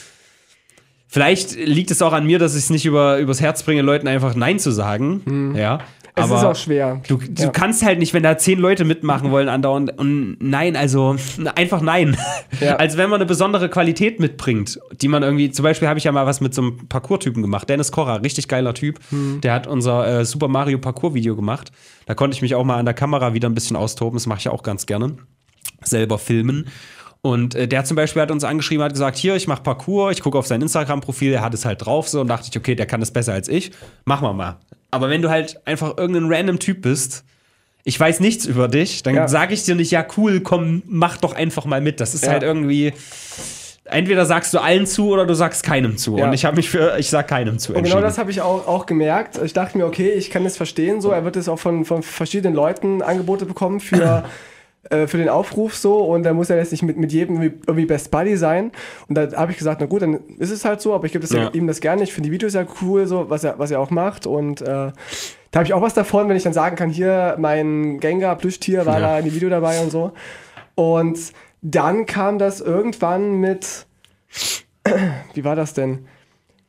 [1.09, 4.09] Vielleicht liegt es auch an mir, dass ich es nicht über, übers Herz bringe, Leuten
[4.09, 5.55] einfach Nein zu sagen.
[5.57, 5.81] Ja.
[6.17, 7.01] Es aber ist auch schwer.
[7.09, 7.49] Du, du Ja.
[7.51, 11.17] kannst halt nicht, wenn da zehn Leute mitmachen wollen, andauernd und nein, also
[11.57, 12.17] einfach nein.
[12.61, 12.77] Ja.
[12.77, 16.13] Als wenn man eine besondere Qualität mitbringt, die man irgendwie, zum Beispiel habe ich ja
[16.13, 17.69] mal was mit so einem Parcours-Typen gemacht.
[17.69, 19.01] Dennis Korra, richtig geiler Typ.
[19.11, 19.41] Hm.
[19.41, 21.73] Der hat unser äh, Super Mario Parcours-Video gemacht.
[22.07, 24.17] Da konnte ich mich auch mal an der Kamera wieder ein bisschen austoben.
[24.17, 25.17] Das mache ich ja auch ganz gerne.
[25.83, 26.69] Selber filmen.
[27.23, 30.23] Und äh, der zum Beispiel hat uns angeschrieben, hat gesagt, hier, ich mache Parcours, ich
[30.23, 32.85] gucke auf sein Instagram-Profil, er hat es halt drauf so und dachte ich, okay, der
[32.87, 33.73] kann das besser als ich.
[34.05, 34.59] Machen wir mal.
[34.95, 37.25] Aber wenn du halt einfach irgendein random Typ bist,
[37.83, 39.29] ich weiß nichts über dich, dann Ja.
[39.29, 42.01] sage ich dir nicht, ja cool, komm, mach doch einfach mal mit.
[42.01, 42.31] Das ist Ja.
[42.33, 42.93] halt irgendwie,
[43.85, 46.17] entweder sagst du allen zu oder du sagst keinem zu.
[46.17, 46.27] Ja.
[46.27, 48.67] Und ich habe mich für, ich sag keinem zu Und genau das habe ich auch,
[48.67, 49.39] auch gemerkt.
[49.45, 51.01] Ich dachte mir, okay, ich kann das verstehen.
[51.01, 54.25] So, er wird es auch von, von verschiedenen Leuten Angebote bekommen für,
[54.91, 55.99] äh, für den Aufruf so.
[56.05, 58.73] Und da muss er jetzt nicht mit, mit jedem irgendwie- Best Buddy sein.
[59.09, 60.95] Und da habe ich gesagt, na gut, dann ist es halt so.
[60.95, 61.51] Aber ich gebe Ja.
[61.53, 62.03] ihm das gerne.
[62.03, 64.27] Ich finde die Videos ja cool, so was er, was er auch macht.
[64.27, 64.93] Und äh, da
[65.55, 69.01] habe ich auch was davon, wenn ich dann sagen kann, hier mein Gengar Plüschtier war
[69.01, 69.07] Ja.
[69.09, 70.13] da in dem Video dabei und so.
[70.75, 71.19] Und
[71.63, 73.87] dann kam das irgendwann mit,
[75.35, 76.07] wie war das denn?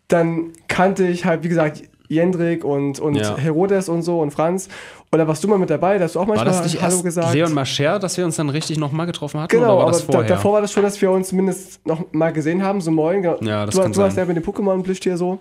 [0.07, 3.35] Dann kannte ich halt, wie gesagt, Jendrik und, und Ja.
[3.37, 4.69] Herodes und so und Franz.
[5.11, 6.93] Da warst du mal mit dabei, da hast du auch war manchmal das nicht Hallo
[6.93, 7.33] erst gesagt.
[7.33, 9.55] Leon Mascher, dass wir uns dann richtig nochmal getroffen hatten?
[9.55, 12.33] Genau, oder war aber da, davor war das schon, dass wir uns zumindest noch mal
[12.33, 13.21] gesehen haben, so moin.
[13.21, 13.37] Genau.
[13.41, 14.27] Ja, das du, kann du hast sein.
[14.27, 15.39] ja mit dem Pokémon-Plüschtier so.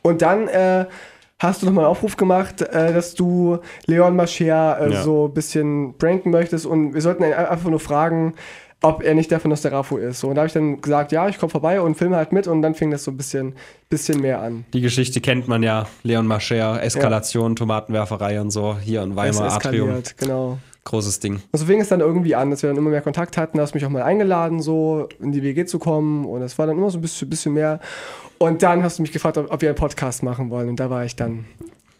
[0.00, 0.86] Und dann äh,
[1.38, 5.02] hast du nochmal einen Aufruf gemacht, äh, dass du Leon Mascher äh, Ja.
[5.02, 8.32] so ein bisschen pranken möchtest und wir sollten ihn einfach nur fragen,
[8.82, 10.20] ob er nicht der von Nosterafu ist.
[10.20, 12.46] So, und da habe ich dann gesagt, ja, ich komme vorbei und filme halt mit
[12.48, 13.54] und dann fing das so ein bisschen,
[13.88, 14.64] bisschen mehr an.
[14.72, 15.86] Die Geschichte kennt man ja.
[16.02, 18.76] Leon Mascher, Eskalation, Tomatenwerferei und so.
[18.76, 19.88] Hier in Es Weimar Atrium.
[19.88, 20.58] eskaliert, genau.
[20.84, 21.34] Großes Ding.
[21.52, 23.56] Und so fing es dann irgendwie an, dass wir dann immer mehr Kontakt hatten.
[23.56, 26.24] Da hast du mich auch mal eingeladen, so in die WG zu kommen.
[26.24, 27.78] Und das war dann immer so ein bisschen, bisschen mehr.
[28.38, 30.68] Und dann hast du mich gefragt, ob, ob wir einen Podcast machen wollen.
[30.68, 31.44] Und da war ich dann,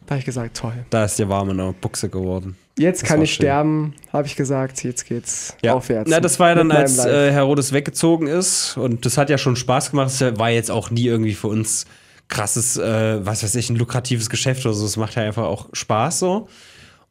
[0.06, 0.72] da habe ich gesagt, toll.
[0.90, 2.56] Da ist dir warm in der Buchse geworden.
[2.78, 3.44] Jetzt Das kann ich schön.
[3.44, 4.82] sterben, habe ich gesagt.
[4.82, 6.10] Jetzt geht's aufwärts.
[6.10, 8.76] Na, das war ja dann, als äh, Herodes weggezogen ist.
[8.76, 10.08] Und das hat ja schon Spaß gemacht.
[10.08, 11.84] Das war jetzt auch nie irgendwie für uns
[12.28, 14.86] krasses, äh, was weiß ich, ein lukratives Geschäft oder so.
[14.86, 16.48] Es macht ja einfach auch Spaß so.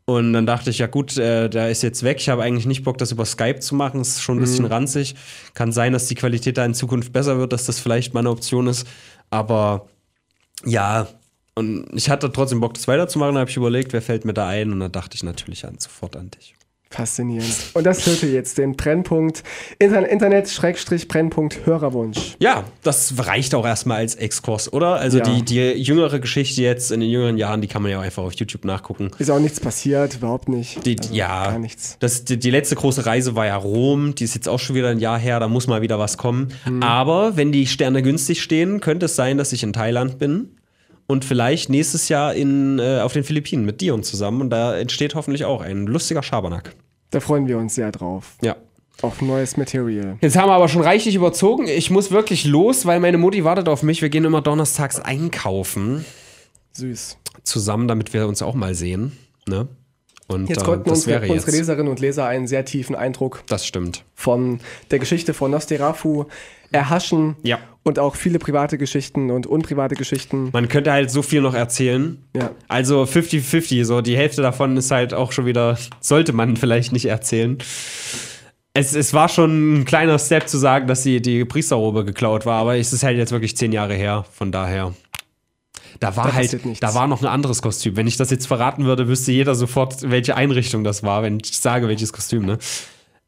[0.06, 2.18] Und dann dachte ich, ja gut, äh, der ist jetzt weg.
[2.20, 4.02] Ich habe eigentlich nicht Bock, das über Skype zu machen.
[4.02, 5.16] ist schon ein bisschen ranzig.
[5.54, 8.32] Kann sein, dass die Qualität da in Zukunft besser wird, dass das vielleicht mal eine
[8.32, 8.88] Option ist.
[9.30, 9.88] Aber
[10.66, 11.08] ja,
[11.56, 13.36] und ich hatte trotzdem Bock, das weiterzumachen.
[13.36, 14.72] Da habe ich überlegt, wer fällt mir da ein?
[14.72, 16.56] Und dann dachte ich natürlich an, sofort an dich.
[16.92, 17.56] Faszinierend.
[17.74, 19.44] Und das hörte jetzt den Brennpunkt
[19.80, 22.36] Internet, Internet Brennpunkt Hörerwunsch.
[22.40, 24.96] Ja, das reicht auch erstmal als Exkurs, oder?
[24.96, 25.24] Also Ja.
[25.24, 28.24] die, die jüngere Geschichte jetzt in den jüngeren Jahren, die kann man ja auch einfach
[28.24, 29.10] auf YouTube nachgucken.
[29.20, 30.86] Ist auch nichts passiert, überhaupt nicht.
[30.86, 31.96] Die, Also ja, Gar nichts.
[32.02, 34.90] Das, die, die letzte große Reise war ja Rom, die ist jetzt auch schon wieder
[34.90, 36.50] ein Jahr her, da muss mal wieder was kommen.
[36.82, 40.50] Aber wenn die Sterne günstig stehen, könnte es sein, dass ich in Thailand bin
[41.12, 45.14] und vielleicht nächstes Jahr in, äh, auf den Philippinen mit Dion zusammen und da entsteht
[45.16, 46.74] hoffentlich auch ein lustiger Schabernack.
[47.12, 48.36] Da freuen wir uns sehr drauf.
[48.42, 48.56] Ja.
[49.02, 50.18] Auf neues Material.
[50.22, 51.68] Jetzt haben wir aber schon reichlich überzogen.
[51.68, 54.02] Ich muss wirklich los, weil meine Mutti wartet auf mich.
[54.02, 56.06] Wir gehen immer donnerstags einkaufen.
[56.74, 57.18] Süß.
[57.44, 59.18] zusammen, damit wir uns auch mal sehen.
[59.48, 59.68] Ne?
[60.28, 61.58] Und Jetzt äh, konnten unsere, wäre unsere jetzt.
[61.58, 64.06] Leserinnen und Leser einen sehr tiefen Eindruck Das stimmt.
[64.16, 64.60] von
[64.92, 66.26] der Geschichte von Nosterafu
[66.72, 67.36] erhaschen.
[67.44, 67.60] Ja.
[67.84, 70.50] Und auch viele private Geschichten und unprivate Geschichten.
[70.54, 72.24] Man könnte halt so viel noch erzählen.
[72.36, 72.52] Ja.
[72.68, 77.06] Also 50-50, so die Hälfte davon ist halt auch schon wieder, sollte man vielleicht nicht
[77.06, 77.58] erzählen.
[78.74, 82.62] Es, es war schon ein kleiner Step zu sagen, dass die, die Priesterrobe geklaut war,
[82.62, 84.94] aber es ist halt jetzt wirklich zehn Jahre her, von daher.
[86.00, 86.80] Da war Da halt, nichts.
[86.80, 87.98] da war noch ein anderes Kostüm.
[87.98, 91.60] Wenn ich das jetzt verraten würde, wüsste jeder sofort, welche Einrichtung das war, wenn ich
[91.60, 92.60] sage, welches Kostüm, ne?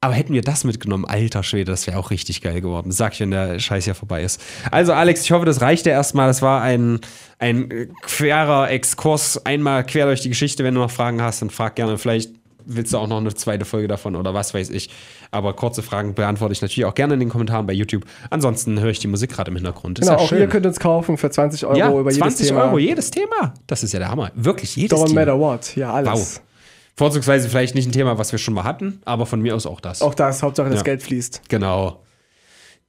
[0.04, 2.92] Aber hätten wir das mitgenommen, alter Schwede, das wäre auch richtig geil geworden.
[2.92, 4.42] Sag ich, wenn der Scheiß hier vorbei ist.
[4.72, 6.28] Also, Alex, ich hoffe, das reicht dir erstmal.
[6.28, 7.00] Das war ein,
[7.40, 9.46] ein querer Exkurs.
[9.46, 10.64] Einmal quer durch die Geschichte.
[10.64, 11.98] Wenn du noch Fragen hast, dann frag gerne.
[11.98, 12.32] Vielleicht
[12.66, 14.90] willst du auch noch eine zweite Folge davon oder was weiß ich.
[15.32, 18.06] Aber kurze Fragen beantworte ich natürlich auch gerne in den Kommentaren bei YouTube.
[18.30, 20.00] Ansonsten höre ich die Musik gerade im Hintergrund.
[20.00, 20.40] Ist Genau, ja auch schön.
[20.40, 22.64] ihr könnt uns kaufen für 20 Euro ja, über jedes 20 Thema.
[22.66, 23.54] Euro jedes Thema.
[23.68, 24.32] Das ist ja der Hammer.
[24.36, 25.22] Wirklich jedes Don't Thema.
[25.22, 25.76] matter what.
[25.76, 26.12] Ja, alles.
[26.38, 26.42] Wow.
[26.96, 29.80] Vorzugsweise vielleicht nicht ein Thema, was wir schon mal hatten, aber von mir aus auch
[29.82, 30.02] das.
[30.02, 30.84] Auch das, Hauptsache das Ja.
[30.84, 31.42] Geld fließt.
[31.50, 32.02] Genau.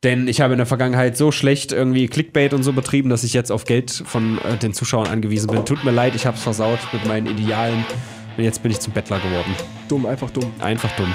[0.02, 3.32] Denn ich habe in der Vergangenheit so schlecht irgendwie Clickbait und so betrieben, dass ich
[3.32, 5.64] jetzt auf Geld von äh, den Zuschauern angewiesen bin.
[5.64, 7.84] Tut mir leid, ich habe es versaut mit meinen Idealen.
[8.36, 9.54] Und jetzt bin ich zum Bettler geworden.
[9.88, 10.52] Dumm, einfach dumm.
[10.60, 11.12] Einfach dumm.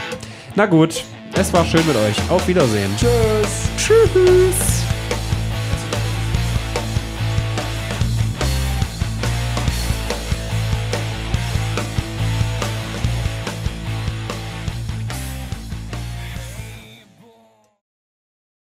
[0.55, 2.15] Na gut, es war schön mit euch.
[2.31, 2.89] Auf Wiedersehen.
[2.97, 3.69] Tschüss.
[3.77, 4.88] Tschüss.